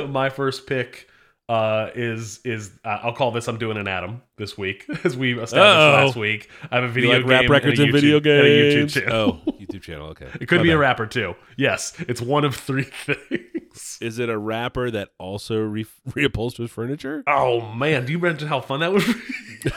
my 0.08 0.28
first 0.30 0.66
pick 0.66 1.08
uh, 1.48 1.90
is 1.94 2.40
is 2.44 2.70
uh, 2.84 3.00
I'll 3.02 3.12
call 3.12 3.30
this 3.30 3.48
I'm 3.48 3.58
doing 3.58 3.76
an 3.76 3.86
Adam 3.88 4.22
this 4.38 4.56
week 4.56 4.86
as 5.04 5.16
we 5.16 5.32
established 5.32 5.54
Uh-oh. 5.54 6.04
last 6.06 6.16
week. 6.16 6.48
I 6.70 6.76
have 6.76 6.84
a 6.84 6.86
You 6.88 6.92
video 6.92 7.10
like 7.10 7.20
game 7.20 7.28
rap 7.30 7.48
records 7.50 7.78
and, 7.78 7.88
and 7.88 7.96
a 7.96 8.00
video 8.00 8.20
YouTube- 8.20 8.38
and 8.38 8.46
a 8.46 8.50
YouTube 8.50 8.74
games. 8.78 8.94
channel. 8.94 9.40
Oh, 9.46 9.52
YouTube 9.60 9.82
channel. 9.82 10.06
Okay, 10.08 10.28
It 10.40 10.46
could 10.48 10.58
My 10.58 10.62
be 10.64 10.70
a 10.70 10.78
rapper 10.78 11.06
too. 11.06 11.34
Yes, 11.56 11.94
it's 12.08 12.20
one 12.22 12.44
of 12.44 12.54
three 12.56 12.84
things. 13.04 13.98
Is 14.00 14.18
it 14.18 14.28
a 14.30 14.38
rapper 14.38 14.90
that 14.90 15.10
also 15.18 15.58
re- 15.60 15.86
reupholsters 16.10 16.70
furniture? 16.70 17.22
Oh 17.26 17.60
man, 17.74 18.06
do 18.06 18.12
you 18.12 18.18
imagine 18.18 18.48
how 18.48 18.60
fun 18.60 18.80
that 18.80 18.92
would 18.92 19.04
be? 19.04 19.70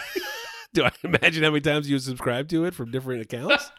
Do 0.73 0.83
I 0.83 0.91
imagine 1.03 1.43
how 1.43 1.49
many 1.49 1.61
times 1.61 1.89
you 1.89 1.97
subscribe 1.99 2.47
to 2.49 2.65
it 2.65 2.73
from 2.75 2.91
different 2.91 3.21
accounts? 3.21 3.71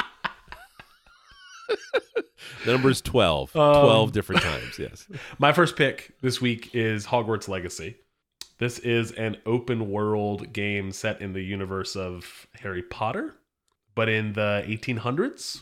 The 2.64 2.72
number 2.72 2.90
is 2.90 3.00
12. 3.00 3.54
Um, 3.56 3.72
12 3.72 4.12
different 4.12 4.42
times, 4.42 4.78
yes. 4.78 5.06
My 5.38 5.52
first 5.52 5.76
pick 5.76 6.14
this 6.20 6.40
week 6.40 6.74
is 6.74 7.06
Hogwarts 7.06 7.48
Legacy. 7.48 7.96
This 8.58 8.80
is 8.80 9.12
an 9.12 9.36
open 9.46 9.90
world 9.90 10.52
game 10.52 10.90
set 10.90 11.20
in 11.20 11.32
the 11.32 11.42
universe 11.42 11.94
of 11.94 12.48
Harry 12.60 12.82
Potter, 12.82 13.36
but 13.94 14.08
in 14.08 14.32
the 14.32 14.64
1800s. 14.66 15.60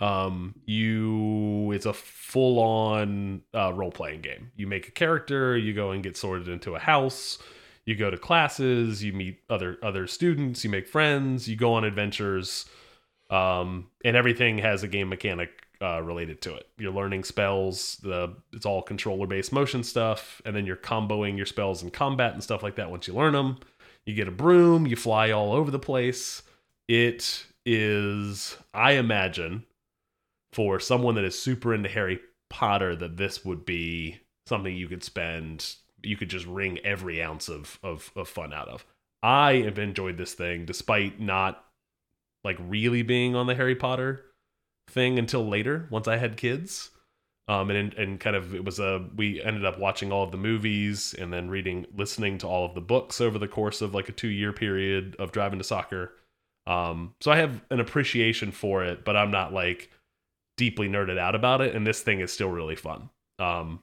Um, 0.00 0.56
you 0.64 1.70
it's 1.70 1.86
a 1.86 1.92
full 1.92 2.58
on 2.58 3.42
uh, 3.54 3.72
role 3.72 3.92
playing 3.92 4.22
game. 4.22 4.50
You 4.56 4.66
make 4.66 4.88
a 4.88 4.90
character, 4.90 5.56
you 5.56 5.72
go 5.74 5.92
and 5.92 6.02
get 6.02 6.16
sorted 6.16 6.48
into 6.48 6.74
a 6.74 6.80
house, 6.80 7.38
you 7.84 7.94
go 7.94 8.10
to 8.10 8.16
classes, 8.16 9.04
you 9.04 9.12
meet 9.12 9.38
other 9.48 9.78
other 9.80 10.08
students, 10.08 10.64
you 10.64 10.70
make 10.70 10.88
friends, 10.88 11.48
you 11.48 11.54
go 11.54 11.74
on 11.74 11.84
adventures, 11.84 12.66
um, 13.32 13.86
and 14.04 14.14
everything 14.14 14.58
has 14.58 14.82
a 14.82 14.88
game 14.88 15.08
mechanic 15.08 15.50
uh, 15.80 16.02
related 16.02 16.42
to 16.42 16.54
it. 16.54 16.68
You're 16.78 16.92
learning 16.92 17.24
spells. 17.24 17.96
The 18.02 18.36
it's 18.52 18.66
all 18.66 18.82
controller 18.82 19.26
based 19.26 19.52
motion 19.52 19.82
stuff, 19.82 20.40
and 20.44 20.54
then 20.54 20.66
you're 20.66 20.76
comboing 20.76 21.36
your 21.36 21.46
spells 21.46 21.82
in 21.82 21.90
combat 21.90 22.34
and 22.34 22.42
stuff 22.42 22.62
like 22.62 22.76
that. 22.76 22.90
Once 22.90 23.08
you 23.08 23.14
learn 23.14 23.32
them, 23.32 23.58
you 24.04 24.14
get 24.14 24.28
a 24.28 24.32
broom. 24.32 24.86
You 24.86 24.96
fly 24.96 25.30
all 25.30 25.52
over 25.52 25.70
the 25.70 25.78
place. 25.78 26.42
It 26.88 27.46
is, 27.64 28.56
I 28.74 28.92
imagine, 28.92 29.64
for 30.52 30.78
someone 30.78 31.14
that 31.14 31.24
is 31.24 31.38
super 31.38 31.74
into 31.74 31.88
Harry 31.88 32.20
Potter, 32.50 32.94
that 32.96 33.16
this 33.16 33.44
would 33.46 33.64
be 33.64 34.20
something 34.46 34.76
you 34.76 34.88
could 34.88 35.02
spend. 35.02 35.74
You 36.02 36.18
could 36.18 36.28
just 36.28 36.46
wring 36.46 36.80
every 36.84 37.22
ounce 37.22 37.48
of 37.48 37.78
of, 37.82 38.12
of 38.14 38.28
fun 38.28 38.52
out 38.52 38.68
of. 38.68 38.84
I 39.22 39.62
have 39.62 39.78
enjoyed 39.78 40.18
this 40.18 40.34
thing 40.34 40.66
despite 40.66 41.18
not 41.18 41.64
like 42.44 42.56
really 42.60 43.02
being 43.02 43.34
on 43.34 43.46
the 43.46 43.54
Harry 43.54 43.76
Potter 43.76 44.24
thing 44.88 45.18
until 45.18 45.46
later 45.46 45.86
once 45.90 46.08
I 46.08 46.16
had 46.16 46.36
kids. 46.36 46.90
Um, 47.48 47.70
and 47.70 47.92
and 47.94 48.20
kind 48.20 48.36
of 48.36 48.54
it 48.54 48.64
was 48.64 48.78
a 48.78 49.08
we 49.16 49.42
ended 49.42 49.64
up 49.64 49.78
watching 49.78 50.12
all 50.12 50.22
of 50.22 50.30
the 50.30 50.36
movies 50.36 51.14
and 51.18 51.32
then 51.32 51.50
reading 51.50 51.86
listening 51.94 52.38
to 52.38 52.46
all 52.46 52.64
of 52.64 52.74
the 52.74 52.80
books 52.80 53.20
over 53.20 53.36
the 53.38 53.48
course 53.48 53.82
of 53.82 53.94
like 53.94 54.08
a 54.08 54.12
two 54.12 54.28
year 54.28 54.52
period 54.52 55.16
of 55.18 55.32
driving 55.32 55.58
to 55.58 55.64
soccer. 55.64 56.14
Um, 56.66 57.14
so 57.20 57.32
I 57.32 57.36
have 57.38 57.60
an 57.70 57.80
appreciation 57.80 58.52
for 58.52 58.84
it, 58.84 59.04
but 59.04 59.16
I'm 59.16 59.32
not 59.32 59.52
like 59.52 59.90
deeply 60.56 60.88
nerded 60.88 61.18
out 61.18 61.34
about 61.34 61.60
it. 61.60 61.74
And 61.74 61.84
this 61.84 62.00
thing 62.00 62.20
is 62.20 62.32
still 62.32 62.50
really 62.50 62.76
fun. 62.76 63.10
Um, 63.40 63.82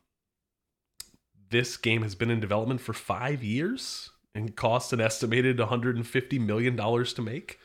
this 1.50 1.76
game 1.78 2.04
has 2.04 2.16
been 2.16 2.30
in 2.30 2.40
development 2.40 2.80
for 2.80 2.94
five 2.94 3.44
years 3.44 4.12
and 4.36 4.56
cost 4.56 4.94
an 4.94 5.02
estimated 5.02 5.60
150 5.60 6.40
million 6.40 6.76
dollars 6.76 7.14
to 7.14 7.22
make. 7.22 7.60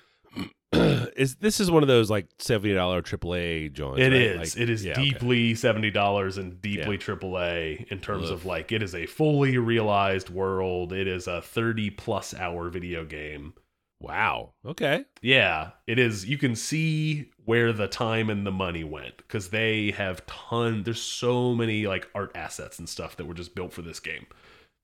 is 1.16 1.36
This 1.36 1.60
is 1.60 1.70
one 1.70 1.82
of 1.82 1.88
those 1.88 2.10
like 2.10 2.28
$70 2.38 2.74
AAA 2.74 3.72
joints. 3.72 4.00
It 4.00 4.04
right? 4.04 4.12
is. 4.12 4.54
Like- 4.56 4.62
it 4.62 4.70
is 4.70 4.84
yeah, 4.84 4.92
okay. 4.92 5.04
deeply 5.10 5.54
seventy 5.54 5.90
dollars 5.90 6.38
and 6.38 6.60
deeply 6.60 6.98
AAA 6.98 7.90
in 7.90 8.00
terms 8.00 8.26
Ugh. 8.26 8.32
of 8.32 8.46
like 8.46 8.72
it 8.72 8.82
is 8.82 8.94
a 8.94 9.06
fully 9.06 9.58
realized 9.58 10.30
world. 10.30 10.92
It 10.92 11.06
is 11.06 11.26
a 11.26 11.40
thirty 11.42 11.90
plus 11.90 12.34
hour 12.34 12.68
video 12.70 13.04
game. 13.04 13.54
Wow. 14.00 14.52
Okay. 14.66 15.04
Yeah, 15.22 15.70
it 15.86 15.98
is. 15.98 16.26
You 16.26 16.36
can 16.36 16.54
see 16.56 17.30
where 17.46 17.72
the 17.72 17.88
time 17.88 18.28
and 18.28 18.46
the 18.46 18.50
money 18.52 18.84
went 18.84 19.16
because 19.16 19.48
they 19.48 19.92
have 19.92 20.26
ton. 20.26 20.82
There's 20.82 21.00
so 21.00 21.54
many 21.54 21.86
like 21.86 22.08
art 22.14 22.32
assets 22.34 22.78
and 22.78 22.88
stuff 22.88 23.16
that 23.16 23.26
were 23.26 23.34
just 23.34 23.54
built 23.54 23.72
for 23.72 23.82
this 23.82 24.00
game. 24.00 24.26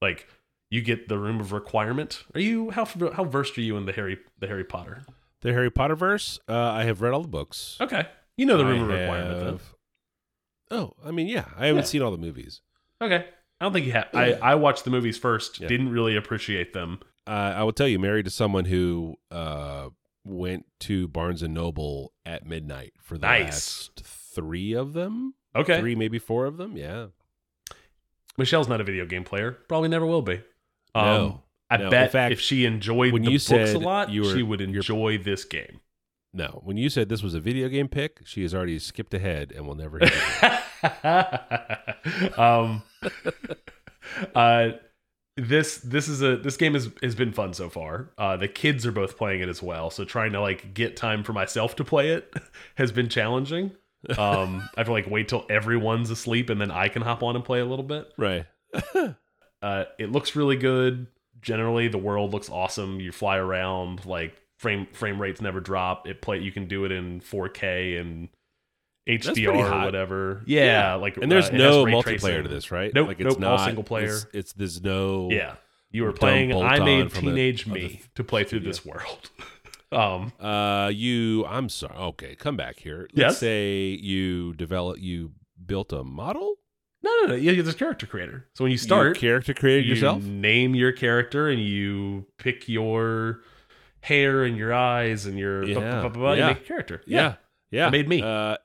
Like 0.01 0.27
you 0.71 0.81
get 0.81 1.07
the 1.07 1.19
room 1.19 1.39
of 1.39 1.51
requirement. 1.51 2.23
Are 2.33 2.39
you 2.39 2.71
how 2.71 2.85
how 3.13 3.25
versed 3.25 3.57
are 3.57 3.61
you 3.61 3.77
in 3.77 3.85
the 3.85 3.91
Harry 3.91 4.17
the 4.39 4.47
Harry 4.47 4.63
Potter? 4.63 5.03
The 5.41 5.53
Harry 5.53 5.71
Potter 5.71 5.95
verse, 5.95 6.39
uh, 6.47 6.53
I 6.55 6.83
have 6.83 7.01
read 7.01 7.13
all 7.13 7.21
the 7.21 7.27
books. 7.27 7.77
Okay, 7.81 8.07
you 8.37 8.45
know 8.45 8.57
the 8.57 8.63
I 8.63 8.75
of 8.75 8.87
requirement. 8.87 9.39
Then. 9.45 9.59
Oh, 10.79 10.93
I 11.03 11.11
mean, 11.11 11.27
yeah. 11.27 11.45
I 11.57 11.67
haven't 11.67 11.81
Yeah. 11.83 11.85
seen 11.87 12.01
all 12.01 12.11
the 12.11 12.17
movies. 12.17 12.61
Okay. 13.01 13.25
I 13.59 13.65
don't 13.65 13.73
think 13.73 13.85
you 13.85 13.91
have. 13.91 14.07
I, 14.13 14.33
I 14.33 14.55
watched 14.55 14.85
the 14.85 14.89
movies 14.89 15.17
first, 15.17 15.59
Yeah. 15.59 15.67
didn't 15.67 15.89
really 15.89 16.15
appreciate 16.15 16.73
them. 16.73 16.99
Uh, 17.27 17.53
I 17.57 17.63
will 17.63 17.73
tell 17.73 17.87
you, 17.87 17.99
married 17.99 18.25
to 18.25 18.31
someone 18.31 18.65
who 18.65 19.15
uh, 19.29 19.89
went 20.23 20.65
to 20.81 21.07
Barnes 21.09 21.43
and 21.43 21.53
Noble 21.53 22.13
at 22.25 22.45
midnight 22.45 22.93
for 23.01 23.17
the 23.17 23.27
Nice. 23.27 23.89
last 23.89 24.01
three 24.03 24.73
of 24.73 24.93
them. 24.93 25.33
Okay. 25.55 25.79
Three, 25.79 25.95
maybe 25.95 26.17
four 26.19 26.45
of 26.45 26.57
them. 26.57 26.75
Yeah. 26.77 27.07
Michelle's 28.37 28.67
not 28.69 28.79
a 28.81 28.83
video 28.83 29.05
game 29.05 29.23
player. 29.23 29.51
Probably 29.67 29.89
never 29.89 30.05
will 30.05 30.21
be. 30.21 30.41
Um, 30.95 31.05
No. 31.05 31.43
I 31.71 31.77
No. 31.77 31.89
bet 31.89 32.11
fact, 32.11 32.33
if 32.33 32.39
she 32.41 32.65
enjoyed 32.65 33.13
when 33.13 33.21
the 33.23 33.31
you 33.31 33.37
books 33.37 33.45
said 33.45 33.75
a 33.75 33.79
lot, 33.79 34.09
you 34.09 34.21
were- 34.23 34.33
she 34.35 34.43
would 34.43 34.61
enjoy 34.61 35.17
this 35.17 35.45
game. 35.45 35.79
No. 36.33 36.61
When 36.63 36.77
you 36.77 36.89
said 36.89 37.09
this 37.09 37.23
was 37.23 37.33
a 37.33 37.39
video 37.39 37.67
game 37.69 37.87
pick, 37.87 38.21
she 38.25 38.41
has 38.43 38.53
already 38.53 38.77
skipped 38.79 39.13
ahead 39.13 39.51
and 39.55 39.65
will 39.67 39.75
never 39.75 39.99
um, 42.37 42.83
uh, 44.35 44.69
this 45.37 45.77
this 45.77 46.07
is 46.07 46.21
a 46.21 46.37
this 46.37 46.57
game 46.57 46.73
has 46.73 46.89
has 47.01 47.15
been 47.15 47.31
fun 47.31 47.53
so 47.53 47.69
far. 47.69 48.11
Uh, 48.17 48.37
the 48.37 48.47
kids 48.47 48.85
are 48.85 48.91
both 48.91 49.17
playing 49.17 49.41
it 49.41 49.49
as 49.49 49.61
well, 49.61 49.89
so 49.89 50.03
trying 50.03 50.31
to 50.33 50.41
like 50.41 50.73
get 50.73 50.95
time 50.97 51.23
for 51.23 51.33
myself 51.33 51.75
to 51.77 51.83
play 51.83 52.09
it 52.11 52.33
has 52.75 52.91
been 52.91 53.09
challenging. 53.09 53.71
Um, 54.17 54.67
I 54.75 54.79
have 54.79 54.87
to 54.87 54.91
like 54.93 55.09
wait 55.09 55.27
till 55.27 55.45
everyone's 55.49 56.09
asleep 56.09 56.49
and 56.49 56.59
then 56.59 56.71
I 56.71 56.87
can 56.87 57.01
hop 57.03 57.21
on 57.23 57.35
and 57.35 57.45
play 57.45 57.59
a 57.59 57.65
little 57.65 57.83
bit. 57.85 58.11
right. 58.17 58.45
Uh, 59.63 59.83
it 59.99 60.11
looks 60.11 60.35
really 60.35 60.55
good. 60.55 61.05
Generally, 61.41 61.89
the 61.89 61.97
world 61.97 62.33
looks 62.33 62.49
awesome. 62.49 62.99
You 62.99 63.11
fly 63.11 63.37
around, 63.37 64.05
like 64.05 64.35
frame 64.57 64.87
frame 64.93 65.21
rates 65.21 65.41
never 65.41 65.59
drop. 65.59 66.07
It 66.07 66.21
play 66.21 66.39
you 66.39 66.51
can 66.51 66.67
do 66.67 66.85
it 66.85 66.91
in 66.91 67.21
4K 67.21 67.99
and 67.99 68.29
HDR 69.09 69.55
or 69.81 69.85
whatever. 69.85 70.43
Yeah, 70.45 70.95
like 70.95 71.17
And 71.17 71.31
there's 71.31 71.49
uh, 71.49 71.53
no 71.53 71.85
multiplayer 71.85 72.03
tracing. 72.03 72.43
to 72.43 72.49
this, 72.49 72.71
right? 72.71 72.93
Nope, 72.93 73.07
like 73.07 73.19
it's 73.19 73.29
nope, 73.35 73.43
all 73.43 73.57
not 73.57 73.65
single 73.65 73.83
player. 73.83 74.13
It's, 74.13 74.25
it's 74.33 74.53
there's 74.53 74.83
no. 74.83 75.29
Yeah, 75.31 75.55
you 75.89 76.03
were 76.03 76.13
playing. 76.13 76.53
I 76.53 76.79
made 76.79 77.09
the 77.09 77.19
teenage 77.21 77.65
other 77.67 77.73
me 77.79 78.01
to 78.15 78.23
play 78.23 78.43
through 78.43 78.59
studio. 78.59 78.69
this 78.69 78.85
world. 78.85 79.29
um, 79.91 80.31
Uh, 80.39 80.89
you. 80.93 81.45
I'm 81.47 81.67
sorry. 81.69 81.95
Okay, 81.95 82.35
come 82.35 82.55
back 82.55 82.79
here. 82.79 83.07
Let's 83.13 83.17
Yes? 83.17 83.37
say 83.39 83.87
you 84.01 84.53
develop. 84.53 84.99
You 84.99 85.31
built 85.65 85.91
a 85.91 86.03
model. 86.03 86.57
No, 87.03 87.11
no, 87.21 87.27
no. 87.29 87.33
Yeah, 87.35 87.51
you're 87.51 87.63
this 87.63 87.75
character 87.75 88.05
creator. 88.05 88.47
So 88.55 88.63
when 88.63 88.71
you 88.71 88.75
You 88.75 88.77
start, 88.79 89.17
character 89.17 89.53
creator 89.53 89.81
you 89.81 89.93
yourself. 89.95 90.23
name 90.23 90.75
your 90.75 90.91
character 90.91 91.47
and 91.49 91.61
you 91.61 92.25
pick 92.37 92.67
your 92.69 93.41
hair 94.01 94.43
and 94.43 94.57
your 94.57 94.73
eyes 94.73 95.25
and 95.25 95.37
your 95.39 95.63
Yeah, 95.63 95.75
blah, 95.75 96.01
blah, 96.01 96.09
blah, 96.09 96.33
yeah. 96.33 96.47
you 96.49 96.53
make 96.55 96.63
a 96.63 96.67
character. 96.67 97.01
Yeah, 97.05 97.35
yeah. 97.71 97.87
I 97.87 97.89
made 97.89 98.07
me. 98.07 98.21
Uh, 98.21 98.57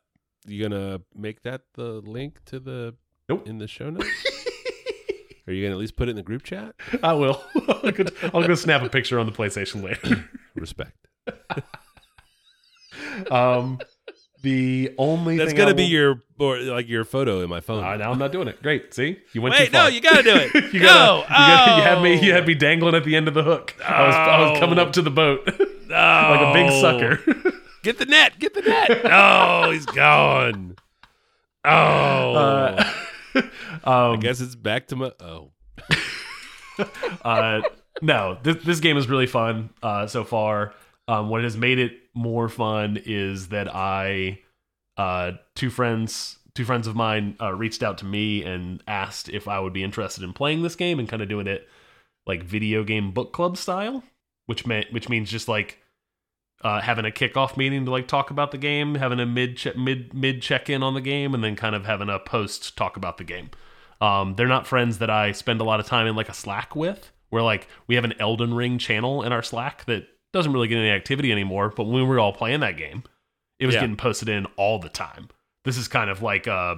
you 0.47 0.63
gonna 0.69 1.01
make 1.15 1.43
that 1.43 1.63
the 1.75 2.01
link 2.05 2.39
to 2.47 2.61
the 2.61 2.95
Nope. 3.29 3.47
in 3.49 3.59
the 3.59 3.67
show 3.67 3.91
notes? 3.91 4.07
Are 5.49 5.53
you 5.53 5.63
gonna 5.65 5.75
at 5.77 5.81
least 5.81 5.97
put 5.97 6.09
it 6.09 6.11
in 6.11 6.17
the 6.17 6.23
group 6.23 6.43
chat? 6.43 6.75
I 7.03 7.13
will. 7.15 7.43
I'll 7.69 7.91
go, 7.93 8.05
I'll 8.35 8.47
go 8.47 8.55
snap 8.55 8.83
a 8.83 8.89
picture 8.89 9.19
on 9.19 9.27
the 9.27 9.33
PlayStation 9.33 9.83
later. 9.83 10.29
Respect. 10.55 11.07
Um, 13.31 13.79
the 14.43 14.93
only 14.99 15.37
That's 15.39 15.51
thing 15.51 15.57
gonna 15.59 15.71
I 15.71 15.75
be 15.75 15.83
will- 15.85 15.91
your 15.91 16.23
or 16.39 16.59
like 16.61 16.89
your 16.89 17.05
photo 17.05 17.41
in 17.43 17.49
my 17.49 17.61
phone. 17.61 17.83
Uh, 17.83 17.97
now 17.97 18.11
I'm 18.13 18.19
not 18.19 18.31
doing 18.33 18.47
it. 18.49 18.63
Great. 18.63 18.93
See, 18.95 19.19
you 19.33 19.41
went 19.43 19.55
Wait, 19.55 19.67
too 19.67 19.73
far. 19.73 19.85
no, 19.85 19.89
you 19.89 20.01
gotta 20.01 20.23
do 20.23 20.35
it. 20.35 20.55
you 20.75 20.81
No. 20.81 21.25
gotta, 21.27 21.29
you, 21.29 21.29
gotta- 21.29 21.77
you 21.77 21.83
had 21.83 22.03
me. 22.03 22.27
You 22.27 22.33
Oh. 22.33 22.35
had 22.37 22.47
me 22.47 22.55
dangling 22.55 22.95
at 22.95 23.05
the 23.05 23.17
end 23.17 23.29
of 23.29 23.35
the 23.35 23.43
hook. 23.43 23.75
I 23.85 24.07
was, 24.07 24.15
I 24.15 24.51
was 24.51 24.59
coming 24.59 24.79
up 24.79 24.93
to 24.95 25.03
the 25.03 25.11
boat 25.11 25.47
like 25.47 25.57
a 26.41 26.53
big 26.53 26.71
Oh. 26.71 26.81
sucker. 26.81 27.53
Get 27.83 27.99
the 27.99 28.07
net. 28.07 28.39
Get 28.39 28.53
the 28.55 28.63
net. 28.63 29.01
oh, 29.05 29.71
he's 29.71 29.87
gone. 29.87 30.77
Oh, 31.65 31.71
Uh, 32.35 32.93
I 33.85 34.13
um, 34.13 34.21
guess 34.21 34.41
it's 34.41 34.55
back 34.57 34.89
to 34.89 34.97
my. 34.97 35.13
Oh, 35.21 35.51
uh, 37.25 37.63
no, 38.03 38.39
this, 38.43 38.57
this 38.65 38.81
game 38.81 38.97
is 38.97 39.09
really 39.09 39.27
fun 39.27 39.71
uh, 39.83 40.07
so 40.07 40.25
far. 40.25 40.75
Um, 41.09 41.29
what 41.29 41.43
has 41.45 41.57
made 41.57 41.79
it 41.79 41.93
more 42.17 42.49
fun 42.49 43.01
is 43.05 43.49
that 43.49 43.73
I, 43.73 44.41
uh, 44.97 45.33
two 45.55 45.71
friends, 45.71 46.39
two 46.55 46.65
friends 46.65 46.87
of 46.87 46.97
mine, 46.97 47.37
uh, 47.41 47.53
reached 47.53 47.83
out 47.83 47.99
to 47.99 48.05
me 48.05 48.43
and 48.43 48.83
asked 48.89 49.29
if 49.29 49.47
I 49.47 49.61
would 49.61 49.73
be 49.73 49.85
interested 49.85 50.25
in 50.25 50.33
playing 50.33 50.63
this 50.63 50.75
game 50.75 50.99
and 50.99 51.09
kind 51.09 51.23
of 51.23 51.29
doing 51.29 51.47
it 51.47 51.69
like 52.27 52.43
video 52.43 52.83
game 52.83 53.13
book 53.13 53.33
club 53.33 53.57
style, 53.57 54.03
which 54.47 54.67
meant 54.67 54.93
which 54.93 55.09
means 55.09 55.31
just 55.31 55.49
like 55.49 55.79
uh, 56.63 56.81
having 56.81 57.05
a 57.05 57.11
kickoff 57.11 57.57
meeting 57.57 57.85
to 57.85 57.91
like 57.91 58.09
talk 58.09 58.31
about 58.31 58.51
the 58.51 58.59
game, 58.59 58.95
having 58.95 59.21
a 59.21 59.27
mid 59.27 59.57
che- 59.59 59.75
mid 59.77 60.15
mid 60.15 60.43
check 60.43 60.71
in 60.71 60.83
on 60.83 60.95
the 60.95 61.01
game, 61.01 61.35
and 61.35 61.45
then 61.45 61.55
kind 61.57 61.75
of 61.75 61.85
having 61.85 62.09
a 62.09 62.19
post 62.19 62.77
talk 62.77 62.97
about 62.97 63.19
the 63.19 63.25
game. 63.25 63.51
Um, 64.01 64.35
they're 64.35 64.47
not 64.47 64.67
friends 64.67 64.99
that 64.99 65.11
I 65.11 65.33
spend 65.33 65.61
a 65.61 65.65
lot 65.65 65.81
of 65.81 65.87
time 65.87 66.07
in 66.07 66.17
like 66.17 66.29
a 66.29 66.35
Slack 66.35 66.75
with. 66.75 67.13
Where 67.29 67.43
like 67.43 67.69
we 67.87 67.97
have 67.97 68.05
an 68.05 68.15
Elden 68.21 68.55
Ring 68.55 68.79
channel 68.79 69.23
in 69.23 69.33
our 69.33 69.43
Slack 69.43 69.85
that 69.87 70.07
doesn't 70.33 70.53
really 70.53 70.69
get 70.69 70.79
any 70.79 70.91
activity 70.91 71.33
anymore. 71.33 71.73
But 71.75 71.85
when 71.85 71.95
we 71.95 72.03
were 72.03 72.19
all 72.19 72.33
playing 72.33 72.61
that 72.61 72.77
game, 72.77 73.03
it 73.59 73.67
was 73.67 73.75
Yeah. 73.75 73.83
getting 73.83 73.97
posted 73.97 74.29
in 74.29 74.47
all 74.57 74.79
the 74.79 74.89
time. 74.89 75.29
This 75.65 75.77
is 75.79 75.89
kind 75.89 76.11
of 76.11 76.23
like 76.23 76.47
uh, 76.47 76.77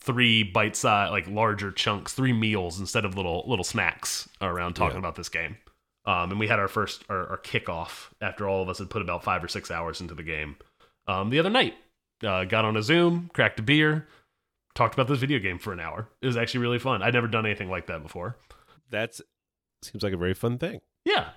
three 0.00 0.42
bite 0.42 0.76
size, 0.76 1.10
like 1.10 1.26
larger 1.28 1.70
chunks, 1.72 2.12
three 2.14 2.32
meals 2.32 2.78
instead 2.80 3.04
of 3.04 3.14
little 3.16 3.44
little 3.46 3.64
snacks 3.64 4.28
around 4.40 4.74
talking 4.74 4.94
Yeah. 4.94 4.98
about 5.00 5.16
this 5.16 5.28
game. 5.28 5.56
Um, 6.04 6.30
and 6.30 6.40
we 6.40 6.48
had 6.48 6.58
our 6.58 6.68
first 6.68 7.04
our, 7.08 7.28
our 7.28 7.38
kickoff 7.38 8.08
after 8.20 8.48
all 8.48 8.62
of 8.62 8.68
us 8.68 8.78
had 8.78 8.88
put 8.90 9.02
about 9.02 9.22
five 9.24 9.44
or 9.44 9.48
six 9.48 9.70
hours 9.70 10.00
into 10.00 10.14
the 10.14 10.22
game 10.22 10.56
um, 11.06 11.30
the 11.30 11.38
other 11.38 11.50
night. 11.50 11.74
Uh, 12.24 12.44
got 12.44 12.64
on 12.64 12.76
a 12.76 12.82
Zoom, 12.82 13.30
cracked 13.34 13.60
a 13.60 13.62
beer, 13.62 14.08
talked 14.74 14.94
about 14.94 15.06
this 15.06 15.18
video 15.20 15.38
game 15.38 15.58
for 15.58 15.72
an 15.72 15.78
hour. 15.80 16.08
It 16.22 16.26
was 16.26 16.36
actually 16.36 16.60
really 16.60 16.78
fun. 16.80 17.02
I'd 17.02 17.14
never 17.14 17.28
done 17.28 17.46
anything 17.46 17.70
like 17.70 17.86
that 17.86 18.02
before. 18.02 18.36
That's 18.90 19.20
seems 19.82 20.02
like 20.02 20.12
a 20.12 20.16
very 20.16 20.34
fun 20.34 20.58
thing. 20.58 20.80
Yeah, 21.04 21.28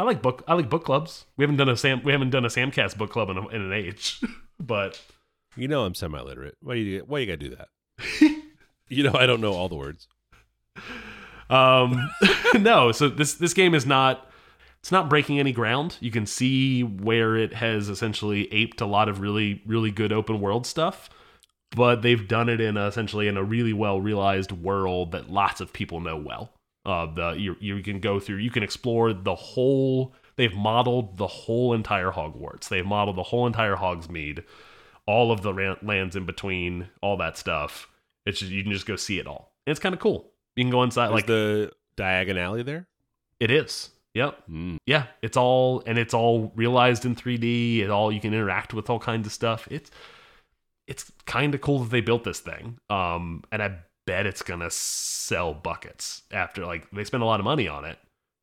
I 0.00 0.02
like 0.02 0.22
book. 0.22 0.42
I 0.48 0.54
like 0.54 0.70
book 0.70 0.84
clubs. 0.86 1.26
We 1.36 1.42
haven't 1.42 1.58
done 1.58 1.68
a 1.68 1.76
Sam. 1.76 2.00
We 2.02 2.12
haven't 2.12 2.30
done 2.30 2.46
a 2.46 2.48
Samcast 2.48 2.96
book 2.96 3.10
club 3.10 3.28
in, 3.28 3.36
a, 3.36 3.46
in 3.48 3.60
an 3.60 3.72
age, 3.74 4.18
but 4.58 4.98
You 5.56 5.68
know 5.68 5.84
I'm 5.84 5.94
semi-literate. 5.94 6.56
Why 6.62 6.74
you 6.76 7.04
why 7.06 7.18
you 7.18 7.26
gotta 7.26 7.36
do 7.36 7.56
that? 7.56 7.68
you 8.88 9.02
know 9.02 9.12
I 9.12 9.26
don't 9.26 9.42
know 9.42 9.52
all 9.52 9.68
the 9.68 9.74
words. 9.74 10.08
um, 11.50 12.10
no. 12.58 12.92
So 12.92 13.10
this 13.10 13.34
this 13.34 13.52
game 13.52 13.74
is 13.74 13.84
not. 13.84 14.26
It's 14.78 14.90
not 14.90 15.10
breaking 15.10 15.38
any 15.38 15.52
ground. 15.52 15.98
You 16.00 16.10
can 16.10 16.24
see 16.24 16.82
where 16.82 17.36
it 17.36 17.52
has 17.52 17.90
essentially 17.90 18.50
aped 18.54 18.80
a 18.80 18.86
lot 18.86 19.10
of 19.10 19.20
really 19.20 19.60
really 19.66 19.90
good 19.90 20.12
open 20.12 20.40
world 20.40 20.66
stuff, 20.66 21.10
but 21.76 22.00
they've 22.00 22.26
done 22.26 22.48
it 22.48 22.58
in 22.58 22.78
a, 22.78 22.86
essentially 22.86 23.28
in 23.28 23.36
a 23.36 23.44
really 23.44 23.74
well 23.74 24.00
realized 24.00 24.50
world 24.50 25.12
that 25.12 25.28
lots 25.28 25.60
of 25.60 25.74
people 25.74 26.00
know 26.00 26.16
well. 26.16 26.54
Uh, 26.86 27.06
the 27.14 27.30
you 27.32 27.56
you 27.60 27.82
can 27.82 28.00
go 28.00 28.18
through. 28.18 28.36
You 28.36 28.50
can 28.50 28.62
explore 28.62 29.12
the 29.12 29.34
whole. 29.34 30.14
They've 30.36 30.54
modeled 30.54 31.18
the 31.18 31.26
whole 31.26 31.74
entire 31.74 32.10
Hogwarts. 32.10 32.68
They've 32.68 32.86
modeled 32.86 33.16
the 33.16 33.22
whole 33.24 33.46
entire 33.46 33.76
Hogsmeade, 33.76 34.44
all 35.04 35.30
of 35.32 35.42
the 35.42 35.76
lands 35.82 36.16
in 36.16 36.24
between, 36.24 36.88
all 37.02 37.18
that 37.18 37.36
stuff. 37.36 37.88
It's 38.24 38.38
just, 38.38 38.50
you 38.50 38.62
can 38.62 38.72
just 38.72 38.86
go 38.86 38.96
see 38.96 39.18
it 39.18 39.26
all. 39.26 39.52
And 39.66 39.72
it's 39.72 39.80
kind 39.80 39.94
of 39.94 40.00
cool. 40.00 40.30
You 40.56 40.64
can 40.64 40.70
go 40.70 40.82
inside 40.82 41.06
Is 41.08 41.12
like 41.12 41.26
the 41.26 41.72
Diagon 41.96 42.38
Alley 42.38 42.62
there? 42.62 42.86
it 43.38 43.50
is. 43.50 43.90
Yep. 44.14 44.42
Mm. 44.50 44.78
Yeah, 44.86 45.06
it's 45.22 45.36
all 45.36 45.82
and 45.86 45.98
it's 45.98 46.14
all 46.14 46.52
realized 46.56 47.04
in 47.04 47.14
3D. 47.14 47.80
It 47.80 47.90
all 47.90 48.10
you 48.10 48.20
can 48.20 48.34
interact 48.34 48.74
with 48.74 48.90
all 48.90 48.98
kinds 48.98 49.26
of 49.26 49.32
stuff. 49.32 49.68
It's 49.70 49.90
it's 50.86 51.12
kind 51.26 51.54
of 51.54 51.60
cool 51.60 51.78
that 51.80 51.90
they 51.90 52.00
built 52.00 52.24
this 52.24 52.40
thing. 52.40 52.78
Um, 52.88 53.44
and 53.52 53.62
I 53.62 53.78
bet 54.06 54.26
it's 54.26 54.42
gonna 54.42 54.70
sell 54.70 55.54
buckets 55.54 56.22
after 56.32 56.64
like 56.66 56.90
they 56.90 57.04
spend 57.04 57.22
a 57.22 57.26
lot 57.26 57.40
of 57.40 57.44
money 57.44 57.68
on 57.68 57.84
it. 57.84 57.98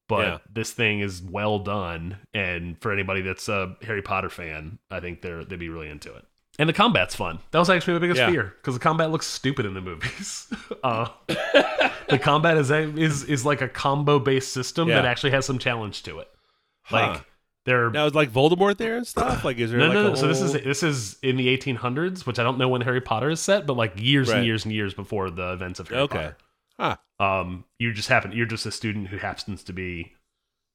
But 0.10 0.26
Yeah. 0.26 0.38
this 0.54 0.72
thing 0.72 1.02
is 1.02 1.22
well 1.22 1.60
done, 1.60 2.18
and 2.34 2.80
for 2.82 2.94
anybody 2.94 3.22
that's 3.22 3.50
a 3.50 3.76
Harry 3.82 4.02
Potter 4.02 4.30
fan, 4.30 4.80
I 4.90 5.00
think 5.02 5.22
they're 5.22 5.44
they'd 5.44 5.60
be 5.60 5.70
really 5.70 5.90
into 5.90 6.14
it. 6.16 6.26
And 6.60 6.68
the 6.68 6.74
combat's 6.74 7.14
fun. 7.16 7.40
That 7.52 7.60
was 7.60 7.70
actually 7.70 7.94
my 7.94 8.00
biggest 8.00 8.20
Yeah. 8.20 8.32
fear 8.32 8.54
because 8.62 8.74
the 8.74 8.80
combat 8.80 9.12
looks 9.12 9.28
stupid 9.28 9.66
in 9.66 9.74
the 9.74 9.82
movies. 9.82 10.48
uh, 10.84 11.08
the 11.28 12.20
combat 12.22 12.58
is 12.58 12.72
is 12.72 13.24
is 13.26 13.46
like 13.46 13.62
a 13.62 13.68
combo 13.68 14.18
based 14.18 14.54
system 14.54 14.88
that 14.88 15.06
actually 15.06 15.32
has 15.32 15.46
some 15.46 15.60
challenge 15.60 16.04
to 16.04 16.20
it. 16.20 16.30
Huh. 16.84 17.20
There. 17.68 17.92
Now 17.92 18.06
is 18.08 18.16
like 18.16 18.32
Voldemort 18.32 18.78
there 18.78 18.98
and 18.98 19.06
stuff? 19.06 19.44
Like 19.46 19.58
is 19.58 19.70
there 19.70 19.80
No, 19.80 19.88
like 19.88 19.94
no, 19.94 20.12
a. 20.14 20.18
So 20.18 20.28
this 20.28 20.42
is 20.42 20.54
whole- 20.54 20.62
this 20.64 20.82
is 20.82 21.18
in 21.22 21.36
the 21.38 21.56
1800s, 21.56 22.26
which 22.26 22.40
I 22.40 22.44
don't 22.44 22.58
know 22.58 22.70
when 22.70 22.82
Harry 22.82 23.02
Potter 23.02 23.30
is 23.30 23.40
set, 23.42 23.68
but 23.68 23.76
like 23.78 23.94
years 23.98 24.30
Right. 24.30 24.38
and 24.38 24.46
years 24.48 24.64
and 24.66 24.74
years 24.74 24.94
before 24.96 25.30
the 25.30 25.52
events 25.54 25.80
of 25.80 25.90
Harry 25.90 26.02
Okay. 26.04 26.18
Potter. 26.18 26.38
Huh. 26.80 26.96
Um, 27.42 27.66
you 27.78 27.92
just 27.94 28.08
happen 28.10 28.32
you're 28.32 28.46
just 28.46 28.66
a 28.66 28.72
student 28.72 29.10
who 29.10 29.18
happens 29.18 29.64
to 29.66 29.74
be 29.74 30.14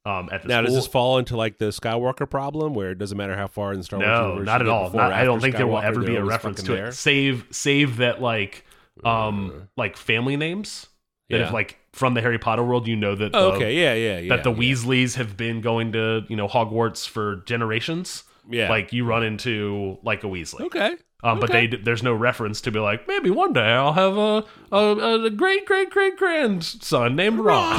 um 0.05 0.29
at 0.33 0.43
the 0.43 0.49
school. 0.49 0.49
Now 0.49 0.55
school. 0.61 0.65
does 0.67 0.75
this 0.75 0.87
fall 0.87 1.19
into 1.19 1.37
like 1.37 1.59
the 1.59 1.67
Skywalker 1.67 2.29
problem 2.29 2.75
where 2.75 2.91
it 2.91 2.99
doesn't 2.99 3.17
matter 3.17 3.37
how 3.37 3.47
far 3.47 3.73
in 3.73 3.79
the 3.79 3.85
Star 3.85 3.99
Wars 3.99 4.07
no, 4.09 4.29
universe 4.35 4.47
not 4.47 4.53
you 4.53 4.61
at 4.61 4.65
get 4.67 4.69
all. 4.73 4.85
before 4.87 5.01
or 5.01 5.05
Not, 5.05 5.13
I 5.13 5.25
don't 5.25 5.37
after 5.37 5.41
think 5.47 5.57
there 5.57 5.67
will 5.67 5.77
Skywalker, 5.77 5.85
ever 5.85 6.01
be 6.01 6.07
they're 6.07 6.15
a 6.17 6.19
always 6.19 6.29
reference 6.31 6.61
fucking 6.61 6.67
to 6.75 6.81
there? 6.81 6.89
it. 6.89 6.95
Save 6.95 7.47
save 7.53 7.97
that 7.99 8.21
like 8.21 8.67
um 9.05 9.51
Uh, 9.55 9.65
like 9.79 9.97
family 9.97 10.37
names 10.37 10.89
that 11.31 11.39
yeah. 11.39 11.47
if 11.47 11.53
like 11.55 11.79
from 11.93 12.15
the 12.15 12.21
Harry 12.23 12.39
Potter 12.39 12.63
world 12.65 12.87
you 12.89 12.97
know 12.97 13.15
that 13.15 13.33
the, 13.33 13.39
Oh, 13.39 13.51
okay, 13.53 13.75
yeah, 13.75 13.95
yeah, 13.95 14.19
yeah. 14.19 14.35
that 14.37 14.45
the 14.45 14.53
yeah. 14.53 14.73
Weasleys 14.75 15.17
have 15.17 15.37
been 15.37 15.61
going 15.61 15.93
to 15.93 16.25
you 16.29 16.37
know 16.37 16.49
Hogwarts 16.49 17.09
for 17.09 17.37
generations. 17.47 18.25
Yeah. 18.51 18.69
Like 18.69 18.93
you 18.93 19.05
run 19.05 19.23
into 19.23 19.99
like 20.03 20.25
a 20.25 20.27
Weasley. 20.27 20.63
Okay. 20.63 20.97
Um, 21.25 21.39
but 21.39 21.53
they 21.53 21.69
there's 21.69 22.03
no 22.03 22.13
reference 22.15 22.61
to 22.63 22.73
be 22.73 22.81
like 22.81 23.07
maybe 23.07 23.31
one 23.31 23.53
day 23.53 23.61
I'll 23.61 23.93
have 23.93 24.17
a 24.19 24.45
a, 24.73 25.25
a 25.27 25.31
great 25.31 25.65
great 25.67 25.91
great 25.91 26.17
grandson 26.17 27.15
named 27.15 27.39
Ron. 27.39 27.79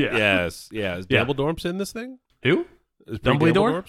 yeah. 0.00 0.16
Yes. 0.16 0.68
Yeah. 0.72 0.96
Is 0.96 1.06
Yeah. 1.08 1.24
Dumbledore 1.24 1.64
in 1.64 1.78
this 1.78 1.92
thing? 1.92 2.18
Who? 2.42 2.66
Is 3.06 3.20
Dumbledore? 3.20 3.84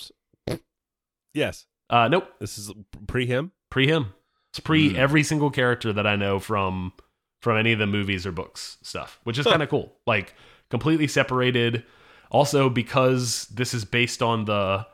Yes. 1.34 1.66
Uh, 1.90 2.08
nope. 2.08 2.28
This 2.40 2.58
is 2.58 2.72
pre 3.08 3.26
him. 3.26 3.52
Pre 3.72 3.88
him. 3.88 4.14
It's 4.52 4.60
pre 4.60 4.90
Hmm. 4.92 4.96
every 4.98 5.24
single 5.24 5.50
character 5.50 5.92
that 5.94 6.06
I 6.06 6.16
know 6.16 6.40
from 6.40 6.94
from 7.44 7.58
any 7.58 7.74
of 7.74 7.80
the 7.80 7.86
movies 7.86 8.26
or 8.26 8.32
books 8.32 8.78
stuff, 8.82 9.20
which 9.26 9.38
is 9.38 9.44
Huh. 9.46 9.52
kind 9.52 9.64
of 9.64 9.70
cool. 9.70 9.94
Like 10.08 10.34
completely 10.70 11.08
separated. 11.08 11.84
Also 12.32 12.70
because 12.70 13.46
this 13.48 13.74
is 13.74 13.84
based 13.86 14.22
on 14.24 14.46
the 14.46 14.88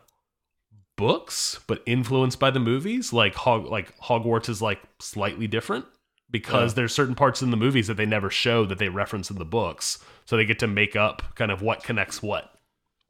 books, 0.98 1.60
but 1.68 1.82
influenced 1.86 2.40
by 2.40 2.50
the 2.52 2.60
movies. 2.60 3.14
Like 3.14 3.36
Hog 3.36 3.68
like 3.68 3.96
Hogwarts 4.00 4.50
is 4.50 4.62
like 4.62 4.80
slightly 5.00 5.46
different 5.48 5.86
because 6.32 6.72
Yeah. 6.72 6.78
there's 6.78 6.94
certain 6.94 7.16
parts 7.16 7.42
in 7.42 7.52
the 7.52 7.58
movies 7.58 7.86
that 7.88 7.98
they 7.98 8.06
never 8.06 8.30
show 8.30 8.66
that 8.66 8.80
they 8.80 8.90
reference 8.90 9.30
in 9.30 9.38
the 9.38 9.46
books, 9.46 10.00
so 10.26 10.36
they 10.36 10.46
get 10.46 10.60
to 10.60 10.68
make 10.68 10.96
up 10.96 11.22
kind 11.36 11.52
of 11.52 11.62
what 11.62 11.84
connects 11.84 12.22
what. 12.22 12.52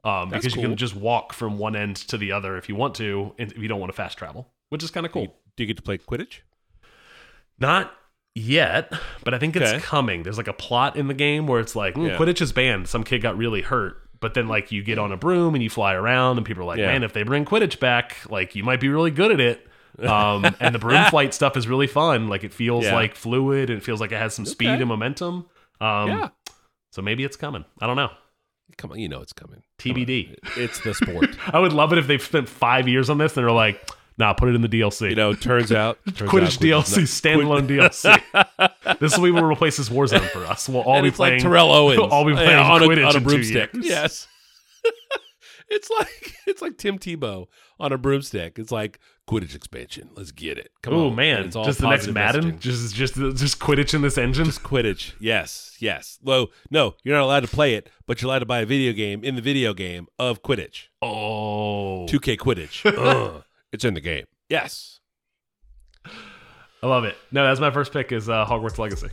Um, 0.04 0.28
because 0.30 0.54
you 0.54 0.62
can 0.62 0.76
just 0.76 0.94
walk 0.96 1.32
from 1.34 1.58
one 1.58 1.76
end 1.76 1.96
to 1.96 2.16
the 2.16 2.32
other 2.32 2.56
if 2.56 2.68
you 2.68 2.74
want 2.76 2.94
to, 2.96 3.34
and 3.38 3.52
if 3.52 3.58
you 3.58 3.68
don't 3.68 3.80
want 3.80 3.90
to 3.92 3.96
fast 3.96 4.16
travel, 4.16 4.52
which 4.70 4.82
is 4.82 4.90
kind 4.90 5.04
of 5.06 5.12
cool. 5.12 5.26
do 5.56 5.62
you 5.62 5.66
get 5.66 5.76
to 5.76 5.82
play 5.82 5.98
Quidditch? 5.98 6.38
Not 7.58 7.92
yet, 8.40 8.92
but 9.24 9.34
I 9.34 9.38
think 9.38 9.56
it's 9.56 9.70
Okay. 9.70 9.80
coming. 9.80 10.22
There's 10.22 10.36
like 10.38 10.48
a 10.48 10.52
plot 10.52 10.96
in 10.96 11.08
the 11.08 11.14
game 11.14 11.46
where 11.46 11.60
it's 11.60 11.76
like, 11.76 11.94
mm, 11.94 12.08
Yeah. 12.08 12.16
Quidditch 12.16 12.40
is 12.40 12.52
banned. 12.52 12.88
Some 12.88 13.04
kid 13.04 13.20
got 13.22 13.36
really 13.36 13.62
hurt. 13.62 13.96
But 14.20 14.34
then, 14.34 14.48
like, 14.48 14.70
you 14.70 14.82
get 14.82 14.98
on 14.98 15.12
a 15.12 15.16
broom 15.16 15.54
and 15.54 15.62
you 15.64 15.70
fly 15.70 15.94
around, 15.94 16.36
and 16.36 16.44
people 16.44 16.62
are 16.62 16.66
like, 16.66 16.78
Yeah. 16.78 16.88
man, 16.88 17.02
if 17.04 17.14
they 17.14 17.22
bring 17.22 17.46
Quidditch 17.46 17.80
back, 17.80 18.18
like, 18.28 18.54
you 18.54 18.62
might 18.62 18.78
be 18.78 18.88
really 18.90 19.10
good 19.10 19.32
at 19.32 19.40
it. 19.40 19.66
Um, 19.98 20.44
and 20.60 20.74
the 20.74 20.78
broom 20.78 21.04
flight 21.06 21.32
stuff 21.32 21.56
is 21.56 21.66
really 21.66 21.86
fun. 21.86 22.28
Like, 22.28 22.44
it 22.44 22.52
feels 22.52 22.84
Yeah. 22.84 22.94
like 22.94 23.14
fluid 23.14 23.70
and 23.70 23.78
it 23.78 23.82
feels 23.82 23.98
like 24.00 24.12
it 24.12 24.18
has 24.18 24.34
some 24.34 24.44
speed 24.44 24.68
Okay. 24.68 24.80
and 24.80 24.88
momentum. 24.88 25.46
Um, 25.80 26.08
yeah. 26.08 26.28
So 26.92 27.00
maybe 27.00 27.24
it's 27.24 27.36
coming. 27.36 27.64
I 27.80 27.86
don't 27.86 27.96
know. 27.96 28.10
Come 28.76 28.92
on, 28.92 28.98
you 28.98 29.08
know 29.08 29.20
it's 29.22 29.32
coming. 29.32 29.62
TBD. 29.78 30.36
It's 30.56 30.80
the 30.80 30.92
sport. 30.94 31.30
I 31.52 31.58
would 31.58 31.72
love 31.72 31.92
it 31.92 31.98
if 31.98 32.06
they've 32.06 32.22
spent 32.22 32.48
five 32.48 32.88
years 32.88 33.08
on 33.10 33.16
this 33.18 33.36
and 33.36 33.44
they're 33.44 33.52
like, 33.52 33.80
nah, 34.20 34.32
put 34.34 34.48
it 34.48 34.54
in 34.54 34.60
the 34.62 34.68
DLC. 34.68 35.10
you 35.10 35.16
know, 35.16 35.32
turns 35.34 35.72
out 35.72 35.98
turns 36.14 36.30
Quidditch 36.30 36.72
out 36.72 36.84
DLC, 36.84 37.02
standalone 37.02 37.66
DLC. 37.66 38.98
this 39.00 39.16
will 39.18 39.24
be 39.24 39.30
what 39.32 39.42
replaces 39.42 39.88
Warzone 39.88 40.28
for 40.30 40.44
us. 40.46 40.68
We'll 40.68 40.82
all 40.82 40.96
and 40.98 41.04
be 41.04 41.10
playing 41.10 41.34
like 41.34 41.42
Terrell 41.42 41.72
Owens. 41.72 42.00
I'll 42.12 42.24
be 42.24 42.30
Yeah, 42.32 42.36
playing 42.44 42.58
on, 42.58 42.80
Quidditch 42.82 43.02
a, 43.04 43.08
on 43.08 43.16
a 43.16 43.20
broomstick. 43.20 43.70
Yes. 43.74 44.28
it's 45.68 45.90
like 45.90 46.34
it's 46.46 46.62
like 46.62 46.76
Tim 46.78 46.98
Tebow 46.98 47.46
on 47.78 47.92
a 47.92 47.98
broomstick. 47.98 48.58
It's 48.58 48.72
like 48.72 48.98
Quidditch 49.28 49.54
expansion. 49.54 50.10
Let's 50.16 50.32
get 50.32 50.58
it. 50.58 50.72
Come 50.82 50.94
Oh 50.94 51.06
on. 51.08 51.14
man, 51.16 51.44
it's 51.44 51.54
all 51.56 51.64
just 51.64 51.80
the 51.80 51.88
next 51.88 52.08
Madden, 52.08 52.52
messaging. 52.52 52.60
just 52.60 52.94
just 52.94 53.14
just 53.14 53.58
Quidditch 53.60 53.94
in 53.94 54.02
this 54.02 54.18
engine. 54.18 54.46
Just 54.46 54.62
Quidditch. 54.62 55.12
Yes, 55.20 55.76
yes. 55.78 56.18
Well, 56.22 56.48
no, 56.70 56.94
you're 57.04 57.14
not 57.16 57.24
allowed 57.24 57.40
to 57.40 57.48
play 57.48 57.74
it, 57.74 57.88
but 58.06 58.20
you're 58.20 58.28
allowed 58.28 58.40
to 58.40 58.46
buy 58.46 58.60
a 58.60 58.66
video 58.66 58.92
game 58.92 59.22
in 59.22 59.36
the 59.36 59.42
video 59.42 59.72
game 59.74 60.08
of 60.18 60.42
Quidditch. 60.42 60.86
oh, 61.02 62.06
2K 62.08 62.36
Quidditch. 62.38 63.44
It's 63.72 63.84
in 63.84 63.94
the 63.94 64.00
game. 64.00 64.24
Yes. 64.48 65.00
I 66.82 66.86
love 66.86 67.04
it. 67.04 67.16
No, 67.30 67.44
that's 67.44 67.60
my 67.60 67.70
first 67.70 67.92
pick. 67.92 68.10
Is 68.10 68.28
uh, 68.28 68.44
Hogwarts 68.44 68.78
Legacy. 68.78 69.08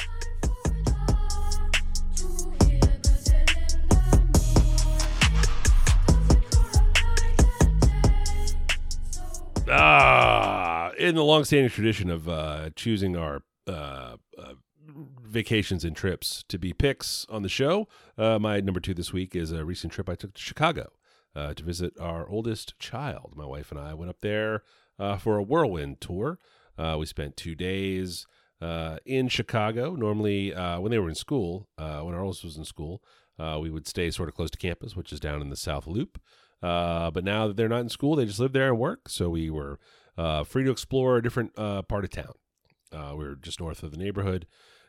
Ah, 9.69 10.91
in 10.97 11.15
the 11.15 11.23
long-standing 11.23 11.69
tradition 11.69 12.09
of 12.09 12.29
uh, 12.29 12.69
choosing 12.75 13.17
our 13.17 13.41
uh, 13.67 14.15
uh, 14.37 14.53
vacations 15.21 15.83
and 15.83 15.93
trips 15.93 16.45
to 16.47 16.57
be 16.57 16.71
picks 16.71 17.25
on 17.29 17.43
the 17.43 17.49
show, 17.49 17.85
uh, 18.17 18.39
my 18.39 18.61
number 18.61 18.79
two 18.79 18.93
this 18.93 19.11
week 19.11 19.35
is 19.35 19.51
a 19.51 19.65
recent 19.65 19.91
trip 19.91 20.09
I 20.09 20.15
took 20.15 20.33
to 20.33 20.41
Chicago 20.41 20.93
uh, 21.37 21.53
to 21.53 21.63
visit 21.63 21.93
our 21.99 22.27
oldest 22.27 22.77
child. 22.79 23.33
My 23.35 23.45
wife 23.45 23.69
and 23.71 23.79
I 23.79 23.93
went 23.93 24.09
up 24.09 24.21
there 24.21 24.63
uh, 24.97 25.17
for 25.17 25.37
a 25.37 25.43
whirlwind 25.43 26.01
tour. 26.01 26.39
Uh, 26.77 26.95
we 26.99 27.05
spent 27.05 27.37
two 27.37 27.53
days 27.53 28.25
uh, 28.59 28.97
in 29.05 29.27
Chicago. 29.27 29.95
Normally, 29.95 30.53
uh, 30.53 30.79
when 30.79 30.91
they 30.91 30.97
were 30.97 31.09
in 31.09 31.15
school, 31.15 31.69
when 31.77 32.15
our 32.15 32.21
oldest 32.21 32.43
was 32.43 32.57
in 32.57 32.65
school, 32.65 33.03
we 33.37 33.69
would 33.69 33.87
stay 33.87 34.09
sort 34.09 34.29
of 34.29 34.35
close 34.35 34.49
to 34.49 34.57
campus, 34.57 34.95
which 34.95 35.13
is 35.13 35.19
down 35.19 35.41
in 35.41 35.49
the 35.49 35.55
South 35.55 35.85
Loop. 35.85 36.19
But 36.61 37.23
now 37.23 37.47
that 37.47 37.55
they're 37.55 37.69
not 37.69 37.81
in 37.81 37.89
school, 37.89 38.15
they 38.15 38.25
just 38.25 38.39
live 38.39 38.53
there 38.53 38.69
and 38.69 38.79
work. 38.79 39.07
So 39.07 39.29
we 39.29 39.51
were 39.51 39.79
free 40.45 40.63
to 40.63 40.71
explore 40.71 41.17
a 41.17 41.23
different 41.23 41.55
part 41.55 42.03
of 42.03 42.09
town. 42.09 42.33
We 42.91 43.25
were 43.25 43.35
just 43.35 43.59
north 43.59 43.83
of 43.83 43.91
the 43.91 43.97
neighborhood, 43.97 44.47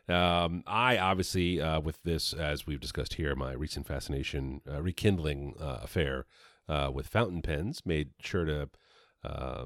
Um, 0.09 0.63
I 0.65 0.97
obviously, 0.97 1.61
uh, 1.61 1.79
with 1.79 2.01
this, 2.03 2.33
as 2.33 2.65
we've 2.65 2.79
discussed 2.79 3.13
here, 3.15 3.35
my 3.35 3.53
recent 3.53 3.85
fascination, 3.85 4.61
uh, 4.69 4.81
rekindling 4.81 5.55
uh, 5.59 5.79
affair 5.83 6.25
uh, 6.67 6.89
with 6.93 7.07
fountain 7.07 7.41
pens, 7.41 7.83
made 7.85 8.09
sure 8.19 8.45
to 8.45 8.69
uh, 9.23 9.65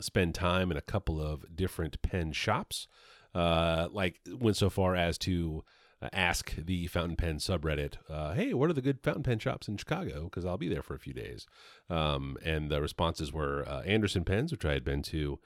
spend 0.00 0.34
time 0.34 0.70
in 0.70 0.76
a 0.76 0.82
couple 0.82 1.20
of 1.20 1.54
different 1.54 2.02
pen 2.02 2.32
shops. 2.32 2.88
Uh, 3.34 3.88
like 3.92 4.20
went 4.40 4.56
so 4.56 4.68
far 4.70 4.96
as 4.96 5.18
to 5.18 5.62
ask 6.12 6.54
the 6.56 6.86
fountain 6.86 7.16
pen 7.16 7.36
subreddit, 7.36 7.96
"Hey, 8.34 8.54
what 8.54 8.70
are 8.70 8.74
the 8.74 8.82
good 8.82 9.00
fountain 9.02 9.22
pen 9.22 9.38
shops 9.38 9.68
in 9.68 9.76
Chicago? 9.76 10.24
Because 10.24 10.44
I'll 10.44 10.56
be 10.56 10.68
there 10.68 10.82
for 10.82 10.94
a 10.94 10.98
few 10.98 11.12
days." 11.12 11.46
Um, 11.90 12.36
and 12.44 12.70
the 12.70 12.80
responses 12.80 13.32
were 13.32 13.64
Anderson 13.84 14.24
Pens, 14.24 14.50
which 14.50 14.64
I 14.64 14.72
had 14.72 14.82
been 14.82 15.02
to 15.02 15.38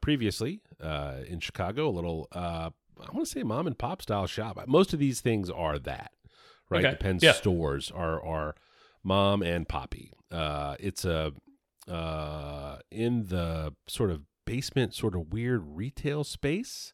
previously 0.00 0.60
in 0.80 1.40
Chicago, 1.40 1.88
a 1.88 1.90
little 1.90 2.28
I 3.00 3.12
want 3.12 3.26
to 3.26 3.32
say 3.32 3.42
mom 3.42 3.66
and 3.66 3.78
pop 3.78 4.02
style 4.02 4.26
shop. 4.26 4.58
Most 4.66 4.92
of 4.92 4.98
these 4.98 5.20
things 5.20 5.50
are 5.50 5.78
that, 5.80 6.12
right? 6.70 6.84
Okay. 6.84 6.92
The 6.92 6.96
pen 6.98 7.18
Yeah. 7.22 7.32
stores 7.32 7.90
are 7.94 8.22
are 8.24 8.54
mom 9.04 9.42
and 9.42 9.68
poppy. 9.68 10.12
Uh, 10.30 10.76
it's 10.80 11.04
a 11.04 11.32
uh, 11.88 12.78
in 12.90 13.26
the 13.28 13.74
sort 13.86 14.10
of 14.10 14.22
basement, 14.44 14.94
sort 14.94 15.14
of 15.14 15.32
weird 15.32 15.62
retail 15.76 16.24
space 16.24 16.92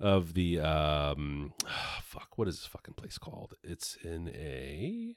of 0.00 0.34
the 0.34 0.60
um, 0.60 1.52
fuck. 2.02 2.36
What 2.36 2.48
is 2.48 2.56
this 2.58 2.66
fucking 2.66 2.94
place 2.94 3.18
called? 3.18 3.54
It's 3.62 3.96
in 4.02 4.28
a 4.34 5.14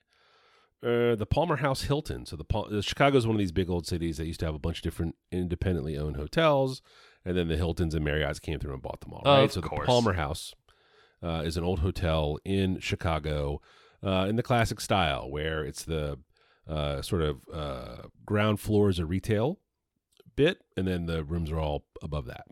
uh, 0.83 1.15
the 1.15 1.27
Palmer 1.29 1.57
House 1.57 1.83
Hilton. 1.83 2.25
So 2.25 2.35
the 2.35 2.45
uh, 2.57 2.81
Chicago 2.81 3.17
is 3.17 3.27
one 3.27 3.35
of 3.35 3.39
these 3.39 3.51
big 3.51 3.69
old 3.69 3.85
cities 3.85 4.17
that 4.17 4.25
used 4.25 4.39
to 4.39 4.45
have 4.47 4.55
a 4.55 4.59
bunch 4.59 4.77
of 4.77 4.83
different 4.83 5.15
independently 5.31 5.97
owned 5.97 6.15
hotels, 6.17 6.81
and 7.25 7.37
then 7.37 7.47
the 7.47 7.57
Hiltons 7.57 7.95
and 7.95 8.05
Marriotts 8.05 8.41
came 8.41 8.59
through 8.59 8.73
and 8.73 8.81
bought 8.81 9.01
them 9.01 9.13
all. 9.13 9.21
Right. 9.25 9.43
Of 9.43 9.51
so 9.51 9.61
the. 9.61 9.69
Palmer 9.69 10.13
House 10.13 10.53
uh, 11.23 11.43
is 11.45 11.57
an 11.57 11.63
old 11.63 11.79
hotel 11.79 12.37
in 12.43 12.79
Chicago 12.79 13.61
uh, 14.03 14.25
in 14.27 14.35
the 14.35 14.43
classic 14.43 14.81
style, 14.81 15.29
where 15.29 15.63
it's 15.63 15.83
the 15.83 16.17
uh, 16.67 17.01
sort 17.01 17.21
of 17.21 17.41
uh, 17.53 18.07
ground 18.25 18.59
floor 18.59 18.89
is 18.89 18.99
a 18.99 19.05
retail 19.05 19.59
bit, 20.35 20.63
and 20.75 20.87
then 20.87 21.05
the 21.05 21.23
rooms 21.23 21.51
are 21.51 21.59
all 21.59 21.85
above 22.01 22.25
that. 22.25 22.45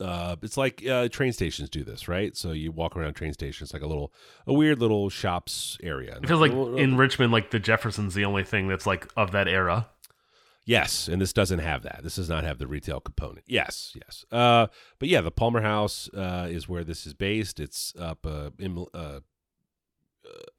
Uh, 0.00 0.36
it's 0.42 0.56
like 0.56 0.86
uh, 0.86 1.08
train 1.08 1.32
stations 1.32 1.68
do 1.68 1.84
this, 1.84 2.08
right? 2.08 2.36
So 2.36 2.52
you 2.52 2.72
walk 2.72 2.96
around 2.96 3.14
train 3.14 3.34
stations, 3.34 3.72
like 3.72 3.82
a 3.82 3.86
little, 3.86 4.14
a 4.46 4.52
weird 4.52 4.78
little 4.78 5.10
shops 5.10 5.76
area. 5.82 6.18
It 6.22 6.26
feels 6.26 6.40
like 6.40 6.52
in 6.52 6.96
Richmond, 6.96 7.32
like 7.32 7.50
the 7.50 7.58
Jefferson's 7.58 8.14
the 8.14 8.24
only 8.24 8.44
thing 8.44 8.68
that's 8.68 8.86
like 8.86 9.08
of 9.16 9.32
that 9.32 9.46
era. 9.46 9.88
Yes, 10.66 11.08
and 11.08 11.20
this 11.20 11.32
doesn't 11.32 11.58
have 11.58 11.82
that. 11.82 12.00
This 12.02 12.16
does 12.16 12.28
not 12.28 12.44
have 12.44 12.58
the 12.58 12.66
retail 12.66 13.00
component. 13.00 13.44
Yes, 13.46 13.92
yes. 13.94 14.24
Uh, 14.32 14.68
but 14.98 15.08
yeah, 15.08 15.20
the 15.20 15.30
Palmer 15.30 15.60
House 15.60 16.08
uh, 16.14 16.48
is 16.50 16.68
where 16.68 16.84
this 16.84 17.06
is 17.06 17.12
based. 17.12 17.60
It's 17.60 17.92
up 17.98 18.26
uh, 18.26 18.50
in. 18.58 18.86
Uh, 18.94 18.98
uh, 18.98 19.20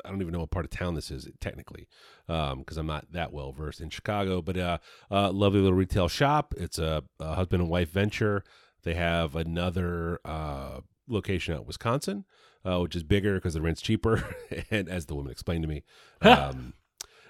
I 0.03 0.09
don't 0.09 0.21
even 0.21 0.31
know 0.31 0.41
what 0.41 0.51
part 0.51 0.65
of 0.65 0.69
town 0.69 0.93
this 0.93 1.09
is 1.09 1.27
technically, 1.41 1.87
because 2.27 2.77
I'm 2.77 2.85
not 2.85 3.11
that 3.13 3.33
well 3.33 3.51
versed 3.51 3.81
in 3.81 3.89
Chicago. 3.89 4.43
But 4.43 4.57
uh, 4.57 4.77
uh, 5.09 5.31
lovely 5.31 5.59
little 5.59 5.75
retail 5.75 6.07
shop. 6.07 6.53
It's 6.55 6.77
a, 6.77 7.03
a 7.19 7.33
husband 7.33 7.63
and 7.63 7.71
wife 7.71 7.89
venture. 7.89 8.43
They 8.83 8.93
have 8.93 9.35
another 9.35 10.19
uh, 10.23 10.81
location 11.07 11.55
out 11.55 11.61
in 11.61 11.67
Wisconsin, 11.67 12.25
uh, 12.63 12.79
which 12.79 12.95
is 12.95 13.01
bigger 13.01 13.35
because 13.35 13.55
the 13.55 13.61
rent's 13.61 13.81
cheaper, 13.81 14.35
and 14.69 14.87
as 14.87 15.07
the 15.07 15.15
woman 15.15 15.31
explained 15.31 15.63
to 15.63 15.67
me, 15.67 15.83
um, 16.21 16.73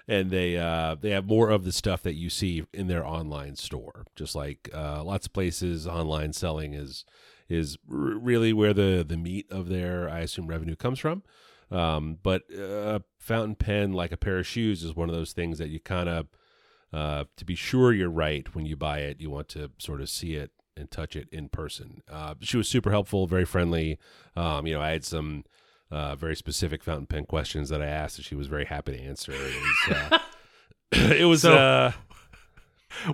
and 0.08 0.30
they 0.30 0.56
uh, 0.56 0.96
they 1.00 1.10
have 1.10 1.26
more 1.26 1.50
of 1.50 1.64
the 1.64 1.72
stuff 1.72 2.02
that 2.02 2.14
you 2.14 2.30
see 2.30 2.64
in 2.72 2.86
their 2.86 3.04
online 3.04 3.56
store. 3.56 4.06
Just 4.14 4.34
like 4.34 4.68
uh, 4.74 5.02
lots 5.02 5.26
of 5.26 5.32
places, 5.32 5.86
online 5.86 6.32
selling 6.32 6.74
is 6.74 7.04
is 7.48 7.78
really 7.86 8.52
where 8.52 8.74
the 8.74 9.04
the 9.06 9.16
meat 9.16 9.46
of 9.50 9.68
their 9.68 10.08
I 10.08 10.20
assume 10.20 10.46
revenue 10.46 10.76
comes 10.76 10.98
from. 10.98 11.22
Um, 11.70 12.18
but 12.22 12.42
uh, 12.54 13.00
fountain 13.18 13.56
pen, 13.56 13.92
like 13.92 14.12
a 14.12 14.16
pair 14.16 14.38
of 14.38 14.46
shoes, 14.46 14.84
is 14.84 14.94
one 14.94 15.08
of 15.08 15.14
those 15.14 15.32
things 15.32 15.58
that 15.58 15.68
you 15.68 15.80
kind 15.80 16.08
of 16.08 16.28
uh, 16.92 17.24
to 17.36 17.44
be 17.44 17.56
sure 17.56 17.92
you're 17.92 18.08
right 18.08 18.54
when 18.54 18.66
you 18.66 18.76
buy 18.76 19.00
it. 19.00 19.20
You 19.20 19.30
want 19.30 19.48
to 19.50 19.70
sort 19.78 20.00
of 20.00 20.08
see 20.08 20.34
it 20.34 20.52
and 20.76 20.90
touch 20.90 21.16
it 21.16 21.28
in 21.32 21.48
person. 21.48 22.02
Uh, 22.10 22.34
she 22.40 22.56
was 22.56 22.68
super 22.68 22.90
helpful, 22.90 23.26
very 23.26 23.44
friendly. 23.44 23.98
Um, 24.36 24.66
you 24.66 24.74
know, 24.74 24.80
I 24.82 24.90
had 24.90 25.04
some 25.04 25.44
uh, 25.90 26.16
very 26.16 26.36
specific 26.36 26.82
fountain 26.82 27.06
pen 27.06 27.24
questions 27.26 27.68
that 27.68 27.80
I 27.82 27.86
asked, 27.86 28.18
and 28.18 28.24
she 28.24 28.34
was 28.34 28.46
very 28.46 28.64
happy 28.64 28.92
to 28.96 29.00
answer. 29.02 29.32
It 29.32 29.38
was, 29.62 29.96
uh, 29.96 30.18
it 30.92 31.24
was 31.26 31.42
So- 31.42 31.54
uh, 31.56 31.92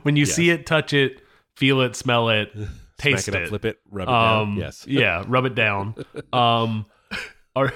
When 0.02 0.16
you 0.16 0.24
Yes. 0.24 0.34
see 0.34 0.50
it, 0.50 0.66
touch 0.66 0.92
it, 0.92 1.20
feel 1.56 1.80
it, 1.80 1.96
smell 1.96 2.28
it, 2.28 2.52
taste 2.98 3.28
it, 3.28 3.34
it. 3.34 3.42
up, 3.42 3.48
flip 3.48 3.64
it, 3.64 3.80
rub 3.90 4.08
it 4.08 4.14
um, 4.14 4.54
down. 4.54 4.56
Yes, 4.56 4.86
yeah, 4.86 5.24
rub 5.26 5.44
it 5.44 5.54
down. 5.54 5.94
Um, 6.32 6.86
are 7.56 7.72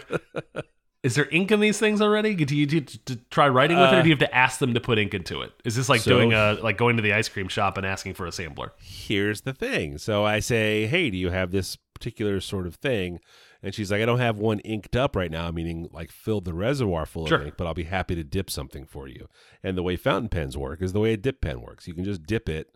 is 1.02 1.14
there 1.14 1.28
ink 1.30 1.52
in 1.52 1.60
these 1.60 1.78
things 1.78 2.00
already? 2.00 2.34
Do 2.34 2.56
you, 2.56 2.66
do 2.66 2.76
you 2.76 3.16
try 3.30 3.48
writing 3.48 3.76
with 3.78 3.88
it, 3.90 3.94
or 3.94 3.98
Uh, 3.98 4.02
do 4.02 4.08
you 4.08 4.14
have 4.14 4.20
to 4.28 4.34
ask 4.34 4.58
them 4.58 4.74
to 4.74 4.80
put 4.80 4.98
ink 4.98 5.14
into 5.14 5.40
it? 5.42 5.52
Is 5.64 5.76
this 5.76 5.88
like 5.88 6.00
so- 6.00 6.10
doing 6.10 6.32
a 6.32 6.54
like 6.62 6.76
going 6.78 6.96
to 6.96 7.02
the 7.02 7.12
ice 7.12 7.28
cream 7.28 7.48
shop 7.48 7.76
and 7.76 7.86
asking 7.86 8.14
for 8.14 8.26
a 8.26 8.32
sampler? 8.32 8.72
here's 8.80 9.42
the 9.42 9.52
thing. 9.52 9.98
So 9.98 10.24
I 10.24 10.40
say, 10.40 10.86
hey, 10.86 11.10
do 11.10 11.16
you 11.16 11.30
have 11.30 11.50
this 11.52 11.76
particular 11.94 12.40
sort 12.40 12.66
of 12.66 12.74
thing? 12.76 13.20
And 13.62 13.74
she's 13.74 13.90
like, 13.90 14.02
I 14.02 14.06
don't 14.06 14.18
have 14.18 14.38
one 14.38 14.58
inked 14.60 14.94
up 14.96 15.16
right 15.16 15.30
now, 15.30 15.50
meaning 15.50 15.88
like 15.92 16.10
filled 16.12 16.44
the 16.44 16.54
reservoir 16.54 17.06
full 17.06 17.26
Sure. 17.26 17.40
of 17.40 17.46
ink, 17.46 17.54
but 17.56 17.66
I'll 17.66 17.74
be 17.74 17.84
happy 17.84 18.14
to 18.14 18.22
dip 18.24 18.50
something 18.50 18.84
for 18.86 19.08
you. 19.08 19.28
And 19.62 19.76
the 19.76 19.82
way 19.82 19.96
fountain 19.96 20.28
pens 20.28 20.56
work 20.56 20.82
is 20.82 20.92
the 20.92 21.00
way 21.00 21.12
a 21.12 21.16
dip 21.16 21.40
pen 21.40 21.60
works. 21.60 21.88
You 21.88 21.94
can 21.94 22.04
just 22.04 22.22
dip 22.24 22.48
it 22.48 22.68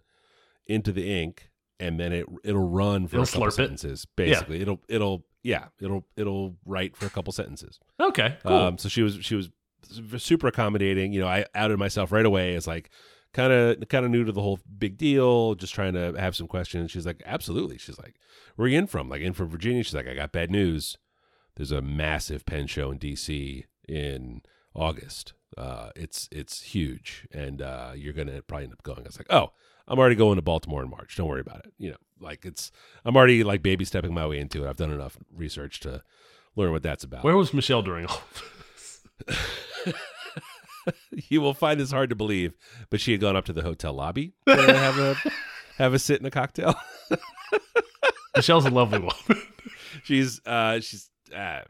into 0.66 0.92
the 0.92 1.10
ink, 1.12 1.50
and 1.78 1.98
then 2.00 2.12
it 2.12 2.26
it'll 2.44 2.68
run 2.68 3.06
for 3.06 3.16
It'll 3.16 3.24
a 3.24 3.26
couple 3.26 3.42
slurp 3.42 3.48
it. 3.48 3.52
sentences. 3.52 4.06
Basically, 4.16 4.60
it'll 4.60 4.80
it'll 4.88 5.24
yeah, 5.42 5.66
it'll 5.80 6.06
it'll 6.16 6.56
write 6.64 6.96
for 6.96 7.06
a 7.06 7.10
couple 7.10 7.32
sentences. 7.32 7.78
Okay, 8.00 8.36
cool. 8.42 8.52
Um, 8.52 8.78
so 8.78 8.88
she 8.88 9.02
was 9.02 9.18
she 9.22 9.34
was 9.34 9.50
super 10.18 10.46
accommodating. 10.46 11.12
You 11.12 11.20
know, 11.20 11.28
I 11.28 11.46
outed 11.54 11.78
myself 11.78 12.12
right 12.12 12.26
away 12.26 12.54
as 12.54 12.66
like 12.66 12.90
kind 13.32 13.52
of 13.52 13.88
kind 13.88 14.04
of 14.04 14.10
new 14.10 14.24
to 14.24 14.32
the 14.32 14.42
whole 14.42 14.60
big 14.78 14.96
deal, 14.96 15.54
just 15.54 15.74
trying 15.74 15.94
to 15.94 16.12
have 16.18 16.36
some 16.36 16.48
questions. 16.48 16.90
She's 16.90 17.06
like, 17.06 17.22
absolutely. 17.26 17.78
She's 17.78 17.98
like, 17.98 18.14
where 18.56 18.66
are 18.66 18.68
you 18.68 18.78
in 18.78 18.86
from? 18.86 19.08
Like 19.08 19.22
in 19.22 19.32
from 19.32 19.48
Virginia. 19.48 19.82
She's 19.82 19.94
like, 19.94 20.08
I 20.08 20.14
got 20.14 20.32
bad 20.32 20.50
news. 20.50 20.98
There's 21.56 21.72
a 21.72 21.82
massive 21.82 22.46
pen 22.46 22.66
show 22.66 22.90
in 22.90 22.98
DC 22.98 23.64
in 23.88 24.42
August. 24.74 25.34
Uh, 25.58 25.90
it's 25.96 26.28
it's 26.30 26.62
huge, 26.62 27.26
and 27.32 27.60
uh, 27.60 27.92
you're 27.94 28.12
gonna 28.12 28.40
probably 28.42 28.64
end 28.64 28.72
up 28.72 28.82
going. 28.82 29.00
I 29.00 29.08
was 29.08 29.18
like, 29.18 29.26
oh, 29.30 29.52
I'm 29.88 29.98
already 29.98 30.14
going 30.14 30.36
to 30.36 30.42
Baltimore 30.42 30.82
in 30.82 30.90
March. 30.90 31.16
Don't 31.16 31.28
worry 31.28 31.40
about 31.40 31.66
it. 31.66 31.72
You 31.76 31.90
know, 31.90 31.96
like 32.20 32.46
it's 32.46 32.70
I'm 33.04 33.16
already 33.16 33.42
like 33.42 33.62
baby 33.62 33.84
stepping 33.84 34.14
my 34.14 34.26
way 34.26 34.38
into 34.38 34.64
it. 34.64 34.68
I've 34.68 34.76
done 34.76 34.92
enough 34.92 35.18
research 35.34 35.80
to 35.80 36.02
learn 36.54 36.70
what 36.72 36.82
that's 36.82 37.04
about. 37.04 37.24
Where 37.24 37.36
was 37.36 37.52
Michelle 37.52 37.82
during 37.82 38.06
all? 38.06 38.22
you 41.28 41.40
will 41.40 41.54
find 41.54 41.78
this 41.80 41.90
hard 41.92 42.10
to 42.10 42.16
believe, 42.16 42.54
but 42.90 43.00
she 43.00 43.12
had 43.12 43.20
gone 43.20 43.36
up 43.36 43.44
to 43.46 43.52
the 43.52 43.62
hotel 43.62 43.92
lobby 43.92 44.32
to 44.46 44.54
have 44.76 44.98
a 44.98 45.16
have 45.78 45.94
a 45.94 45.98
sit 45.98 46.18
and 46.18 46.26
a 46.26 46.30
cocktail. 46.30 46.74
Michelle's 48.36 48.64
a 48.66 48.70
lovely 48.70 48.98
woman. 48.98 49.46
she's 50.04 50.40
uh, 50.46 50.80
she's 50.80 51.10
uh, 51.34 51.60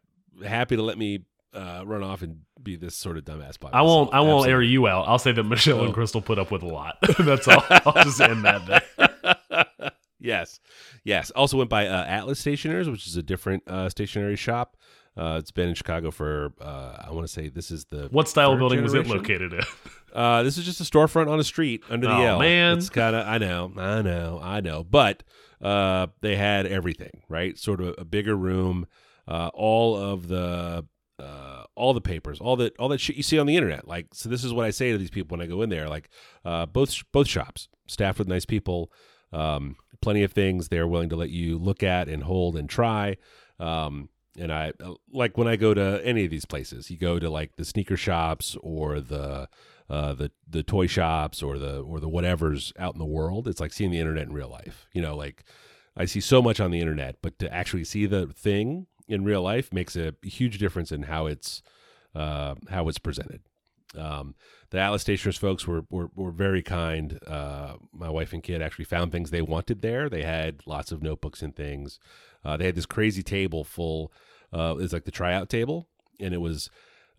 happy 0.45 0.77
to 0.77 0.83
let 0.83 0.99
me 0.99 1.25
uh, 1.55 1.83
run 1.85 2.03
off 2.03 2.23
and 2.23 2.41
be 2.63 2.77
this 2.77 2.95
sort 2.95 3.17
of 3.17 3.25
dumbass. 3.25 3.59
by 3.59 3.71
I 3.73 3.83
won't. 3.83 4.13
I 4.15 4.21
won't 4.21 4.49
air 4.49 4.63
you 4.63 4.87
out. 4.87 5.09
I'll 5.09 5.19
say 5.19 5.33
that 5.33 5.43
Michelle 5.45 5.81
Oh. 5.81 5.85
and 5.87 5.95
Crystal 5.95 6.21
put 6.21 6.39
up 6.39 6.51
with 6.51 6.63
a 6.63 6.67
lot. 6.69 6.97
That's 7.19 7.49
all. 7.49 7.65
I'll 7.71 8.05
just 8.05 8.21
end 8.21 8.45
that 8.45 8.67
there. 8.67 9.93
yes, 10.19 10.61
yes. 11.05 11.31
Also 11.31 11.57
went 11.57 11.71
by 11.71 11.87
uh, 11.87 12.05
Atlas 12.05 12.39
Stationers, 12.41 12.91
which 12.91 13.07
is 13.07 13.17
a 13.17 13.23
different 13.23 13.63
uh, 13.67 13.89
stationery 13.89 14.37
shop. 14.37 14.77
Uh, 15.17 15.37
it's 15.39 15.51
been 15.51 15.69
in 15.69 15.75
Chicago 15.75 16.11
for 16.11 16.53
uh, 16.61 17.05
I 17.07 17.11
want 17.11 17.27
to 17.27 17.33
say 17.33 17.49
this 17.49 17.71
is 17.71 17.85
the 17.87 18.09
What 18.11 18.29
style 18.29 18.57
building 18.57 18.83
was 18.83 18.95
it 18.95 19.07
located 19.07 19.53
in? 19.53 19.61
Uh, 20.13 20.43
this 20.43 20.59
is 20.59 20.65
just 20.65 20.81
a 20.81 20.85
storefront 20.85 21.29
on 21.29 21.39
a 21.39 21.45
street 21.45 21.83
under 21.89 22.07
the 22.09 22.13
Oh, 22.13 22.23
L. 22.25 22.39
man. 22.41 22.79
it's 22.79 22.89
kind 22.89 23.15
of 23.15 23.27
I 23.27 23.39
know, 23.39 23.73
I 23.77 24.03
know, 24.03 24.41
I 24.43 24.61
know, 24.61 24.83
but 24.85 25.23
uh, 25.63 26.09
they 26.21 26.37
had 26.37 26.67
everything 26.67 27.23
right, 27.29 27.57
sort 27.59 27.81
of 27.81 27.95
a 27.99 28.05
bigger 28.05 28.35
room, 28.37 28.87
uh, 29.29 29.51
all 29.55 29.97
of 29.97 30.29
the 30.29 30.85
uh, 31.19 31.65
all 31.75 31.93
the 31.93 32.01
papers, 32.01 32.41
all 32.41 32.57
that 32.57 32.75
all 32.79 32.89
that 32.89 32.99
shit 33.01 33.17
you 33.17 33.23
see 33.23 33.39
on 33.39 33.47
the 33.47 33.57
internet. 33.57 33.87
Like, 33.87 34.07
so 34.15 34.29
this 34.29 34.43
is 34.43 34.53
what 34.53 34.65
I 34.65 34.71
say 34.71 34.91
to 34.93 34.99
these 34.99 35.11
people 35.11 35.37
when 35.37 35.45
I 35.45 35.49
go 35.49 35.61
in 35.63 35.69
there. 35.71 35.89
Like, 35.89 36.09
uh, 36.45 36.67
both 36.67 36.95
both 37.13 37.29
shops 37.29 37.69
staffed 37.87 38.19
with 38.19 38.27
nice 38.29 38.47
people, 38.47 38.91
um, 39.33 39.77
plenty 40.01 40.23
of 40.23 40.33
things 40.33 40.69
they're 40.69 40.89
willing 40.89 41.11
to 41.11 41.17
let 41.17 41.31
you 41.31 41.59
look 41.59 41.83
at 41.83 42.09
and 42.09 42.23
hold 42.23 42.57
and 42.57 42.69
try. 42.71 43.17
Um, 43.59 44.09
and 44.41 44.53
I 44.53 44.73
like 45.13 45.37
when 45.37 45.47
I 45.47 45.57
go 45.57 45.75
to 45.75 46.01
any 46.05 46.25
of 46.25 46.31
these 46.31 46.47
places. 46.47 46.91
You 46.91 46.97
go 46.97 47.19
to 47.19 47.29
like 47.29 47.57
the 47.57 47.65
sneaker 47.65 47.97
shops 47.97 48.57
or 48.63 49.01
the 49.01 49.49
uh, 49.89 50.15
the 50.15 50.31
the 50.49 50.63
toy 50.63 50.87
shops 50.87 51.43
or 51.43 51.59
the 51.59 51.81
or 51.81 52.01
the 52.01 52.09
whatever's 52.09 52.73
out 52.79 52.95
in 52.95 52.99
the 52.99 53.05
world. 53.05 53.47
It's 53.47 53.61
like 53.61 53.73
seeing 53.73 53.91
the 53.91 54.01
internet 54.01 54.27
in 54.27 54.33
real 54.33 54.49
life. 54.49 54.87
You 54.93 55.03
know, 55.03 55.15
like 55.15 55.45
I 55.97 56.07
see 56.07 56.21
so 56.21 56.41
much 56.41 56.61
on 56.61 56.71
the 56.71 56.81
internet, 56.81 57.17
but 57.23 57.39
to 57.41 57.53
actually 57.53 57.85
see 57.85 58.07
the 58.07 58.29
thing 58.29 58.87
in 59.09 59.25
real 59.25 59.43
life 59.43 59.73
makes 59.73 59.97
a 59.97 60.15
huge 60.23 60.59
difference 60.59 60.91
in 60.91 61.05
how 61.05 61.27
it's 61.27 61.63
uh, 62.15 62.55
how 62.71 62.89
it's 62.89 62.99
presented. 62.99 63.43
Um, 63.99 64.37
the 64.71 64.79
Atlas 64.79 65.03
Stationers 65.03 65.37
folks 65.37 65.67
were, 65.67 65.83
were 65.91 66.11
were 66.15 66.31
very 66.31 66.63
kind. 66.63 67.19
Uh, 67.27 67.75
my 67.93 68.09
wife 68.09 68.33
and 68.33 68.43
kid 68.43 68.63
actually 68.63 68.85
found 68.85 69.11
things 69.11 69.31
they 69.31 69.43
wanted 69.43 69.83
there. 69.83 70.09
They 70.09 70.23
had 70.23 70.63
lots 70.67 70.93
of 70.93 71.03
notebooks 71.03 71.43
and 71.43 71.55
things. 71.55 71.99
Uh, 72.45 72.57
they 72.57 72.67
had 72.67 72.77
this 72.77 72.87
crazy 72.87 73.23
table 73.23 73.65
full. 73.65 74.13
Uh, 74.53 74.75
it's 74.79 74.93
like 74.93 75.05
the 75.05 75.11
tryout 75.11 75.49
table, 75.49 75.89
and 76.19 76.35
it 76.35 76.41
was 76.41 76.71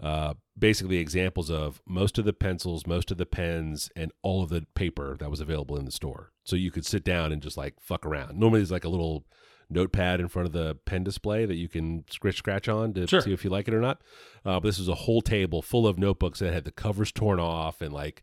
uh, 0.02 0.34
basically 0.58 0.98
examples 0.98 1.50
of 1.52 1.82
most 1.88 2.18
of 2.18 2.26
the 2.26 2.34
pencils, 2.34 2.88
most 2.88 3.12
of 3.12 3.18
the 3.18 3.26
pens, 3.26 3.90
and 3.96 4.12
all 4.24 4.42
of 4.44 4.50
the 4.50 4.66
paper 4.76 5.16
that 5.20 5.30
was 5.30 5.40
available 5.40 5.78
in 5.78 5.86
the 5.86 5.92
store. 5.92 6.32
So 6.44 6.56
you 6.56 6.72
could 6.72 6.86
sit 6.86 7.04
down 7.04 7.32
and 7.32 7.42
just 7.42 7.56
like 7.58 7.76
fuck 7.80 8.06
around. 8.06 8.38
Normally, 8.40 8.60
there's 8.62 8.72
like 8.72 8.84
a 8.86 8.90
little 8.90 9.26
notepad 9.70 10.20
in 10.20 10.28
front 10.28 10.46
of 10.48 10.52
the 10.54 10.76
pen 10.86 11.04
display 11.04 11.46
that 11.46 11.56
you 11.56 11.70
can 11.70 12.04
scratch 12.10 12.36
scratch 12.36 12.68
on 12.68 12.94
to 12.94 13.08
Sure. 13.08 13.22
see 13.22 13.32
if 13.32 13.44
you 13.46 13.50
like 13.50 13.68
it 13.70 13.74
or 13.74 13.80
not. 13.80 14.02
Uh, 14.44 14.60
but 14.60 14.64
this 14.64 14.80
was 14.80 14.90
a 14.90 14.96
whole 14.96 15.22
table 15.22 15.62
full 15.62 15.88
of 15.88 15.98
notebooks 15.98 16.40
that 16.40 16.52
had 16.52 16.66
the 16.66 16.72
covers 16.72 17.12
torn 17.12 17.40
off 17.40 17.80
and 17.82 17.94
like 17.94 18.22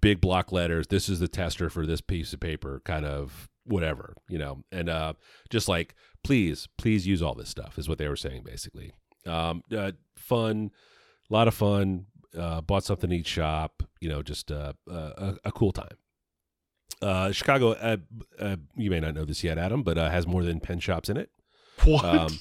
big 0.00 0.20
block 0.20 0.50
letters. 0.52 0.86
This 0.86 1.08
is 1.10 1.20
the 1.20 1.28
tester 1.28 1.68
for 1.68 1.84
this 1.84 2.00
piece 2.00 2.32
of 2.32 2.40
paper, 2.40 2.80
kind 2.86 3.04
of 3.04 3.50
whatever, 3.68 4.14
you 4.28 4.38
know. 4.38 4.64
And 4.72 4.88
uh, 4.88 5.14
just 5.50 5.68
like, 5.68 5.94
please, 6.24 6.68
please 6.78 7.06
use 7.06 7.22
all 7.22 7.34
this 7.34 7.48
stuff 7.48 7.78
is 7.78 7.88
what 7.88 7.98
they 7.98 8.08
were 8.08 8.16
saying 8.16 8.42
basically. 8.44 8.92
Um, 9.26 9.62
uh, 9.76 9.92
fun, 10.16 10.70
a 11.30 11.32
lot 11.32 11.48
of 11.48 11.54
fun. 11.54 12.06
Uh, 12.38 12.60
bought 12.60 12.84
something 12.84 13.08
to 13.08 13.16
eat 13.16 13.26
shop, 13.26 13.82
you 14.00 14.08
know, 14.08 14.22
just 14.22 14.52
uh, 14.52 14.74
uh, 14.90 15.12
a, 15.16 15.36
a 15.46 15.52
cool 15.52 15.72
time. 15.72 15.96
Uh, 17.00 17.32
Chicago, 17.32 17.72
uh, 17.72 17.96
uh, 18.38 18.56
you 18.76 18.90
may 18.90 19.00
not 19.00 19.14
know 19.14 19.24
this 19.24 19.44
yet, 19.44 19.56
Adam, 19.56 19.82
but 19.82 19.96
uh, 19.96 20.10
has 20.10 20.26
more 20.26 20.42
than 20.42 20.60
pen 20.60 20.80
shops 20.80 21.08
in 21.08 21.16
it. 21.16 21.30
What? 21.84 22.04
Um, 22.04 22.40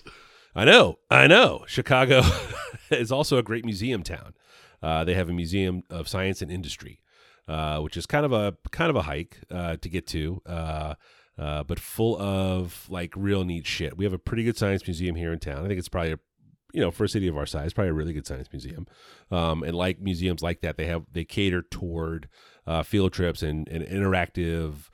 I 0.55 0.65
know, 0.65 0.97
I 1.09 1.27
know. 1.27 1.63
Chicago 1.67 2.21
is 2.89 3.11
also 3.11 3.37
a 3.37 3.43
great 3.43 3.63
museum 3.63 4.01
town. 4.01 4.33
Uh, 4.81 5.03
they 5.03 5.13
have 5.13 5.29
a 5.29 5.33
museum 5.33 5.83
of 5.89 6.07
science 6.07 6.41
and 6.41 6.51
industry, 6.51 6.99
uh, 7.47 7.79
which 7.79 7.97
is 7.97 8.05
kind 8.05 8.25
of 8.25 8.33
a 8.33 8.55
kind 8.71 8.89
of 8.89 8.95
a 8.95 9.03
hike 9.03 9.39
uh, 9.51 9.77
to 9.77 9.89
get 9.89 10.07
to, 10.07 10.41
uh, 10.45 10.95
uh, 11.37 11.63
but 11.63 11.79
full 11.79 12.19
of 12.21 12.85
like 12.89 13.13
real 13.15 13.43
neat 13.43 13.65
shit. 13.65 13.97
We 13.97 14.05
have 14.05 14.13
a 14.13 14.19
pretty 14.19 14.43
good 14.43 14.57
science 14.57 14.85
museum 14.85 15.15
here 15.15 15.31
in 15.31 15.39
town. 15.39 15.63
I 15.63 15.67
think 15.67 15.79
it's 15.79 15.89
probably 15.89 16.13
a 16.13 16.19
you 16.73 16.81
know 16.81 16.91
for 16.91 17.05
a 17.05 17.09
city 17.09 17.27
of 17.27 17.37
our 17.37 17.45
size, 17.45 17.73
probably 17.73 17.91
a 17.91 17.93
really 17.93 18.13
good 18.13 18.27
science 18.27 18.49
museum. 18.51 18.87
Um, 19.31 19.63
and 19.63 19.75
like 19.75 20.01
museums 20.01 20.41
like 20.41 20.61
that, 20.61 20.77
they 20.77 20.85
have 20.85 21.05
they 21.11 21.25
cater 21.25 21.61
toward 21.61 22.27
uh, 22.65 22.83
field 22.83 23.13
trips 23.13 23.41
and, 23.41 23.67
and 23.69 23.85
interactive 23.85 24.89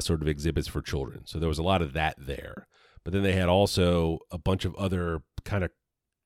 sort 0.00 0.20
of 0.20 0.28
exhibits 0.28 0.66
for 0.66 0.82
children. 0.82 1.22
So 1.26 1.38
there 1.38 1.48
was 1.48 1.58
a 1.58 1.62
lot 1.62 1.80
of 1.80 1.92
that 1.92 2.16
there. 2.18 2.66
But 3.04 3.12
then 3.12 3.22
they 3.22 3.34
had 3.34 3.48
also 3.48 4.18
a 4.32 4.38
bunch 4.38 4.64
of 4.64 4.74
other 4.74 5.22
kind 5.44 5.62
of 5.62 5.70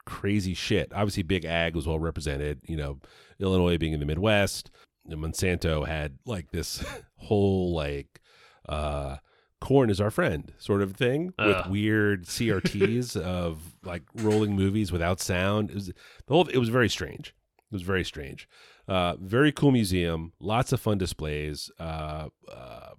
crazy 0.06 0.54
shit. 0.54 0.90
Obviously, 0.94 1.22
Big 1.22 1.44
Ag 1.44 1.76
was 1.76 1.86
well 1.86 1.98
represented. 1.98 2.60
You 2.64 2.76
know, 2.76 2.98
Illinois 3.38 3.76
being 3.76 3.92
in 3.92 4.00
the 4.00 4.06
Midwest, 4.06 4.70
Monsanto 5.08 5.86
had 5.86 6.18
like 6.26 6.50
this 6.50 6.84
whole 7.16 7.74
like 7.74 8.20
uh, 8.68 9.16
corn 9.60 9.90
is 9.90 10.00
our 10.00 10.10
friend 10.10 10.52
sort 10.58 10.82
of 10.82 10.94
thing 10.94 11.32
with 11.38 11.66
weird 11.66 12.26
CRTs 12.26 13.16
of 13.20 13.76
like 13.84 14.02
rolling 14.14 14.54
movies 14.54 14.92
without 14.92 15.20
sound. 15.20 15.70
It 15.70 15.74
was 15.74 15.86
the 15.86 15.94
whole. 16.28 16.48
It 16.48 16.58
was 16.58 16.68
very 16.68 16.88
strange. 16.88 17.34
It 17.70 17.74
was 17.74 17.82
very 17.82 18.04
strange. 18.04 18.48
Uh, 18.88 19.16
very 19.20 19.52
cool 19.52 19.70
museum. 19.70 20.32
Lots 20.40 20.72
of 20.72 20.80
fun 20.80 20.98
displays. 20.98 21.70
Uh, 21.78 22.28
uh, 22.50 22.90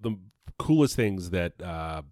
the 0.00 0.16
coolest 0.58 0.96
things 0.96 1.30
that 1.30 1.52
uh, 1.62 2.02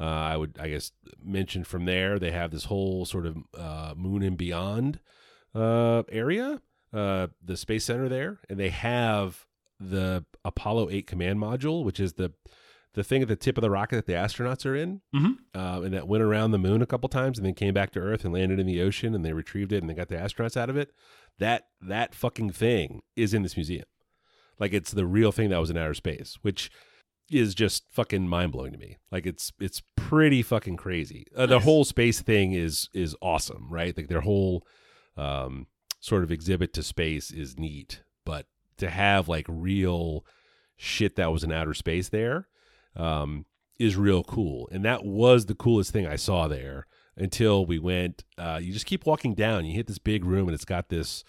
uh, 0.00 0.04
I 0.04 0.36
would, 0.36 0.56
I 0.58 0.68
guess, 0.68 0.92
mention 1.22 1.64
from 1.64 1.84
there. 1.84 2.18
They 2.18 2.30
have 2.30 2.50
this 2.50 2.64
whole 2.64 3.04
sort 3.04 3.26
of 3.26 3.36
uh, 3.56 3.94
moon 3.96 4.22
and 4.22 4.36
beyond 4.36 5.00
uh, 5.54 6.02
area, 6.08 6.60
uh, 6.92 7.28
the 7.42 7.56
space 7.56 7.84
center 7.84 8.08
there, 8.08 8.38
and 8.48 8.58
they 8.58 8.70
have 8.70 9.46
the 9.80 10.24
Apollo 10.44 10.90
Eight 10.90 11.06
command 11.06 11.38
module, 11.40 11.84
which 11.84 11.98
is 12.00 12.14
the 12.14 12.32
the 12.94 13.02
thing 13.02 13.22
at 13.22 13.28
the 13.28 13.36
tip 13.36 13.56
of 13.56 13.62
the 13.62 13.70
rocket 13.70 13.96
that 13.96 14.04
the 14.06 14.12
astronauts 14.12 14.66
are 14.66 14.76
in, 14.76 15.00
Mhm. 15.14 15.36
uh, 15.54 15.80
and 15.82 15.94
that 15.94 16.06
went 16.06 16.22
around 16.22 16.50
the 16.50 16.58
moon 16.58 16.82
a 16.82 16.86
couple 16.86 17.08
times 17.08 17.38
and 17.38 17.46
then 17.46 17.54
came 17.54 17.72
back 17.72 17.90
to 17.92 17.98
Earth 17.98 18.22
and 18.22 18.34
landed 18.34 18.60
in 18.60 18.66
the 18.66 18.82
ocean, 18.82 19.14
and 19.14 19.24
they 19.24 19.32
retrieved 19.32 19.72
it 19.72 19.78
and 19.82 19.88
they 19.88 19.94
got 19.94 20.08
the 20.08 20.14
astronauts 20.16 20.58
out 20.58 20.68
of 20.68 20.76
it. 20.76 20.92
That 21.38 21.68
that 21.80 22.14
fucking 22.14 22.50
thing 22.50 23.00
is 23.16 23.32
in 23.32 23.42
this 23.42 23.56
museum, 23.56 23.86
like 24.58 24.74
it's 24.74 24.90
the 24.92 25.06
real 25.06 25.32
thing 25.32 25.48
that 25.48 25.58
was 25.58 25.70
in 25.70 25.78
outer 25.78 25.94
space, 25.94 26.36
which 26.42 26.70
is 27.30 27.54
just 27.54 27.84
fucking 27.90 28.28
mind 28.28 28.52
blowing 28.52 28.72
to 28.72 28.78
me. 28.78 28.98
Like 29.10 29.24
it's 29.26 29.52
it's 29.58 29.80
pretty 29.96 30.42
fucking 30.42 30.76
crazy. 30.76 31.24
Uh, 31.34 31.46
the 31.46 31.54
Nice. 31.54 31.64
whole 31.64 31.84
space 31.86 32.20
thing 32.20 32.52
is 32.52 32.90
is 32.92 33.16
awesome, 33.22 33.68
right? 33.72 33.96
Like 33.96 34.08
their 34.08 34.20
whole 34.20 34.66
um, 35.16 35.66
sort 36.02 36.24
of 36.24 36.32
exhibit 36.32 36.72
to 36.74 36.82
space 36.82 37.30
is 37.30 37.56
neat, 37.56 38.02
but 38.26 38.46
to 38.76 38.90
have 38.90 39.28
like 39.28 39.46
real 39.48 40.26
shit 40.76 41.14
that 41.14 41.30
was 41.30 41.44
in 41.44 41.52
outer 41.52 41.72
space 41.72 42.08
there 42.08 42.48
um, 42.96 43.46
is 43.78 43.96
real 43.96 44.24
cool. 44.24 44.68
And 44.72 44.84
that 44.84 45.04
was 45.04 45.46
the 45.46 45.54
coolest 45.54 45.92
thing 45.92 46.06
I 46.06 46.16
saw 46.16 46.48
there 46.48 46.88
until 47.16 47.64
we 47.64 47.78
went. 47.78 48.24
Uh, 48.36 48.58
you 48.60 48.72
just 48.72 48.84
keep 48.84 49.06
walking 49.06 49.34
down. 49.34 49.64
You 49.64 49.74
hit 49.74 49.86
this 49.86 49.98
big 49.98 50.24
room, 50.24 50.48
and 50.48 50.54
it's 50.56 50.64
got 50.64 50.88
this 50.88 51.22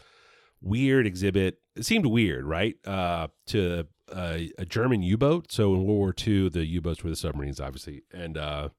weird 0.60 1.06
exhibit. 1.06 1.60
It 1.76 1.86
seemed 1.86 2.08
weird, 2.08 2.44
right? 2.44 2.76
Uh, 2.84 3.28
to 3.48 3.86
a, 4.12 4.52
a 4.58 4.66
German 4.66 5.04
U 5.04 5.18
boat. 5.18 5.52
So 5.52 5.76
in 5.76 5.84
World 5.84 6.00
War 6.00 6.16
II, 6.28 6.50
the 6.50 6.66
U 6.66 6.82
boats 6.82 7.04
were 7.04 7.12
the 7.12 7.16
submarines, 7.16 7.60
obviously. 7.60 8.02
And 8.12 8.40
uh, 8.40 8.70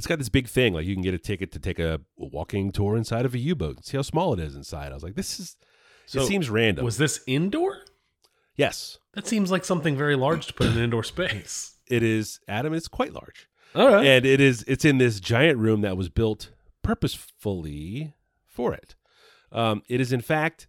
it's 0.00 0.06
got 0.06 0.18
this 0.18 0.30
big 0.30 0.48
thing. 0.48 0.72
Like 0.72 0.86
you 0.86 0.94
can 0.94 1.02
get 1.02 1.12
a 1.12 1.18
ticket 1.18 1.52
to 1.52 1.58
take 1.58 1.78
a 1.78 2.00
walking 2.16 2.72
tour 2.72 2.96
inside 2.96 3.26
of 3.26 3.34
a 3.34 3.38
U 3.38 3.54
boat 3.54 3.76
and 3.76 3.84
see 3.84 3.98
how 3.98 4.02
small 4.02 4.32
it 4.32 4.40
is 4.40 4.56
inside. 4.56 4.92
I 4.92 4.94
was 4.94 5.02
like, 5.02 5.14
this 5.14 5.38
is. 5.38 5.56
So 6.06 6.22
it 6.22 6.26
seems 6.26 6.48
random. 6.48 6.86
Was 6.86 6.96
this 6.96 7.20
indoor? 7.26 7.82
yes, 8.56 8.98
That 9.12 9.26
seems 9.26 9.50
like 9.50 9.64
something 9.66 9.96
very 9.98 10.16
large 10.16 10.46
to 10.46 10.54
put 10.54 10.68
in 10.68 10.72
an 10.78 10.84
indoor 10.84 11.04
space. 11.04 11.74
it 11.86 12.02
is. 12.02 12.40
Adam, 12.48 12.72
it's 12.72 12.88
quite 12.88 13.12
large. 13.12 13.46
All 13.74 13.86
right. 13.86 14.06
and 14.06 14.24
it 14.24 14.40
is 14.40 14.64
it's 14.66 14.86
in 14.86 14.96
this 14.96 15.20
giant 15.20 15.58
room 15.58 15.82
that 15.82 15.98
was 15.98 16.08
built 16.08 16.50
purposefully 16.82 18.14
for 18.46 18.72
it. 18.72 18.94
Um, 19.52 19.82
it 19.86 20.00
is 20.00 20.12
in 20.12 20.22
fact 20.22 20.66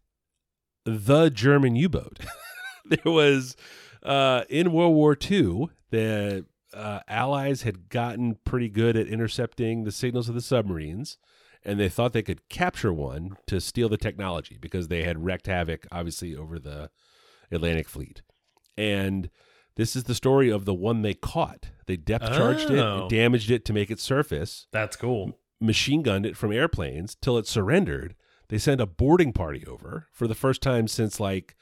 the 0.84 1.30
German 1.30 1.78
U-boat. 1.78 2.20
there 2.86 3.00
was 3.14 3.56
uh, 4.04 4.44
in 4.50 4.74
World 4.74 4.94
War 4.96 5.18
II 5.20 5.70
the 5.90 6.46
uh, 6.74 7.00
Allies 7.08 7.64
had 7.64 7.90
gotten 7.90 8.38
pretty 8.46 8.70
good 8.70 8.96
at 8.96 9.08
intercepting 9.08 9.84
the 9.84 9.92
signals 9.92 10.30
of 10.30 10.36
the 10.36 10.42
submarines, 10.42 11.18
and 11.64 11.80
they 11.80 11.90
thought 11.90 12.14
they 12.14 12.22
could 12.24 12.48
capture 12.50 12.94
one 12.94 13.38
to 13.48 13.60
steal 13.62 13.90
the 13.90 13.98
technology 13.98 14.58
because 14.60 14.88
they 14.88 15.04
had 15.04 15.24
wreaked 15.24 15.48
havoc, 15.48 15.86
obviously, 15.92 16.36
over 16.36 16.58
the 16.60 16.90
Atlantic 17.52 17.88
Fleet. 17.90 18.22
And 18.78 19.30
this 19.76 19.96
is 19.96 20.06
the 20.06 20.16
story 20.16 20.50
of 20.50 20.66
the 20.66 20.74
one 20.74 21.02
they 21.02 21.14
caught. 21.14 21.68
They 21.86 21.98
depth 21.98 22.26
charged 22.28 22.70
it, 22.72 22.80
Oh. 22.80 23.02
and 23.02 23.10
damaged 23.10 23.52
it 23.52 23.66
to 23.66 23.74
make 23.74 23.92
it 23.92 24.00
surface, 24.00 24.68
That's 24.72 24.96
cool. 24.96 25.38
machine 25.60 26.02
gunned 26.04 26.26
it 26.26 26.38
from 26.38 26.52
airplanes 26.52 27.16
till 27.16 27.38
it 27.38 27.48
surrendered. 27.48 28.16
They 28.50 28.58
sent 28.58 28.82
a 28.82 28.86
boarding 28.86 29.32
party 29.34 29.66
over 29.66 30.08
for 30.12 30.28
the 30.28 30.36
first 30.36 30.62
time 30.62 30.88
since 30.88 31.20
like 31.20 31.56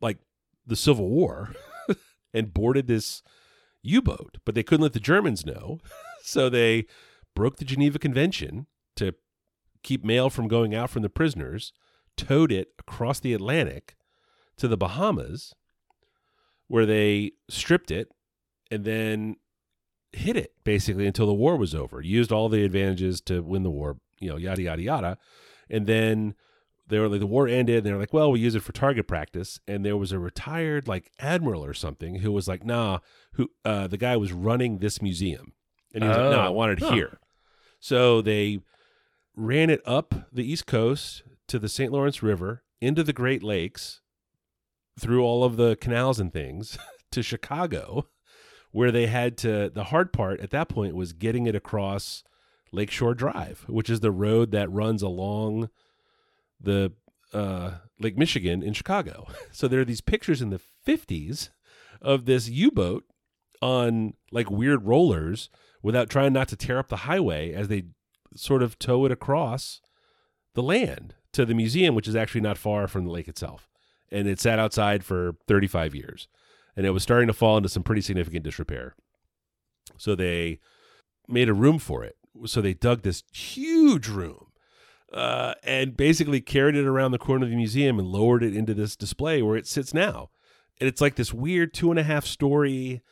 like 0.00 0.18
the 0.66 0.76
Civil 0.76 1.08
War 1.10 1.54
and 2.34 2.52
boarded 2.54 2.86
this 2.86 3.22
U-boat, 3.84 4.38
but 4.44 4.54
they 4.54 4.62
couldn't 4.62 4.82
let 4.82 4.92
the 4.92 5.00
Germans 5.00 5.46
know. 5.46 5.78
so 6.22 6.48
they 6.48 6.86
broke 7.34 7.56
the 7.56 7.64
Geneva 7.64 7.98
Convention 7.98 8.66
to 8.96 9.14
keep 9.82 10.04
mail 10.04 10.30
from 10.30 10.48
going 10.48 10.74
out 10.74 10.90
from 10.90 11.02
the 11.02 11.10
prisoners, 11.10 11.72
towed 12.16 12.50
it 12.50 12.68
across 12.78 13.20
the 13.20 13.34
Atlantic 13.34 13.96
to 14.56 14.68
the 14.68 14.76
Bahamas 14.76 15.54
where 16.68 16.86
they 16.86 17.32
stripped 17.48 17.90
it 17.90 18.08
and 18.70 18.84
then 18.84 19.36
hid 20.12 20.36
it 20.36 20.54
basically 20.64 21.06
until 21.06 21.26
the 21.26 21.34
war 21.34 21.56
was 21.56 21.74
over. 21.74 22.00
Used 22.00 22.32
all 22.32 22.48
the 22.48 22.64
advantages 22.64 23.20
to 23.22 23.42
win 23.42 23.62
the 23.62 23.70
war, 23.70 23.98
you 24.20 24.30
know, 24.30 24.36
yada 24.36 24.62
yada 24.62 24.82
yada. 24.82 25.18
And 25.68 25.86
then 25.86 26.34
they 26.86 26.98
were 26.98 27.08
like 27.08 27.20
the 27.20 27.26
war 27.26 27.48
ended 27.48 27.78
and 27.78 27.86
they 27.86 27.92
were 27.92 27.98
like, 27.98 28.12
well, 28.12 28.30
we 28.30 28.40
use 28.40 28.54
it 28.54 28.62
for 28.62 28.72
target 28.72 29.06
practice. 29.08 29.58
And 29.66 29.84
there 29.84 29.96
was 29.96 30.12
a 30.12 30.18
retired 30.18 30.86
like 30.86 31.10
admiral 31.18 31.64
or 31.64 31.74
something 31.74 32.16
who 32.16 32.30
was 32.32 32.46
like, 32.48 32.64
nah, 32.64 32.98
who 33.34 33.50
uh 33.64 33.86
the 33.86 33.96
guy 33.96 34.16
was 34.16 34.32
running 34.32 34.78
this 34.78 35.00
museum. 35.00 35.52
And 35.94 36.02
he 36.02 36.08
was 36.08 36.18
like, 36.18 36.30
no, 36.30 36.40
I 36.40 36.46
Oh. 36.48 36.52
want 36.52 36.72
it 36.72 36.78
Huh. 36.80 36.92
here. 36.94 37.18
So 37.80 38.20
they 38.22 38.60
ran 39.36 39.70
it 39.70 39.80
up 39.86 40.14
the 40.32 40.44
East 40.50 40.66
Coast 40.66 41.22
to 41.48 41.58
the 41.58 41.68
St. 41.68 41.92
Lawrence 41.92 42.22
River 42.22 42.62
into 42.80 43.02
the 43.02 43.12
Great 43.12 43.42
Lakes 43.42 44.00
through 44.98 45.22
all 45.24 45.44
of 45.44 45.56
the 45.56 45.76
canals 45.76 46.20
and 46.20 46.32
things 46.32 46.78
to 47.10 47.22
Chicago, 47.22 48.08
where 48.72 48.90
they 48.92 49.06
had 49.06 49.36
to. 49.38 49.70
The 49.70 49.84
hard 49.84 50.12
part 50.12 50.40
at 50.40 50.50
that 50.50 50.68
point 50.68 50.94
was 50.94 51.12
getting 51.12 51.46
it 51.46 51.54
across 51.54 52.22
Lakeshore 52.72 53.14
Drive, 53.14 53.64
which 53.68 53.88
is 53.90 54.00
the 54.00 54.12
road 54.12 54.50
that 54.52 54.70
runs 54.70 55.02
along 55.02 55.68
the 56.60 56.92
uh, 57.32 57.72
Lake 57.98 58.16
Michigan 58.16 58.62
in 58.62 58.72
Chicago. 58.72 59.26
So 59.52 59.68
there 59.68 59.80
are 59.80 59.84
these 59.84 60.00
pictures 60.00 60.42
in 60.42 60.50
the 60.50 60.60
50s 60.86 61.50
of 62.02 62.24
this 62.24 62.48
U 62.48 62.72
boat 62.72 63.04
on 63.62 64.14
like 64.32 64.50
weird 64.50 64.84
rollers 64.84 65.48
without 65.80 66.10
trying 66.10 66.32
not 66.32 66.48
to 66.48 66.56
tear 66.56 66.78
up 66.78 66.88
the 66.88 66.96
highway 66.96 67.52
as 67.52 67.68
they 67.68 67.84
sort 68.34 68.62
of 68.62 68.78
tow 68.78 69.04
it 69.04 69.12
across 69.12 69.80
the 70.54 70.62
land 70.62 71.14
to 71.32 71.44
the 71.44 71.54
museum, 71.54 71.94
which 71.94 72.08
is 72.08 72.16
actually 72.16 72.40
not 72.40 72.58
far 72.58 72.88
from 72.88 73.04
the 73.04 73.10
lake 73.10 73.28
itself. 73.28 73.68
And 74.10 74.26
it 74.26 74.40
sat 74.40 74.58
outside 74.58 75.04
for 75.04 75.36
35 75.46 75.94
years. 75.94 76.26
And 76.76 76.84
it 76.84 76.90
was 76.90 77.02
starting 77.04 77.28
to 77.28 77.32
fall 77.32 77.56
into 77.56 77.68
some 77.68 77.84
pretty 77.84 78.00
significant 78.00 78.44
disrepair. 78.44 78.96
So 79.98 80.14
they 80.14 80.58
made 81.28 81.48
a 81.48 81.54
room 81.54 81.78
for 81.78 82.02
it. 82.02 82.16
So 82.46 82.60
they 82.60 82.74
dug 82.74 83.02
this 83.02 83.22
huge 83.32 84.08
room 84.08 84.48
uh, 85.14 85.54
and 85.62 85.96
basically 85.96 86.40
carried 86.40 86.74
it 86.74 86.86
around 86.86 87.12
the 87.12 87.18
corner 87.18 87.44
of 87.44 87.50
the 87.50 87.56
museum 87.56 87.98
and 87.98 88.08
lowered 88.08 88.42
it 88.42 88.54
into 88.54 88.74
this 88.74 88.96
display 88.96 89.40
where 89.40 89.56
it 89.56 89.66
sits 89.66 89.94
now. 89.94 90.28
And 90.80 90.88
it's 90.88 91.00
like 91.00 91.14
this 91.14 91.32
weird 91.32 91.72
two 91.72 91.90
and 91.90 91.98
a 91.98 92.02
half 92.02 92.26
story 92.26 93.02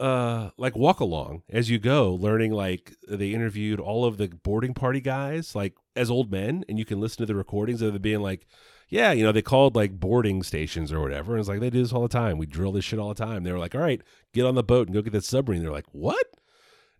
uh 0.00 0.50
like 0.56 0.76
walk 0.76 1.00
along 1.00 1.42
as 1.50 1.68
you 1.68 1.76
go 1.76 2.14
learning 2.14 2.52
like 2.52 2.94
they 3.08 3.30
interviewed 3.30 3.80
all 3.80 4.04
of 4.04 4.16
the 4.16 4.28
boarding 4.44 4.72
party 4.72 5.00
guys 5.00 5.56
like 5.56 5.74
as 5.96 6.08
old 6.08 6.30
men 6.30 6.64
and 6.68 6.78
you 6.78 6.84
can 6.84 7.00
listen 7.00 7.18
to 7.18 7.26
the 7.26 7.34
recordings 7.34 7.82
of 7.82 7.92
them 7.92 8.00
being 8.00 8.20
like 8.20 8.46
yeah 8.88 9.10
you 9.10 9.24
know 9.24 9.32
they 9.32 9.42
called 9.42 9.74
like 9.74 9.98
boarding 9.98 10.42
stations 10.44 10.92
or 10.92 11.00
whatever. 11.00 11.32
And 11.32 11.40
it's 11.40 11.48
like 11.48 11.58
they 11.58 11.68
do 11.68 11.82
this 11.82 11.92
all 11.92 12.02
the 12.02 12.08
time. 12.08 12.38
We 12.38 12.46
drill 12.46 12.70
this 12.70 12.84
shit 12.84 13.00
all 13.00 13.08
the 13.08 13.14
time. 13.14 13.42
They 13.42 13.50
were 13.50 13.58
like 13.58 13.74
all 13.74 13.80
right 13.80 14.00
get 14.32 14.46
on 14.46 14.54
the 14.54 14.62
boat 14.62 14.86
and 14.86 14.94
go 14.94 15.02
get 15.02 15.12
that 15.12 15.24
submarine. 15.24 15.62
They're 15.62 15.72
like 15.72 15.92
what? 15.92 16.26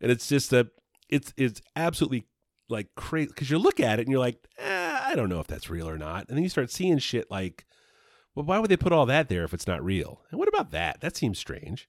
And 0.01 0.11
it's 0.11 0.29
just 0.29 0.51
that 0.51 0.67
it's 1.09 1.33
it's 1.37 1.63
absolutely 1.77 2.27
like 2.69 2.89
crazy 2.97 3.29
because 3.29 3.51
you 3.51 3.59
look 3.59 3.81
at 3.81 3.99
it 3.99 4.03
and 4.03 4.11
you're 4.11 4.21
like 4.21 4.39
eh, 4.59 4.99
i 5.05 5.15
don't 5.15 5.29
know 5.29 5.41
if 5.41 5.47
that's 5.47 5.71
real 5.71 5.89
or 5.89 5.97
not 5.99 6.27
and 6.29 6.37
then 6.37 6.43
you 6.43 6.49
start 6.49 6.71
seeing 6.71 6.99
shit 6.99 7.31
like 7.31 7.67
well 8.35 8.45
why 8.45 8.59
would 8.59 8.71
they 8.71 8.77
put 8.77 8.93
all 8.93 9.07
that 9.07 9.29
there 9.29 9.45
if 9.45 9.55
it's 9.55 9.67
not 9.67 9.83
real 9.85 10.21
and 10.31 10.39
what 10.39 10.49
about 10.49 10.71
that 10.71 11.01
that 11.01 11.17
seems 11.17 11.39
strange 11.39 11.89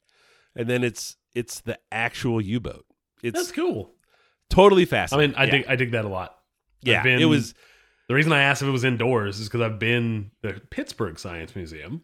and 0.55 0.67
then 0.69 0.83
it's 0.83 1.17
it's 1.35 1.59
the 1.61 1.77
actual 1.91 2.39
u-boat 2.41 2.85
it's 3.21 3.37
That's 3.37 3.51
cool. 3.51 3.93
totally 4.49 4.85
fascinating. 4.85 5.35
I 5.35 5.41
mean, 5.41 5.41
I 5.41 5.45
Yeah. 5.45 5.51
dig 5.63 5.65
I 5.69 5.75
dig 5.75 5.91
that 5.91 6.05
a 6.05 6.09
lot. 6.09 6.37
Yeah 6.81 7.03
been- 7.03 7.21
it 7.21 7.25
was 7.25 7.53
The 8.07 8.15
reason 8.15 8.31
I 8.31 8.41
asked 8.41 8.61
if 8.61 8.67
it 8.67 8.71
was 8.71 8.83
indoors 8.85 9.39
is 9.39 9.47
because 9.49 9.61
I've 9.61 9.77
been 9.79 10.31
the 10.41 10.53
Pittsburgh 10.71 11.19
Science 11.19 11.55
Museum 11.55 12.03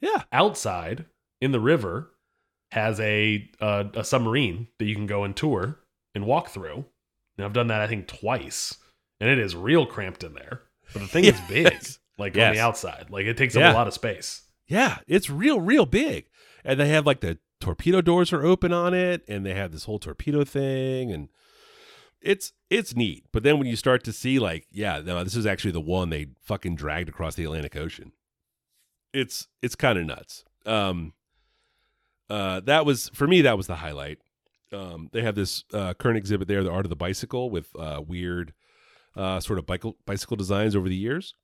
yeah 0.00 0.24
outside 0.32 1.06
in 1.40 1.52
the 1.52 1.60
river 1.60 2.10
has 2.72 2.98
a 3.00 3.48
uh, 3.60 3.84
a 3.94 4.02
submarine 4.04 4.66
that 4.78 4.86
you 4.86 4.94
can 4.96 5.06
go 5.06 5.22
and 5.24 5.34
tour 5.36 5.78
and 6.14 6.26
walk 6.26 6.48
through. 6.48 6.84
And 7.36 7.44
I've 7.44 7.52
done 7.52 7.66
that 7.68 7.80
I 7.80 7.86
think 7.86 8.06
twice, 8.06 8.76
and 9.20 9.28
it 9.28 9.38
is 9.38 9.54
real 9.54 9.86
cramped 9.86 10.24
in 10.24 10.34
there. 10.34 10.62
But 10.92 11.00
the 11.02 11.08
thing 11.08 11.24
is 11.26 11.40
big, 11.48 11.64
Yes. 11.64 11.98
like 12.18 12.32
on 12.38 12.54
the 12.54 12.60
outside. 12.60 13.06
Like 13.10 13.26
it 13.26 13.36
takes 13.36 13.54
up 13.56 13.62
a 13.62 13.76
lot 13.76 13.86
of 13.86 13.94
space. 13.94 14.42
Yeah, 14.66 14.98
it's 15.06 15.28
real, 15.30 15.60
real 15.60 15.86
big. 15.86 16.26
And 16.64 16.80
they 16.80 16.88
have 16.88 17.06
like 17.06 17.20
the 17.20 17.38
torpedo 17.60 18.00
doors 18.00 18.32
are 18.32 18.44
open 18.44 18.72
on 18.72 18.94
it, 18.94 19.22
and 19.28 19.44
they 19.46 19.54
have 19.54 19.72
this 19.72 19.84
whole 19.84 19.98
torpedo 19.98 20.44
thing, 20.44 21.12
and 21.12 21.28
it's 22.20 22.52
it's 22.70 22.96
neat. 22.96 23.24
But 23.32 23.42
then 23.42 23.58
when 23.58 23.68
you 23.68 23.76
start 23.76 24.02
to 24.04 24.12
see 24.12 24.38
like, 24.38 24.66
yeah, 24.70 25.00
no, 25.04 25.22
this 25.22 25.36
is 25.36 25.46
actually 25.46 25.70
the 25.72 25.80
one 25.80 26.10
they 26.10 26.28
fucking 26.42 26.74
dragged 26.76 27.08
across 27.08 27.34
the 27.36 27.44
Atlantic 27.44 27.76
Ocean. 27.76 28.12
It's 29.12 29.46
it's 29.62 29.74
kind 29.76 29.98
of 29.98 30.06
nuts. 30.06 30.44
Um, 30.64 31.12
uh, 32.28 32.60
that 32.60 32.84
was 32.84 33.08
for 33.10 33.26
me. 33.28 33.42
That 33.42 33.56
was 33.56 33.66
the 33.68 33.76
highlight. 33.76 34.18
Um, 34.72 35.08
they 35.12 35.22
have 35.22 35.34
this 35.34 35.64
uh, 35.72 35.94
current 35.94 36.18
exhibit 36.18 36.48
there, 36.48 36.62
the 36.62 36.70
art 36.70 36.86
of 36.86 36.90
the 36.90 36.96
bicycle, 36.96 37.50
with 37.50 37.68
uh, 37.78 38.02
weird 38.06 38.52
uh, 39.16 39.40
sort 39.40 39.58
of 39.58 39.66
bicycle 39.66 39.96
bicycle 40.06 40.36
designs 40.36 40.76
over 40.76 40.88
the 40.88 40.96
years. 40.96 41.34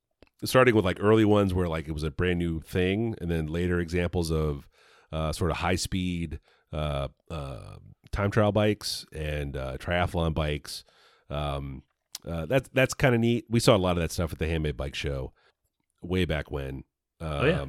Starting 0.43 0.75
with 0.75 0.83
like 0.83 0.97
early 0.99 1.23
ones 1.23 1.53
where 1.53 1.69
like 1.69 1.87
it 1.87 1.93
was 1.93 2.03
a 2.03 2.11
brand 2.11 2.37
new 2.37 2.59
thing 2.59 3.15
and 3.21 3.31
then 3.31 3.47
later 3.47 3.79
examples 3.79 4.29
of 4.29 4.67
uh, 5.11 5.31
sort 5.31 5.51
of 5.51 5.57
high 5.57 5.75
speed 5.75 6.39
uh, 6.73 7.07
uh, 7.29 7.77
time 8.11 8.31
trial 8.31 8.51
bikes 8.51 9.05
and 9.13 9.55
uh, 9.55 9.77
triathlon 9.77 10.33
bikes. 10.33 10.83
Um, 11.29 11.83
uh, 12.27 12.45
that's 12.45 12.69
that's 12.73 12.93
kind 12.93 13.15
of 13.15 13.21
neat. 13.21 13.45
We 13.49 13.59
saw 13.59 13.75
a 13.75 13.77
lot 13.77 13.97
of 13.97 14.03
that 14.03 14.11
stuff 14.11 14.33
at 14.33 14.39
the 14.39 14.47
handmade 14.47 14.77
bike 14.77 14.95
show 14.95 15.33
way 16.01 16.25
back 16.25 16.51
when. 16.51 16.83
Um, 17.21 17.47
yeah. 17.47 17.65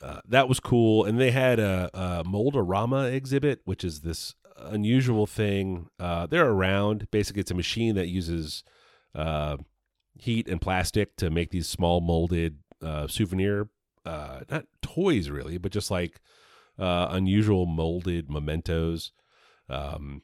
Uh, 0.00 0.20
that 0.28 0.48
was 0.48 0.60
cool 0.60 1.04
and 1.04 1.18
they 1.18 1.32
had 1.32 1.58
a, 1.58 1.90
a 1.92 2.22
Mold-A-Rama 2.24 3.06
exhibit 3.06 3.60
which 3.64 3.82
is 3.82 4.02
this 4.02 4.34
unusual 4.56 5.26
thing 5.26 5.88
uh, 5.98 6.26
they're 6.26 6.50
around 6.50 7.10
basically 7.10 7.40
it's 7.40 7.50
a 7.50 7.54
machine 7.54 7.96
that 7.96 8.06
uses 8.06 8.62
uh, 9.14 9.56
heat 10.14 10.48
and 10.48 10.60
plastic 10.60 11.16
to 11.16 11.30
make 11.30 11.50
these 11.50 11.68
small 11.68 12.00
molded 12.00 12.58
uh, 12.82 13.06
souvenir, 13.06 13.68
uh, 14.04 14.40
not 14.50 14.66
toys 14.82 15.30
really, 15.30 15.58
but 15.58 15.72
just 15.72 15.90
like 15.90 16.20
unusual 16.78 17.66
molded 17.66 18.30
mementos. 18.30 19.12
Um, 19.68 20.22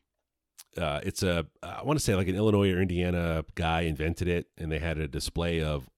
it's 0.77 1.23
a, 1.23 1.47
I 1.63 1.83
want 1.83 1.99
to 1.99 2.05
say 2.05 2.15
like 2.15 2.29
an 2.29 2.37
Illinois 2.37 2.71
or 2.71 2.81
Indiana 2.81 3.45
guy 3.55 3.83
invented 3.83 4.29
it, 4.29 4.47
and 4.57 4.71
they 4.71 4.79
had 4.79 4.99
a 4.99 5.09
display 5.09 5.63
of 5.63 5.89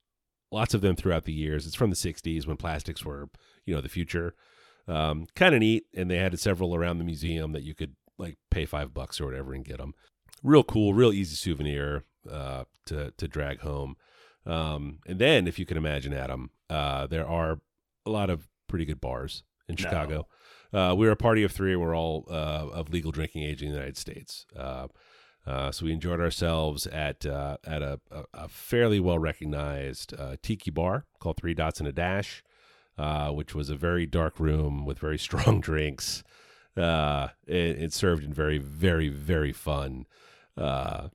lots 0.50 0.74
of 0.74 0.80
them 0.80 0.96
throughout 0.96 1.24
the 1.24 1.32
years. 1.32 1.66
It's 1.66 1.74
from 1.74 1.90
the 1.90 1.96
'60s 1.96 2.46
when 2.46 2.56
plastics 2.56 3.04
were, 3.04 3.28
you 3.66 3.74
know, 3.74 3.80
the 3.80 3.88
future. 3.88 4.34
Um, 4.88 5.26
kind 5.34 5.54
of 5.54 5.60
neat, 5.60 5.84
and 5.94 6.10
they 6.10 6.18
had 6.18 6.38
several 6.38 6.74
around 6.74 6.98
the 6.98 7.04
museum 7.04 7.52
that 7.52 7.64
you 7.64 7.74
could 7.74 7.96
like 8.18 8.38
pay 8.50 8.64
five 8.64 8.94
bucks 8.94 9.20
or 9.20 9.26
whatever 9.26 9.52
and 9.52 9.64
get 9.64 9.78
them. 9.78 9.94
Real 10.42 10.62
cool, 10.62 10.94
real 10.94 11.12
easy 11.12 11.34
souvenir 11.34 12.04
uh, 12.30 12.64
to 12.86 13.12
to 13.16 13.28
drag 13.28 13.60
home. 13.60 13.96
Um, 14.46 15.00
and 15.06 15.18
then, 15.18 15.48
if 15.48 15.58
you 15.58 15.66
can 15.66 15.76
imagine, 15.76 16.14
Adam, 16.14 16.50
uh, 16.70 17.08
there 17.08 17.26
are 17.26 17.60
a 18.06 18.10
lot 18.10 18.30
of 18.30 18.48
pretty 18.68 18.84
good 18.84 19.00
bars 19.00 19.42
in 19.68 19.74
No. 19.74 19.82
Chicago. 19.82 20.28
Uh, 20.72 20.94
we're 20.96 21.10
a 21.10 21.16
party 21.16 21.42
of 21.42 21.52
three. 21.52 21.74
We're 21.74 21.96
all 21.96 22.26
uh, 22.30 22.68
of 22.72 22.90
legal 22.90 23.10
drinking 23.10 23.42
age 23.42 23.62
in 23.62 23.68
the 23.68 23.74
United 23.74 23.96
States. 23.96 24.46
Uh, 24.56 24.88
uh, 25.46 25.70
so 25.70 25.86
we 25.86 25.92
enjoyed 25.92 26.20
ourselves 26.20 26.86
at 26.88 27.24
uh, 27.24 27.56
at 27.64 27.80
a, 27.80 28.00
a, 28.34 28.48
fairly 28.48 28.98
well 28.98 29.18
recognized 29.18 30.12
uh, 30.18 30.36
tiki 30.42 30.72
bar 30.72 31.06
called 31.20 31.36
Three 31.36 31.54
Dots 31.54 31.78
and 31.78 31.88
a 31.88 31.92
Dash, 31.92 32.42
uh, 32.98 33.30
which 33.30 33.54
was 33.54 33.70
a 33.70 33.76
very 33.76 34.06
dark 34.06 34.38
room 34.40 34.84
with 34.84 34.98
very 34.98 35.18
strong 35.26 35.60
drinks. 35.60 36.22
Uh, 36.76 37.28
it, 37.46 37.82
it 37.82 37.92
served 37.92 38.22
in 38.22 38.32
very 38.32 38.58
very 38.58 39.08
very 39.08 39.52
fun 39.52 40.06
uh, 40.56 41.08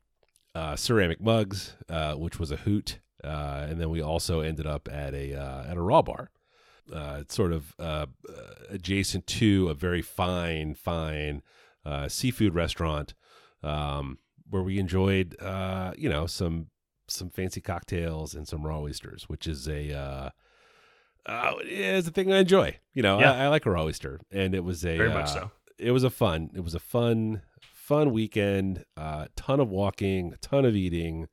uh, 0.53 0.75
ceramic 0.75 1.21
mugs, 1.21 1.75
uh, 1.89 2.13
which 2.15 2.39
was 2.39 2.51
a 2.51 2.57
hoot. 2.57 2.99
Uh, 3.23 3.67
and 3.69 3.79
then 3.79 3.89
we 3.89 4.01
also 4.01 4.41
ended 4.41 4.65
up 4.65 4.89
at 4.91 5.13
a 5.13 5.33
at 5.33 5.77
a 5.77 5.81
raw 5.81 6.01
bar. 6.01 6.29
It's 6.93 7.35
sort 7.35 7.53
of 7.53 7.75
adjacent 8.69 9.27
to 9.27 9.69
a 9.69 9.73
very 9.73 10.01
fine, 10.01 10.73
fine 10.73 11.41
seafood 12.07 12.55
restaurant 12.55 13.13
um, 13.63 14.17
where 14.49 14.63
we 14.63 14.79
enjoyed, 14.79 15.35
you 15.95 16.09
know, 16.09 16.25
some 16.25 16.67
some 17.07 17.29
fancy 17.29 17.61
cocktails 17.61 18.33
and 18.33 18.47
some 18.47 18.65
raw 18.65 18.79
oysters, 18.79 19.29
which 19.29 19.47
is 19.47 19.69
a 19.69 20.33
uh, 21.25 21.53
is 21.63 22.07
a 22.07 22.11
thing 22.11 22.31
I 22.31 22.39
enjoy. 22.39 22.77
You 22.93 23.03
know, 23.03 23.19
Yeah. 23.19 23.33
I, 23.33 23.43
I 23.43 23.47
like 23.47 23.65
a 23.65 23.71
raw 23.71 23.83
oyster, 23.83 24.19
and 24.31 24.53
it 24.55 24.63
was 24.63 24.83
a 24.85 24.97
Very 24.97 25.09
much 25.09 25.29
uh, 25.29 25.33
so. 25.33 25.51
it 25.77 25.91
was 25.91 26.03
a 26.03 26.09
fun 26.09 26.49
it 26.53 26.61
was 26.63 26.75
a 26.75 26.79
fun 26.79 27.41
fun 27.61 28.11
weekend 28.13 28.85
uh 28.95 29.25
ton 29.35 29.59
of 29.59 29.69
walking 29.69 30.31
a 30.33 30.37
ton 30.37 30.63
of 30.65 30.75
eating 30.75 31.27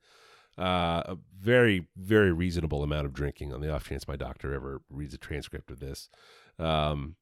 uh 0.57 1.03
a 1.05 1.17
very 1.39 1.87
very 1.95 2.33
reasonable 2.33 2.83
amount 2.83 3.05
of 3.05 3.13
drinking 3.13 3.53
on 3.53 3.61
the 3.61 3.73
off 3.73 3.87
chance 3.87 4.07
my 4.07 4.15
doctor 4.17 4.53
ever 4.53 4.81
reads 4.89 5.13
a 5.13 5.17
transcript 5.17 5.71
of 5.71 5.79
this 5.79 6.09
um 6.57 7.15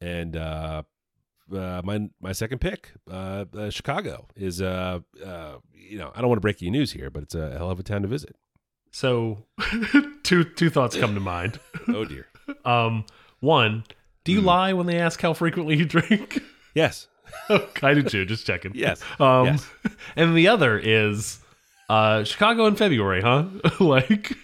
and 0.00 0.36
uh 0.36 0.82
uh, 1.52 1.82
my 1.84 2.08
my 2.20 2.32
second 2.32 2.60
pick, 2.60 2.92
uh, 3.10 3.44
uh, 3.56 3.68
Chicago, 3.68 4.26
is 4.36 4.62
uh, 4.62 5.00
uh, 5.24 5.56
you 5.74 5.98
know 5.98 6.10
I 6.14 6.20
don't 6.20 6.28
want 6.28 6.38
to 6.38 6.40
break 6.42 6.62
you 6.62 6.70
news 6.70 6.92
here, 6.92 7.10
but 7.10 7.22
it's 7.24 7.34
a 7.34 7.50
hell 7.58 7.70
of 7.70 7.78
a 7.78 7.82
town 7.82 8.02
to 8.02 8.08
visit. 8.08 8.36
So, 8.92 9.44
two 10.22 10.44
two 10.44 10.70
thoughts 10.70 10.96
come 10.96 11.14
to 11.14 11.20
mind. 11.20 11.58
Oh 11.88 12.04
dear, 12.04 12.26
Um, 12.64 13.04
one, 13.40 13.84
do 14.24 14.32
you 14.32 14.40
Hmm. 14.40 14.46
lie 14.46 14.72
when 14.74 14.86
they 14.86 14.98
ask 15.00 15.20
how 15.20 15.32
frequently 15.34 15.76
you 15.76 15.84
drink? 15.84 16.40
yes, 16.74 17.08
I 17.82 17.94
do 17.94 18.02
too. 18.02 18.24
Just 18.24 18.46
checking. 18.46 18.72
yes, 18.74 19.02
Um, 19.18 19.46
Yes. 19.46 19.66
and 20.16 20.36
the 20.36 20.46
other 20.48 20.78
is 20.78 21.40
uh, 21.88 22.22
Chicago 22.24 22.66
in 22.66 22.76
February, 22.76 23.20
huh? 23.20 23.46
like 23.80 24.36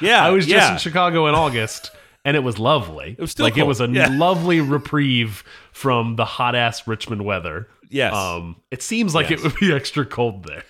yeah. 0.00 0.24
I 0.24 0.30
was 0.30 0.46
just 0.46 0.56
yeah. 0.56 0.72
in 0.72 0.78
Chicago 0.78 1.26
in 1.28 1.34
August, 1.34 1.90
and 2.24 2.36
it 2.36 2.40
was 2.40 2.58
lovely. 2.58 3.12
It 3.12 3.20
was 3.20 3.30
still 3.30 3.44
like 3.44 3.56
it 3.56 3.66
was 3.66 3.80
a 3.80 3.88
Yeah. 3.88 4.08
lovely 4.10 4.60
reprieve 4.60 5.44
from 5.72 6.16
the 6.16 6.24
hot 6.24 6.54
ass 6.54 6.86
Richmond 6.88 7.24
weather. 7.24 7.68
yes. 7.90 8.12
Um, 8.14 8.56
it 8.70 8.82
seems 8.82 9.14
like 9.14 9.30
Yes. 9.30 9.40
it 9.40 9.44
would 9.44 9.60
be 9.60 9.72
extra 9.72 10.04
cold 10.04 10.44
there. 10.44 10.64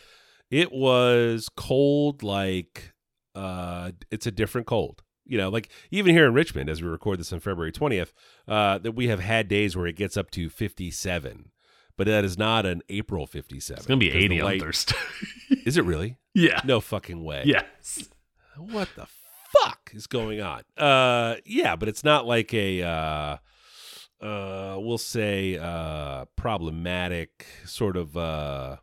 It 0.50 0.72
was 0.72 1.48
cold 1.56 2.22
like 2.22 2.92
uh 3.34 3.92
it's 4.10 4.26
a 4.26 4.30
different 4.32 4.66
cold. 4.66 5.02
You 5.24 5.38
know, 5.38 5.48
like 5.48 5.70
even 5.92 6.14
here 6.14 6.26
in 6.26 6.34
Richmond 6.34 6.68
as 6.68 6.82
we 6.82 6.88
record 6.88 7.20
this 7.20 7.32
on 7.32 7.38
February 7.40 7.72
20th, 7.72 8.12
uh 8.48 8.78
that 8.78 8.92
we 8.92 9.08
have 9.08 9.20
had 9.20 9.46
days 9.48 9.76
where 9.76 9.86
it 9.86 9.96
gets 9.96 10.16
up 10.16 10.30
to 10.32 10.48
57. 10.50 11.50
But 11.96 12.06
that 12.06 12.24
is 12.24 12.38
not 12.38 12.64
an 12.66 12.82
April 12.88 13.26
57. 13.26 13.78
It's 13.78 13.86
gonna 13.86 13.98
be 13.98 14.10
the 14.10 14.16
eighty 14.16 14.40
on 14.40 14.46
light- 14.46 14.60
Thursday. 14.62 14.96
Is 15.66 15.76
it 15.76 15.84
really? 15.84 16.16
yeah. 16.34 16.60
No 16.64 16.80
fucking 16.80 17.22
way. 17.22 17.42
Yes. 17.44 18.08
What 18.56 18.88
the 18.96 19.06
fuck 19.62 19.90
is 19.94 20.06
going 20.06 20.40
on? 20.40 20.62
Uh 20.76 21.36
yeah, 21.44 21.76
but 21.76 21.88
it's 21.88 22.02
not 22.04 22.26
like 22.26 22.52
a 22.54 22.82
uh 22.82 23.36
uh 24.24 24.76
we'll 24.78 24.98
say 24.98 25.58
uh 25.58 26.24
problematic 26.36 27.46
sort 27.66 27.96
of 27.96 28.16
uh 28.16 28.76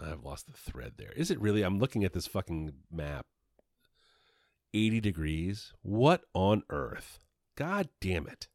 I've 0.00 0.24
lost 0.24 0.46
the 0.46 0.52
thread 0.52 0.92
there. 0.96 1.12
Is 1.16 1.30
it 1.30 1.40
really? 1.40 1.62
I'm 1.62 1.78
looking 1.78 2.04
at 2.04 2.12
this 2.12 2.26
fucking 2.26 2.72
map. 2.90 3.26
80 4.74 5.00
degrees. 5.00 5.72
What 5.82 6.22
on 6.34 6.62
earth? 6.70 7.18
God 7.56 7.88
damn 8.00 8.26
it. 8.26 8.48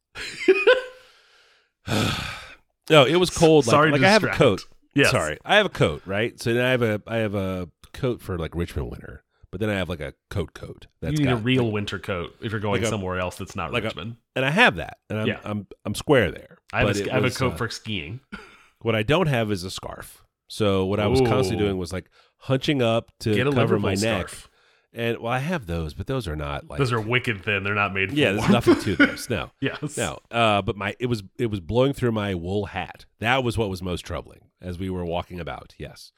no, 2.88 3.04
it 3.06 3.16
was 3.16 3.30
cold. 3.30 3.66
Like, 3.66 3.72
Sorry 3.72 3.90
like 3.90 4.02
I 4.02 4.10
have 4.10 4.24
a 4.24 4.28
coat. 4.28 4.64
Yes. 4.94 5.10
Sorry. 5.10 5.38
I 5.44 5.56
have 5.56 5.66
a 5.66 5.70
coat, 5.70 6.02
right? 6.06 6.40
So 6.40 6.54
then 6.54 6.64
I 6.64 6.70
have 6.70 6.82
a 6.82 7.02
I 7.06 7.16
have 7.16 7.34
a 7.34 7.68
coat 7.92 8.22
for 8.22 8.38
like 8.38 8.54
Richmond 8.54 8.90
winter. 8.90 9.24
But 9.50 9.60
then 9.60 9.70
I 9.70 9.74
have 9.74 9.88
like 9.88 10.00
a 10.00 10.14
coat 10.30 10.52
coat. 10.54 10.86
You 11.00 11.08
That's 11.08 11.18
need 11.20 11.28
a 11.28 11.36
real 11.36 11.64
like- 11.64 11.72
winter 11.74 11.98
coat 12.00 12.34
if 12.40 12.50
you're 12.50 12.60
going 12.60 12.80
like 12.80 12.86
a- 12.86 12.90
somewhere 12.90 13.18
else 13.20 13.36
that's 13.36 13.54
not 13.54 13.72
like 13.72 13.84
a- 13.84 13.86
Richmond. 13.86 14.16
and 14.34 14.44
I 14.44 14.50
have 14.50 14.76
that. 14.76 14.98
And 15.08 15.18
I'm 15.20 15.26
Yeah. 15.26 15.40
I'm 15.44 15.66
I'm 15.84 15.94
square 15.94 16.30
there. 16.32 16.58
I 16.72 16.80
have, 16.84 16.96
a, 16.96 17.10
have 17.10 17.22
was, 17.22 17.36
a 17.36 17.38
coat 17.38 17.52
uh, 17.52 17.56
for 17.56 17.68
skiing. 17.68 18.20
What 18.80 18.94
I 18.96 19.02
don't 19.02 19.28
have 19.28 19.50
is 19.52 19.62
a 19.64 19.70
scarf. 19.70 20.23
So 20.54 20.86
what 20.86 21.00
I 21.00 21.08
was 21.08 21.20
constantly 21.20 21.64
doing 21.64 21.78
was 21.78 21.92
like 21.92 22.08
hunching 22.36 22.80
up 22.80 23.10
to 23.20 23.34
Get 23.34 23.48
a 23.48 23.50
cover 23.50 23.60
Liverpool 23.76 23.80
my 23.80 23.94
neck. 23.94 24.28
scarf. 24.28 24.48
And 24.92 25.18
well, 25.18 25.32
I 25.32 25.40
have 25.40 25.66
those, 25.66 25.94
but 25.94 26.06
those 26.06 26.28
are 26.28 26.36
not 26.36 26.70
like 26.70 26.78
Those 26.78 26.92
are 26.92 27.00
wicked 27.00 27.42
thin. 27.42 27.64
They're 27.64 27.74
not 27.74 27.92
made 27.92 28.10
for 28.10 28.14
yeah. 28.14 28.26
There's 28.30 28.48
warmth. 28.48 28.52
nothing 28.68 28.80
to 28.84 28.96
those. 29.06 29.28
No, 29.28 29.50
yes. 29.60 29.96
no. 29.96 30.20
Uh, 30.30 30.62
but 30.62 30.76
my 30.76 30.94
it 31.00 31.06
was 31.06 31.24
it 31.38 31.46
was 31.50 31.58
blowing 31.58 31.92
through 31.92 32.12
my 32.12 32.36
wool 32.36 32.66
hat. 32.66 33.04
That 33.18 33.42
was 33.42 33.58
what 33.58 33.68
was 33.68 33.82
most 33.82 34.02
troubling 34.02 34.50
as 34.62 34.78
we 34.78 34.88
were 34.90 35.04
walking 35.04 35.40
about. 35.40 35.74
Yes, 35.76 36.12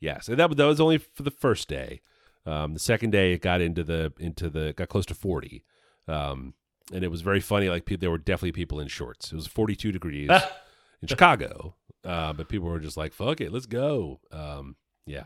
yes. 0.00 0.28
And 0.28 0.36
that 0.38 0.54
that 0.58 0.66
was 0.66 0.80
only 0.80 0.98
for 0.98 1.22
the 1.22 1.30
first 1.30 1.66
day. 1.68 2.02
Um, 2.44 2.74
the 2.74 2.80
second 2.80 3.10
day 3.12 3.32
it 3.32 3.40
got 3.40 3.62
into 3.62 3.82
the 3.82 4.12
into 4.18 4.50
the 4.50 4.74
got 4.76 4.90
close 4.90 5.06
to 5.06 5.14
forty. 5.14 5.64
Um, 6.06 6.52
and 6.92 7.02
it 7.04 7.10
was 7.10 7.22
very 7.22 7.40
funny. 7.40 7.70
Like 7.70 7.86
pe- 7.86 7.96
there 7.96 8.10
were 8.10 8.18
definitely 8.18 8.52
people 8.52 8.80
in 8.80 8.88
shorts. 8.88 9.32
It 9.32 9.36
was 9.36 9.46
forty 9.46 9.74
two 9.74 9.92
degrees 9.92 10.28
in 11.02 11.08
Chicago. 11.08 11.74
Uh, 12.04 12.32
but 12.32 12.48
people 12.48 12.68
were 12.68 12.78
just 12.80 12.96
like, 12.96 13.12
fuck 13.12 13.40
it, 13.40 13.52
let's 13.52 13.66
go. 13.66 14.20
Um, 14.30 14.76
yeah. 15.06 15.24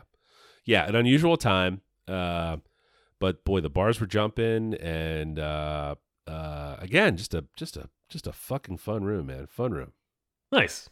Yeah, 0.65 0.85
an 0.87 0.95
unusual 0.95 1.37
time. 1.37 1.81
Uh, 2.07 2.57
but 3.19 3.43
boy, 3.45 3.61
the 3.61 3.69
bars 3.69 3.99
were 3.99 4.07
jumping 4.07 4.73
and 4.75 5.39
uh, 5.39 5.95
uh, 6.27 6.75
again, 6.79 7.15
just 7.17 7.33
a 7.33 7.45
just 7.55 7.77
a 7.77 7.89
just 8.09 8.27
a 8.27 8.33
fucking 8.33 8.77
fun 8.77 9.03
room, 9.03 9.27
man. 9.27 9.47
Fun 9.47 9.71
room. 9.71 9.93
Nice. 10.51 10.89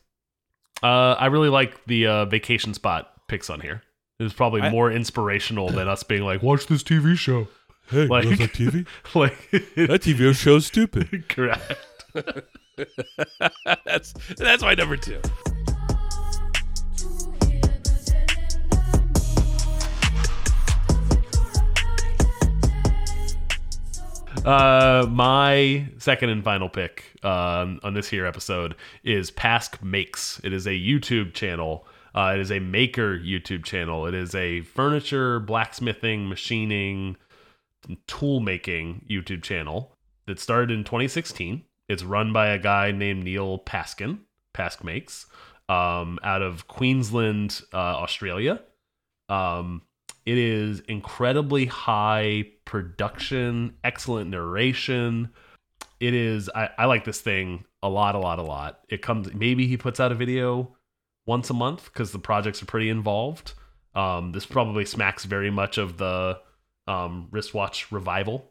Uh, 0.83 1.15
I 1.19 1.27
really 1.27 1.49
like 1.49 1.85
the 1.85 2.07
uh, 2.07 2.25
vacation 2.25 2.73
spot 2.73 3.11
picks 3.27 3.49
on 3.49 3.61
here. 3.61 3.83
It 4.19 4.23
was 4.23 4.33
probably 4.33 4.61
I- 4.61 4.69
more 4.71 4.91
inspirational 4.91 5.69
than 5.69 5.87
us 5.87 6.03
being 6.03 6.23
like, 6.23 6.41
watch 6.41 6.67
this 6.67 6.83
TV 6.83 7.17
show. 7.17 7.47
Hey, 7.89 8.07
Like- 8.07 8.25
you 8.25 8.35
that 8.37 8.53
TV? 8.53 8.87
like, 9.15 9.51
that 9.51 10.01
TV 10.01 10.33
show's 10.35 10.65
stupid. 10.67 11.25
correct. 11.29 11.73
that's 13.85 14.13
that's 14.37 14.63
my 14.63 14.73
number 14.73 14.97
two. 14.97 15.19
Uh, 24.45 25.05
my 25.07 25.87
second 25.99 26.29
and 26.29 26.43
final 26.43 26.67
pick 26.67 27.13
um, 27.23 27.79
on 27.83 27.93
this 27.93 28.07
here 28.07 28.25
episode 28.25 28.75
is 29.03 29.29
Pask 29.29 29.83
Makes. 29.83 30.41
It 30.43 30.51
is 30.51 30.65
a 30.65 30.71
YouTube 30.71 31.33
channel. 31.33 31.85
Uh, 32.15 32.33
it 32.35 32.39
is 32.41 32.51
a 32.51 32.59
maker 32.59 33.17
YouTube 33.17 33.63
channel. 33.63 34.07
It 34.07 34.15
is 34.15 34.33
a 34.33 34.61
furniture, 34.61 35.39
blacksmithing, 35.39 36.27
machining, 36.27 37.17
tool 38.07 38.39
making 38.39 39.05
YouTube 39.09 39.43
channel 39.43 39.95
that 40.25 40.39
started 40.39 40.71
in 40.71 40.83
2016. 40.83 41.63
It's 41.91 42.03
run 42.03 42.31
by 42.31 42.47
a 42.47 42.57
guy 42.57 42.91
named 42.91 43.25
Neil 43.25 43.59
Paskin, 43.59 44.19
Pask 44.53 44.81
Makes, 44.83 45.25
um, 45.67 46.19
out 46.23 46.41
of 46.41 46.67
Queensland, 46.67 47.61
uh, 47.73 47.77
Australia. 47.77 48.61
Um, 49.27 49.81
it 50.25 50.37
is 50.37 50.79
incredibly 50.81 51.65
high 51.65 52.45
production, 52.63 53.75
excellent 53.83 54.29
narration. 54.29 55.31
It 55.99 56.13
is. 56.13 56.49
I, 56.55 56.69
I 56.77 56.85
like 56.85 57.03
this 57.03 57.19
thing 57.19 57.65
a 57.83 57.89
lot, 57.89 58.15
a 58.15 58.19
lot, 58.19 58.39
a 58.39 58.43
lot. 58.43 58.79
It 58.89 59.01
comes. 59.01 59.33
Maybe 59.33 59.67
he 59.67 59.75
puts 59.77 59.99
out 59.99 60.11
a 60.11 60.15
video 60.15 60.77
once 61.25 61.49
a 61.49 61.53
month 61.53 61.85
because 61.85 62.11
the 62.11 62.19
projects 62.19 62.61
are 62.63 62.67
pretty 62.67 62.89
involved. 62.89 63.53
Um, 63.95 64.31
this 64.31 64.45
probably 64.45 64.85
smacks 64.85 65.25
very 65.25 65.51
much 65.51 65.77
of 65.77 65.97
the 65.97 66.39
um, 66.87 67.27
wristwatch 67.31 67.91
revival. 67.91 68.49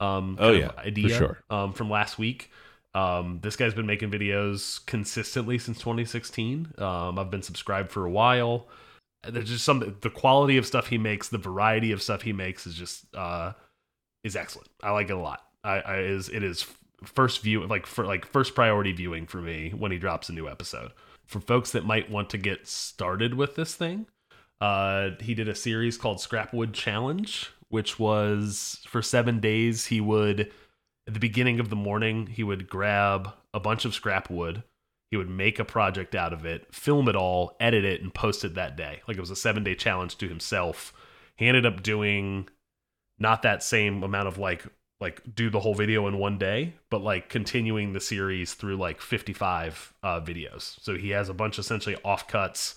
Um, 0.00 0.36
Oh, 0.38 0.52
yeah, 0.52 0.72
idea 0.76 1.16
sure. 1.16 1.38
um, 1.48 1.72
from 1.72 1.88
last 1.88 2.18
week. 2.18 2.50
Um, 2.94 3.40
this 3.42 3.56
guy's 3.56 3.74
been 3.74 3.86
making 3.86 4.10
videos 4.10 4.84
consistently 4.86 5.58
since 5.58 5.78
2016. 5.78 6.74
Um, 6.78 7.18
I've 7.18 7.30
been 7.30 7.42
subscribed 7.42 7.90
for 7.90 8.04
a 8.04 8.10
while. 8.10 8.68
There's 9.26 9.48
just 9.48 9.64
some 9.64 9.96
the 10.00 10.10
quality 10.10 10.58
of 10.58 10.66
stuff 10.66 10.88
he 10.88 10.98
makes, 10.98 11.28
the 11.28 11.38
variety 11.38 11.92
of 11.92 12.02
stuff 12.02 12.22
he 12.22 12.32
makes 12.32 12.66
is 12.66 12.74
just 12.74 13.06
uh, 13.14 13.52
is 14.22 14.36
excellent. 14.36 14.68
I 14.82 14.90
like 14.90 15.10
it 15.10 15.14
a 15.14 15.18
lot. 15.18 15.44
I, 15.64 15.80
I 15.80 15.98
is 16.00 16.28
it 16.28 16.42
is 16.42 16.66
first 17.02 17.42
view 17.42 17.66
like 17.66 17.86
for 17.86 18.04
like 18.04 18.26
first 18.26 18.54
priority 18.54 18.92
viewing 18.92 19.26
for 19.26 19.38
me 19.38 19.70
when 19.76 19.90
he 19.90 19.98
drops 19.98 20.28
a 20.28 20.32
new 20.32 20.48
episode. 20.48 20.92
For 21.26 21.40
folks 21.40 21.72
that 21.72 21.86
might 21.86 22.10
want 22.10 22.28
to 22.30 22.38
get 22.38 22.66
started 22.66 23.34
with 23.34 23.56
this 23.56 23.74
thing, 23.74 24.06
uh, 24.60 25.10
he 25.20 25.34
did 25.34 25.48
a 25.48 25.54
series 25.54 25.96
called 25.96 26.18
Scrapwood 26.18 26.74
Challenge, 26.74 27.50
which 27.68 27.98
was 27.98 28.80
for 28.86 29.00
seven 29.00 29.40
days. 29.40 29.86
He 29.86 30.02
would 30.02 30.52
at 31.06 31.14
the 31.14 31.20
beginning 31.20 31.60
of 31.60 31.70
the 31.70 31.76
morning 31.76 32.26
he 32.26 32.42
would 32.42 32.68
grab 32.68 33.32
a 33.52 33.60
bunch 33.60 33.84
of 33.84 33.94
scrap 33.94 34.30
wood. 34.30 34.62
He 35.10 35.16
would 35.16 35.30
make 35.30 35.58
a 35.58 35.64
project 35.64 36.14
out 36.14 36.32
of 36.32 36.44
it 36.44 36.74
film 36.74 37.08
it 37.08 37.16
all 37.16 37.56
edit 37.60 37.84
it 37.84 38.02
and 38.02 38.12
post 38.12 38.44
it 38.44 38.54
that 38.54 38.76
day. 38.76 39.02
Like 39.06 39.16
it 39.16 39.20
was 39.20 39.30
a 39.30 39.36
seven 39.36 39.62
day 39.62 39.74
challenge 39.74 40.18
to 40.18 40.28
himself. 40.28 40.92
He 41.36 41.46
ended 41.46 41.66
up 41.66 41.82
doing 41.82 42.48
not 43.18 43.42
that 43.42 43.62
same 43.62 44.02
amount 44.02 44.28
of 44.28 44.38
like 44.38 44.64
like 45.00 45.22
do 45.34 45.50
the 45.50 45.60
whole 45.60 45.74
video 45.74 46.06
in 46.06 46.18
one 46.18 46.38
day 46.38 46.74
but 46.88 47.02
like 47.02 47.28
continuing 47.28 47.92
the 47.92 48.00
series 48.00 48.54
through 48.54 48.76
like 48.76 49.00
55 49.00 49.92
uh, 50.02 50.20
videos. 50.20 50.80
So 50.80 50.96
he 50.96 51.10
has 51.10 51.28
a 51.28 51.34
bunch 51.34 51.58
essentially 51.58 51.96
offcuts 52.04 52.74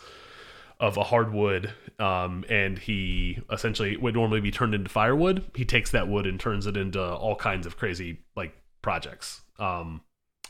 of 0.80 0.98
a 0.98 1.04
hardwood 1.04 1.74
um, 2.00 2.46
and 2.50 2.78
he 2.78 3.40
essentially 3.52 3.98
would 3.98 4.14
normally 4.14 4.42
be 4.42 4.52
turned 4.52 4.76
into 4.76 4.90
firewood 4.90 5.44
he 5.56 5.66
takes 5.66 5.92
that 5.92 6.08
wood 6.08 6.28
and 6.28 6.40
turns 6.40 6.68
it 6.68 6.78
into 6.78 7.02
all 7.04 7.36
kinds 7.36 7.66
of 7.66 7.78
crazy 7.78 8.20
like 8.36 8.54
projects 8.82 9.42
um, 9.60 10.02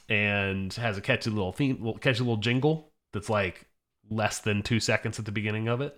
and 0.09 0.73
has 0.73 0.97
a 0.97 1.01
catchy 1.01 1.30
little 1.30 1.51
theme 1.53 1.78
little 1.78 1.97
catchy 1.97 2.19
little 2.19 2.38
jingle 2.38 2.91
that's 3.13 3.30
like 3.30 3.65
less 4.09 4.39
than 4.39 4.61
two 4.61 4.80
seconds 4.80 5.17
at 5.19 5.25
the 5.25 5.32
beginning 5.32 5.67
of 5.67 5.82
it 5.82 5.97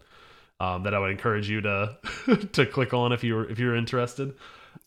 um, 0.60 0.84
that 0.84 0.94
i 0.94 1.00
would 1.00 1.12
encourage 1.12 1.50
you 1.50 1.62
to 1.62 1.98
to 2.52 2.66
click 2.66 2.94
on 2.94 3.12
if 3.12 3.24
you're 3.24 3.50
if 3.50 3.58
you're 3.60 3.76
interested 3.76 4.34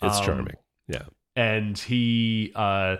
It's 0.02 0.18
Um, 0.18 0.24
charming. 0.24 0.56
Yeah. 0.88 1.02
and 1.36 1.76
he 1.78 2.52
uh 2.54 2.96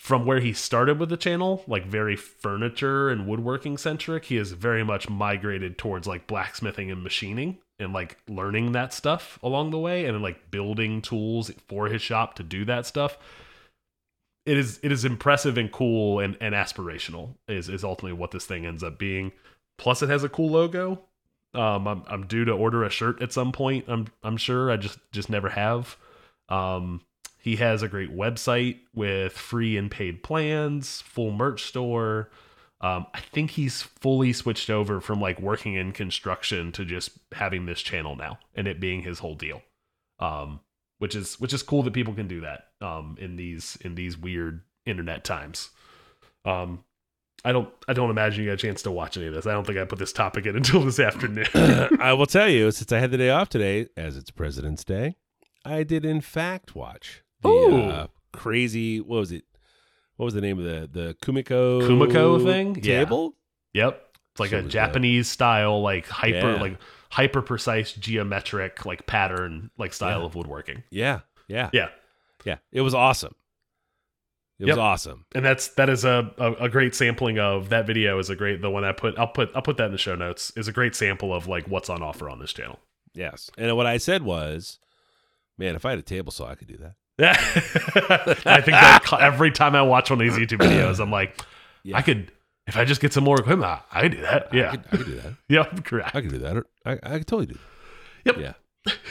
from 0.00 0.24
where 0.24 0.40
he 0.40 0.54
started 0.54 0.98
with 0.98 1.10
the 1.10 1.16
channel 1.16 1.62
like 1.66 1.84
very 1.84 2.16
furniture 2.16 3.10
and 3.10 3.26
woodworking 3.26 3.76
centric 3.76 4.24
he 4.24 4.36
has 4.36 4.52
very 4.52 4.82
much 4.82 5.10
migrated 5.10 5.76
towards 5.76 6.06
like 6.06 6.26
blacksmithing 6.26 6.90
and 6.90 7.02
machining 7.02 7.58
and 7.78 7.92
like 7.92 8.16
learning 8.26 8.72
that 8.72 8.94
stuff 8.94 9.38
along 9.42 9.70
the 9.70 9.78
way 9.78 10.06
and 10.06 10.22
like 10.22 10.50
building 10.50 11.02
tools 11.02 11.50
for 11.68 11.86
his 11.88 12.00
shop 12.00 12.34
to 12.34 12.42
do 12.42 12.64
that 12.64 12.86
stuff. 12.86 13.18
It 14.46 14.56
is 14.56 14.80
it 14.82 14.90
is 14.90 15.04
impressive 15.04 15.58
and 15.58 15.70
cool 15.70 16.18
and, 16.18 16.34
and 16.40 16.54
aspirational 16.54 17.34
is 17.46 17.68
is 17.68 17.84
ultimately 17.84 18.18
what 18.18 18.30
this 18.30 18.46
thing 18.46 18.64
ends 18.64 18.82
up 18.82 18.98
being. 18.98 19.32
Plus 19.76 20.02
it 20.02 20.08
has 20.08 20.24
a 20.24 20.30
cool 20.30 20.50
logo. 20.50 21.02
Um 21.52 21.86
I'm, 21.86 22.04
I'm 22.06 22.26
due 22.26 22.46
to 22.46 22.52
order 22.52 22.84
a 22.84 22.90
shirt 22.90 23.20
at 23.20 23.34
some 23.34 23.52
point 23.52 23.84
i'm 23.86 24.06
i'm 24.22 24.38
sure. 24.38 24.70
I 24.70 24.78
just 24.78 24.98
just 25.12 25.28
never 25.28 25.50
have. 25.50 25.98
Um, 26.48 27.02
he 27.40 27.56
has 27.56 27.82
a 27.82 27.88
great 27.88 28.14
website 28.14 28.80
with 28.94 29.32
free 29.32 29.76
and 29.76 29.90
paid 29.90 30.22
plans, 30.22 31.00
full 31.00 31.30
merch 31.30 31.64
store. 31.64 32.30
Um, 32.82 33.06
I 33.14 33.20
think 33.20 33.52
he's 33.52 33.82
fully 33.82 34.32
switched 34.32 34.70
over 34.70 35.00
from 35.00 35.20
like 35.20 35.40
working 35.40 35.74
in 35.74 35.92
construction 35.92 36.72
to 36.72 36.84
just 36.84 37.10
having 37.32 37.66
this 37.66 37.80
channel 37.80 38.16
now 38.16 38.38
and 38.54 38.66
it 38.66 38.80
being 38.80 39.02
his 39.02 39.18
whole 39.18 39.34
deal. 39.34 39.62
Um, 40.18 40.60
which 40.98 41.14
is 41.14 41.40
which 41.40 41.54
is 41.54 41.62
cool 41.62 41.82
that 41.82 41.94
people 41.94 42.12
can 42.12 42.28
do 42.28 42.42
that 42.42 42.66
um, 42.82 43.16
in 43.18 43.36
these 43.36 43.78
in 43.80 43.94
these 43.94 44.18
weird 44.18 44.60
internet 44.84 45.24
times. 45.24 45.70
Um, 46.44 46.84
I 47.42 47.52
don't 47.52 47.70
I 47.88 47.94
don't 47.94 48.10
imagine 48.10 48.44
you 48.44 48.50
got 48.50 48.54
a 48.54 48.58
chance 48.58 48.82
to 48.82 48.90
watch 48.90 49.16
any 49.16 49.26
of 49.26 49.34
this. 49.34 49.46
I 49.46 49.52
don't 49.52 49.66
think 49.66 49.78
I 49.78 49.84
put 49.84 49.98
this 49.98 50.12
topic 50.12 50.44
in 50.44 50.56
until 50.56 50.82
this 50.84 51.00
afternoon. 51.00 51.46
I 52.00 52.12
will 52.12 52.26
tell 52.26 52.50
you, 52.50 52.70
since 52.70 52.92
I 52.92 52.98
had 52.98 53.10
the 53.10 53.16
day 53.16 53.30
off 53.30 53.48
today, 53.48 53.88
as 53.96 54.18
it's 54.18 54.30
President's 54.30 54.84
Day, 54.84 55.16
I 55.64 55.84
did 55.84 56.04
in 56.04 56.20
fact 56.20 56.74
watch 56.74 57.22
the 57.42 57.48
uh, 57.48 58.06
crazy. 58.32 59.00
What 59.00 59.18
was 59.20 59.32
it? 59.32 59.44
What 60.16 60.24
was 60.24 60.34
the 60.34 60.40
name 60.40 60.58
of 60.58 60.64
the 60.64 60.88
the 60.92 61.14
Kumiko 61.22 61.82
Kumiko 61.82 62.42
thing? 62.44 62.76
Yeah. 62.82 63.04
table? 63.04 63.34
Yep. 63.72 64.06
It's 64.32 64.40
like 64.40 64.52
a 64.52 64.62
Japanese 64.62 65.28
style, 65.28 65.80
like 65.82 66.06
hyper, 66.06 66.52
Yeah. 66.54 66.60
like 66.60 66.78
hyper 67.10 67.42
precise 67.42 67.92
geometric, 67.92 68.84
like 68.86 69.06
pattern, 69.06 69.70
like 69.78 69.92
style 69.92 70.20
Yeah. 70.20 70.26
of 70.26 70.34
woodworking. 70.34 70.82
Yeah, 70.90 71.20
yeah, 71.48 71.70
Yeah. 71.72 71.88
yeah. 72.44 72.56
It 72.70 72.82
was 72.82 72.94
awesome. 72.94 73.34
It 74.58 74.66
Yep. 74.66 74.76
was 74.76 74.78
awesome. 74.78 75.24
And 75.34 75.44
that's 75.44 75.68
that 75.68 75.88
is 75.88 76.04
a, 76.04 76.32
a 76.36 76.52
a 76.64 76.68
great 76.68 76.94
sampling 76.94 77.38
of 77.38 77.70
that 77.70 77.86
video 77.86 78.18
is 78.18 78.28
a 78.28 78.36
great 78.36 78.60
the 78.60 78.70
one 78.70 78.84
I 78.84 78.92
put 78.92 79.18
I'll 79.18 79.26
put 79.28 79.50
I'll 79.54 79.62
put 79.62 79.78
that 79.78 79.86
in 79.86 79.92
the 79.92 79.98
show 79.98 80.14
notes 80.14 80.52
is 80.54 80.68
a 80.68 80.72
great 80.72 80.94
sample 80.94 81.32
of 81.34 81.46
like 81.48 81.66
what's 81.66 81.88
on 81.88 82.02
offer 82.02 82.28
on 82.28 82.38
this 82.38 82.52
channel. 82.52 82.78
Yes. 83.14 83.50
And 83.56 83.74
what 83.76 83.86
I 83.86 83.96
said 83.96 84.22
was, 84.22 84.78
Man, 85.58 85.74
if 85.76 85.84
I 85.84 85.90
had 85.90 85.98
a 85.98 86.02
table 86.02 86.30
saw, 86.30 86.48
I 86.48 86.54
could 86.54 86.68
do 86.68 86.76
that. 86.78 86.94
I 87.20 88.60
think 88.60 88.72
that 88.72 89.04
every 89.20 89.50
time 89.50 89.74
I 89.74 89.82
watch 89.82 90.10
one 90.10 90.20
of 90.20 90.26
these 90.26 90.36
YouTube 90.48 90.58
videos, 90.58 91.00
I'm 91.00 91.10
like, 91.10 91.40
Yeah. 91.82 91.96
I 91.98 92.02
could 92.02 92.32
if 92.66 92.76
I 92.76 92.84
just 92.84 93.00
get 93.00 93.12
some 93.12 93.24
more 93.24 93.38
equipment, 93.40 93.68
I, 93.70 93.80
I 93.92 94.00
could 94.02 94.12
do 94.12 94.20
that. 94.22 94.48
Yeah, 94.54 94.68
I 94.70 94.76
could, 94.76 94.84
I 94.92 94.96
could 94.96 95.06
do 95.06 95.14
that. 95.20 95.34
yeah, 95.48 95.64
correct. 95.84 96.14
I 96.14 96.20
could 96.20 96.30
do 96.30 96.38
that. 96.38 96.64
I, 96.86 96.92
I 97.02 97.18
could 97.18 97.26
totally 97.26 97.46
do 97.46 97.54
that. 98.24 98.36
Yep. 98.36 98.54
Yeah. 98.86 98.92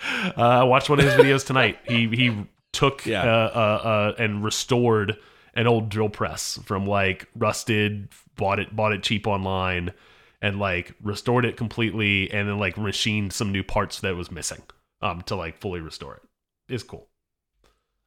Uh, 0.00 0.32
I 0.42 0.64
watched 0.64 0.88
one 0.88 1.00
of 1.00 1.04
his 1.04 1.14
videos 1.14 1.44
tonight. 1.44 1.78
He 1.84 2.06
he 2.08 2.46
took 2.72 3.04
Yeah. 3.04 3.24
uh, 3.24 3.50
uh, 3.54 3.88
uh, 3.88 4.14
and 4.18 4.44
restored 4.44 5.16
an 5.54 5.66
old 5.66 5.88
drill 5.88 6.08
press 6.08 6.58
from 6.64 6.86
like 6.86 7.26
rusted, 7.34 8.08
bought 8.36 8.60
it 8.60 8.74
bought 8.74 8.92
it 8.92 9.02
cheap 9.02 9.26
online, 9.26 9.92
and 10.40 10.60
like 10.60 10.94
restored 11.02 11.44
it 11.44 11.56
completely, 11.56 12.30
and 12.30 12.48
then 12.48 12.58
like 12.58 12.78
machined 12.78 13.32
some 13.32 13.50
new 13.50 13.64
parts 13.64 14.00
that 14.00 14.14
was 14.14 14.30
missing 14.30 14.62
um 15.02 15.22
to 15.22 15.36
like 15.36 15.58
fully 15.58 15.80
restore 15.80 16.16
it. 16.16 16.22
It's 16.68 16.82
cool. 16.82 17.08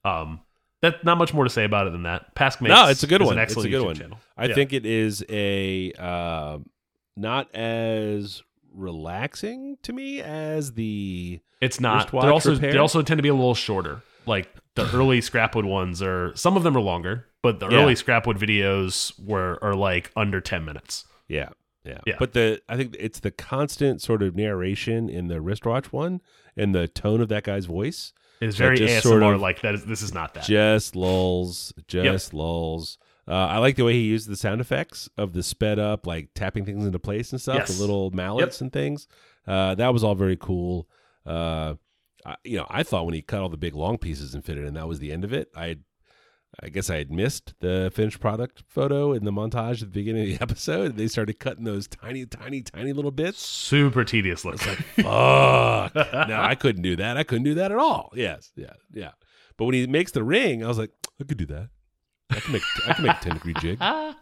Um, 0.04 0.42
that 0.82 1.04
not 1.04 1.18
much 1.18 1.34
more 1.34 1.44
to 1.44 1.50
say 1.50 1.64
about 1.64 1.88
it 1.88 1.92
than 1.92 2.04
that. 2.04 2.34
Pask 2.36 2.60
makes 2.62 2.74
No, 2.74 2.88
it's 2.88 3.04
a 3.04 3.08
good 3.08 3.22
one. 3.22 3.38
It's 3.38 3.54
a 3.56 3.62
good 3.62 3.72
YouTube 3.72 3.86
one. 3.86 3.96
Channel. 3.96 4.20
I 4.38 4.46
Yeah. 4.48 4.56
think 4.56 4.74
it 4.74 4.86
is 4.86 5.24
a 5.30 5.92
uh, 5.98 6.58
not 7.16 7.54
as 7.56 8.42
relaxing 8.74 9.78
to 9.84 9.94
me 9.94 10.22
as 10.22 10.74
the 10.74 11.40
It's 11.62 11.80
not. 11.80 12.12
They 12.12 12.18
also 12.20 12.54
repair? 12.54 12.72
they 12.72 12.78
also 12.80 13.02
tend 13.02 13.18
to 13.20 13.24
be 13.24 13.30
a 13.30 13.34
little 13.36 13.56
shorter. 13.56 14.02
Like 14.26 14.50
the 14.76 14.90
early 14.94 15.20
Scrapwood 15.20 15.66
ones 15.66 16.02
are. 16.02 16.36
Some 16.36 16.56
of 16.58 16.64
them 16.64 16.76
are 16.78 16.82
longer, 16.82 17.28
but 17.44 17.60
the 17.60 17.68
Yeah. 17.70 17.84
early 17.84 17.94
Scrapwood 17.96 18.38
videos 18.38 19.14
were 19.24 19.60
are 19.62 19.76
like 19.76 20.12
under 20.16 20.42
ten 20.42 20.66
minutes. 20.66 21.06
yeah. 21.28 21.50
Yeah. 21.84 22.00
Yeah. 22.06 22.16
But 22.20 22.34
the 22.34 22.62
I 22.70 22.78
think 22.78 22.96
it's 23.00 23.20
the 23.20 23.32
constant 23.32 24.02
sort 24.02 24.22
of 24.22 24.36
narration 24.36 25.10
in 25.10 25.28
the 25.28 25.42
wristwatch 25.42 25.92
one 25.92 26.22
and 26.56 26.76
the 26.76 26.88
tone 26.88 27.22
of 27.22 27.30
that 27.30 27.44
guy's 27.44 27.66
voice 27.66 28.14
It's 28.40 28.58
That 28.58 28.64
very 28.64 28.80
ASMR. 28.80 29.02
sort 29.02 29.24
of- 29.24 29.42
like 29.42 29.62
that. 29.62 29.76
Is, 29.76 29.86
this 29.86 30.02
is 30.02 30.14
not 30.14 30.34
that. 30.36 30.44
just 30.46 30.96
lulls, 30.96 31.74
just 31.88 32.34
lulls. 32.34 32.98
Uh, 33.28 33.34
I 33.34 33.58
like 33.60 33.76
the 33.76 33.84
way 33.86 33.94
he 33.94 34.02
used 34.02 34.28
the 34.28 34.36
sound 34.36 34.62
effects 34.62 35.08
of 35.18 35.34
the 35.34 35.44
sped 35.44 35.78
up, 35.80 36.06
like 36.08 36.30
tapping 36.34 36.66
things 36.66 36.86
into 36.86 37.00
place 37.00 37.32
and 37.32 37.40
stuff, 37.40 37.56
Yes. 37.60 37.76
the 37.78 37.82
little 37.82 38.10
mallets 38.12 38.62
and 38.62 38.74
things. 38.74 39.08
Uh, 39.48 39.76
that 39.76 39.94
was 39.94 40.04
all 40.04 40.16
very 40.16 40.36
cool. 40.36 40.88
Uh, 41.26 41.76
I, 42.26 42.36
you 42.44 42.58
know, 42.58 42.66
I 42.70 42.84
thought 42.84 43.06
when 43.06 43.14
he 43.14 43.22
cut 43.22 43.42
all 43.42 43.50
the 43.50 43.58
big 43.58 43.76
long 43.76 43.98
pieces 44.00 44.34
and 44.36 44.44
fitted, 44.44 44.66
and 44.66 44.76
that 44.76 44.88
was 44.88 45.00
the 45.00 45.12
end 45.12 45.24
of 45.24 45.34
it. 45.34 45.50
I, 45.56 45.78
I 46.62 46.70
guess 46.70 46.90
I 46.90 46.98
had 46.98 47.12
missed 47.12 47.54
the 47.62 47.92
finished 47.94 48.20
product 48.20 48.64
photo 48.68 49.14
in 49.14 49.24
the 49.24 49.32
montage 49.32 49.76
at 49.82 49.92
the 49.92 50.00
beginning 50.00 50.24
of 50.34 50.38
the 50.38 50.42
episode. 50.44 50.98
They 50.98 51.08
started 51.08 51.40
cutting 51.40 51.64
those 51.64 51.88
tiny, 51.88 52.26
tiny, 52.26 52.62
tiny 52.62 52.92
little 52.94 53.12
bits. 53.12 53.40
Super 53.42 54.04
tedious 54.04 54.44
looking. 54.44 54.76
Fuck. 54.98 55.96
no, 55.96 56.38
I 56.42 56.56
couldn't 56.56 56.82
do 56.82 56.96
that. 56.98 57.16
I 57.18 57.24
couldn't 57.24 57.46
do 57.46 57.54
that 57.56 57.72
at 57.72 57.78
all. 57.78 58.12
Yes, 58.16 58.52
yeah, 58.56 58.74
yeah. 58.94 59.12
But 59.58 59.66
when 59.66 59.76
he 59.76 59.88
makes 59.88 60.12
the 60.12 60.24
ring, 60.24 60.64
I 60.64 60.68
was 60.68 60.78
like, 60.78 60.92
I 61.20 61.24
could 61.24 61.38
do 61.38 61.46
that. 61.48 61.70
I 62.30 62.40
can 62.40 62.54
make 62.54 62.64
I 62.88 62.94
can 62.94 63.06
make 63.06 63.16
a 63.18 63.20
ten 63.22 63.34
degree 63.34 63.54
jig. 63.60 63.78
I, 63.82 64.16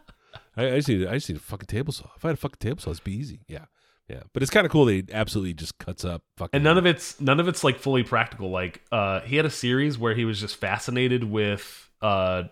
I 0.56 0.70
just 0.76 0.88
need 0.88 1.06
I 1.06 1.14
just 1.14 1.28
need 1.28 1.36
a 1.38 1.40
fucking 1.40 1.66
table 1.66 1.92
saw. 1.92 2.06
If 2.16 2.24
I 2.24 2.28
had 2.28 2.34
a 2.34 2.40
fucking 2.40 2.58
table 2.60 2.80
saw, 2.80 2.90
it'd 2.90 3.04
be 3.04 3.12
easy. 3.14 3.40
Yeah, 3.48 3.66
yeah. 4.10 4.22
But 4.34 4.42
it's 4.42 4.50
kind 4.50 4.66
of 4.66 4.72
cool 4.72 4.86
that 4.86 4.92
he 4.92 5.04
absolutely 5.12 5.54
just 5.54 5.78
cuts 5.78 6.04
up 6.04 6.22
fucking. 6.36 6.50
and 6.52 6.64
none 6.64 6.76
of 6.76 6.86
it's 6.86 7.20
none 7.20 7.38
of 7.38 7.46
it's 7.46 7.62
like 7.62 7.78
fully 7.78 8.02
practical. 8.02 8.50
Like 8.50 8.82
uh, 8.90 9.20
he 9.20 9.36
had 9.36 9.46
a 9.46 9.50
series 9.50 9.98
where 9.98 10.14
he 10.14 10.24
was 10.24 10.40
just 10.40 10.56
fascinated 10.56 11.22
with 11.24 11.88
uh, 12.02 12.44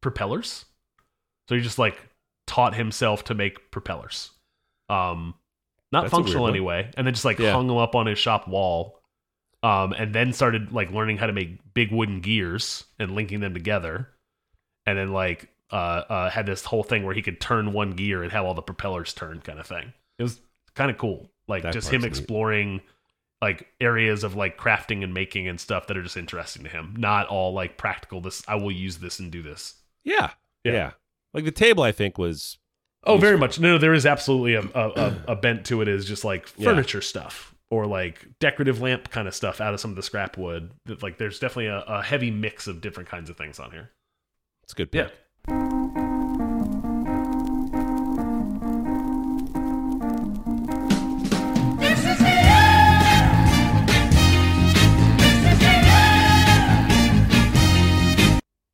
propellers, 0.00 0.64
so 1.48 1.54
he 1.54 1.60
just 1.60 1.78
like 1.78 1.98
taught 2.46 2.74
himself 2.74 3.24
to 3.24 3.34
make 3.34 3.70
propellers. 3.70 4.30
Um, 4.88 5.34
not 5.92 6.02
That's 6.02 6.12
functional 6.12 6.48
anyway, 6.48 6.90
and 6.96 7.06
then 7.06 7.14
just 7.14 7.24
like 7.24 7.38
Yeah. 7.38 7.52
hung 7.52 7.68
them 7.68 7.76
up 7.76 7.94
on 7.94 8.06
his 8.06 8.18
shop 8.18 8.48
wall. 8.48 8.96
Um, 9.62 9.92
and 9.92 10.14
then 10.14 10.32
started 10.32 10.72
like 10.72 10.92
learning 10.92 11.16
how 11.18 11.26
to 11.26 11.32
make 11.32 11.58
big 11.74 11.90
wooden 11.90 12.20
gears 12.20 12.84
and 12.98 13.14
linking 13.14 13.40
them 13.40 13.54
together, 13.54 14.08
and 14.86 14.96
then 14.98 15.12
like 15.12 15.48
uh, 15.70 16.02
uh 16.08 16.30
had 16.30 16.46
this 16.46 16.64
whole 16.64 16.82
thing 16.82 17.04
where 17.04 17.14
he 17.14 17.22
could 17.22 17.40
turn 17.40 17.72
one 17.72 17.92
gear 17.92 18.22
and 18.22 18.30
have 18.32 18.44
all 18.44 18.54
the 18.54 18.62
propellers 18.62 19.12
turn, 19.12 19.40
kind 19.40 19.58
of 19.58 19.66
thing. 19.66 19.92
It 20.18 20.22
was 20.22 20.40
kind 20.78 20.90
of 20.90 20.96
cool, 20.96 21.30
like 21.46 21.62
That 21.64 21.72
just 21.74 21.88
him 21.88 22.00
part's 22.00 22.16
neat. 22.16 22.22
exploring 22.22 22.80
like 23.42 23.68
areas 23.80 24.24
of 24.24 24.34
like 24.34 24.56
crafting 24.58 25.04
and 25.04 25.12
making 25.14 25.46
and 25.46 25.60
stuff 25.60 25.86
that 25.88 25.96
are 25.96 26.02
just 26.02 26.16
interesting 26.16 26.62
to 26.64 26.68
him. 26.70 26.94
Not 26.96 27.26
all 27.28 27.52
like 27.52 27.76
practical. 27.76 28.20
This 28.20 28.42
I 28.48 28.54
will 28.56 28.72
use 28.72 28.98
this 28.98 29.18
and 29.20 29.30
do 29.30 29.42
this. 29.42 29.74
yeah, 30.04 30.30
Yeah. 30.64 30.72
yeah, 30.72 30.90
Like 31.34 31.44
the 31.44 31.50
table, 31.52 31.82
I 31.82 31.92
think 31.92 32.16
was 32.18 32.58
Oh, 33.04 33.16
very 33.16 33.38
much. 33.38 33.60
No, 33.60 33.78
there 33.78 33.94
is 33.94 34.04
absolutely 34.06 34.54
a, 34.54 34.62
a, 34.74 34.88
a, 34.90 35.24
a 35.28 35.36
bent 35.36 35.64
to 35.66 35.82
it. 35.82 35.88
Is 35.88 36.04
just 36.04 36.24
like 36.24 36.48
Yeah. 36.56 36.64
furniture 36.70 37.00
stuff 37.00 37.54
or 37.70 37.86
like 37.86 38.26
decorative 38.40 38.80
lamp 38.80 39.10
kind 39.10 39.28
of 39.28 39.34
stuff 39.34 39.60
out 39.60 39.72
of 39.74 39.78
some 39.80 39.90
of 39.90 39.96
the 39.96 40.02
scrap 40.02 40.36
wood. 40.36 40.72
Like 41.00 41.18
there's 41.18 41.38
definitely 41.38 41.66
a, 41.66 41.78
a 41.86 42.02
heavy 42.02 42.30
mix 42.32 42.66
of 42.66 42.80
different 42.80 43.08
kinds 43.08 43.30
of 43.30 43.36
things 43.36 43.60
on 43.60 43.70
here. 43.70 43.90
it's 44.64 44.72
a 44.72 44.76
good 44.76 44.88
Yeah. 44.92 46.07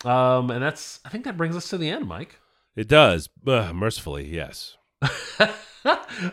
Um, 0.04 0.50
and 0.50 0.62
that's 0.62 1.00
I 1.04 1.08
think 1.08 1.24
that 1.24 1.36
brings 1.36 1.56
us 1.56 1.68
to 1.70 1.78
the 1.78 1.90
end, 1.90 2.06
Mike. 2.06 2.38
It 2.76 2.88
does, 2.88 3.28
uh, 3.46 3.72
mercifully, 3.72 4.28
yes. 4.28 4.76
uh, 5.00 5.48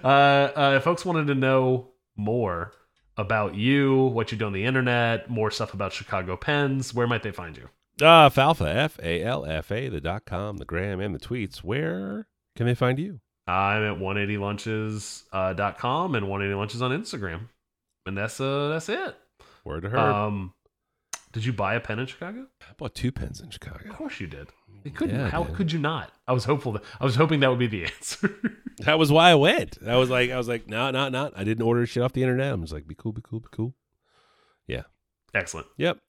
uh, 0.03 0.73
if 0.77 0.83
folks 0.83 1.05
wanted 1.05 1.27
to 1.27 1.35
know 1.35 1.89
more 2.15 2.73
about 3.17 3.55
you, 3.55 4.05
what 4.05 4.31
you 4.31 4.37
do 4.37 4.45
on 4.45 4.53
the 4.53 4.65
internet, 4.65 5.29
more 5.29 5.51
stuff 5.51 5.73
about 5.73 5.93
Chicago 5.93 6.35
Pens, 6.35 6.93
where 6.93 7.05
might 7.05 7.21
they 7.21 7.31
find 7.31 7.57
you? 7.57 7.69
Uh, 8.01 8.29
Falfa, 8.29 8.73
F 8.73 8.99
A 9.03 9.23
L 9.23 9.45
F 9.45 9.71
A, 9.71 9.89
the 9.89 10.01
dot 10.01 10.25
com, 10.25 10.57
the 10.57 10.65
gram, 10.65 10.99
and 10.99 11.13
the 11.13 11.19
tweets. 11.19 11.57
Where 11.57 12.27
can 12.55 12.65
they 12.65 12.73
find 12.73 12.97
you? 12.97 13.19
I'm 13.47 13.83
at 13.83 13.99
180lunches.com 13.99 15.55
dot 15.55 15.77
com 15.77 16.15
and 16.15 16.25
180lunches 16.25 16.81
on 16.81 16.91
Instagram. 16.91 17.49
And 18.05 18.17
that's 18.17 18.39
uh 18.39 18.69
that's 18.69 18.89
it. 18.89 19.15
Word 19.63 19.81
to 19.83 19.89
her. 19.89 19.99
Um 19.99 20.53
did 21.31 21.45
you 21.45 21.53
buy 21.53 21.75
a 21.75 21.79
pen 21.79 21.99
in 21.99 22.05
Chicago? 22.07 22.47
I 22.61 22.73
bought 22.77 22.95
two 22.95 23.11
pens 23.11 23.39
in 23.41 23.49
Chicago. 23.49 23.89
Of 23.89 23.95
course 23.95 24.19
you 24.19 24.27
did. 24.27 24.49
You 24.83 24.91
couldn't. 24.91 25.15
Yeah, 25.15 25.29
How 25.29 25.43
did. 25.43 25.55
could 25.55 25.71
you 25.71 25.79
not? 25.79 26.11
I 26.27 26.33
was 26.33 26.45
hopeful 26.45 26.71
that 26.73 26.83
I 26.99 27.03
was 27.05 27.15
hoping 27.15 27.39
that 27.41 27.49
would 27.49 27.59
be 27.59 27.67
the 27.67 27.85
answer. 27.85 28.35
That 28.85 28.97
was 28.97 29.11
why 29.11 29.29
I 29.29 29.35
went. 29.35 29.77
I 29.85 29.97
was 29.97 30.09
like, 30.09 30.31
I 30.31 30.37
was 30.37 30.47
like, 30.47 30.67
no, 30.67 30.89
no, 30.89 31.07
no. 31.09 31.29
I 31.35 31.43
didn't 31.43 31.61
order 31.61 31.85
shit 31.85 32.01
off 32.01 32.13
the 32.13 32.23
internet. 32.23 32.51
I 32.51 32.55
was 32.55 32.73
like, 32.73 32.87
be 32.87 32.95
cool, 32.95 33.11
be 33.11 33.21
cool, 33.21 33.41
be 33.41 33.49
cool. 33.51 33.75
Yeah. 34.65 34.83
Excellent. 35.35 35.67
Yep. 35.77 35.99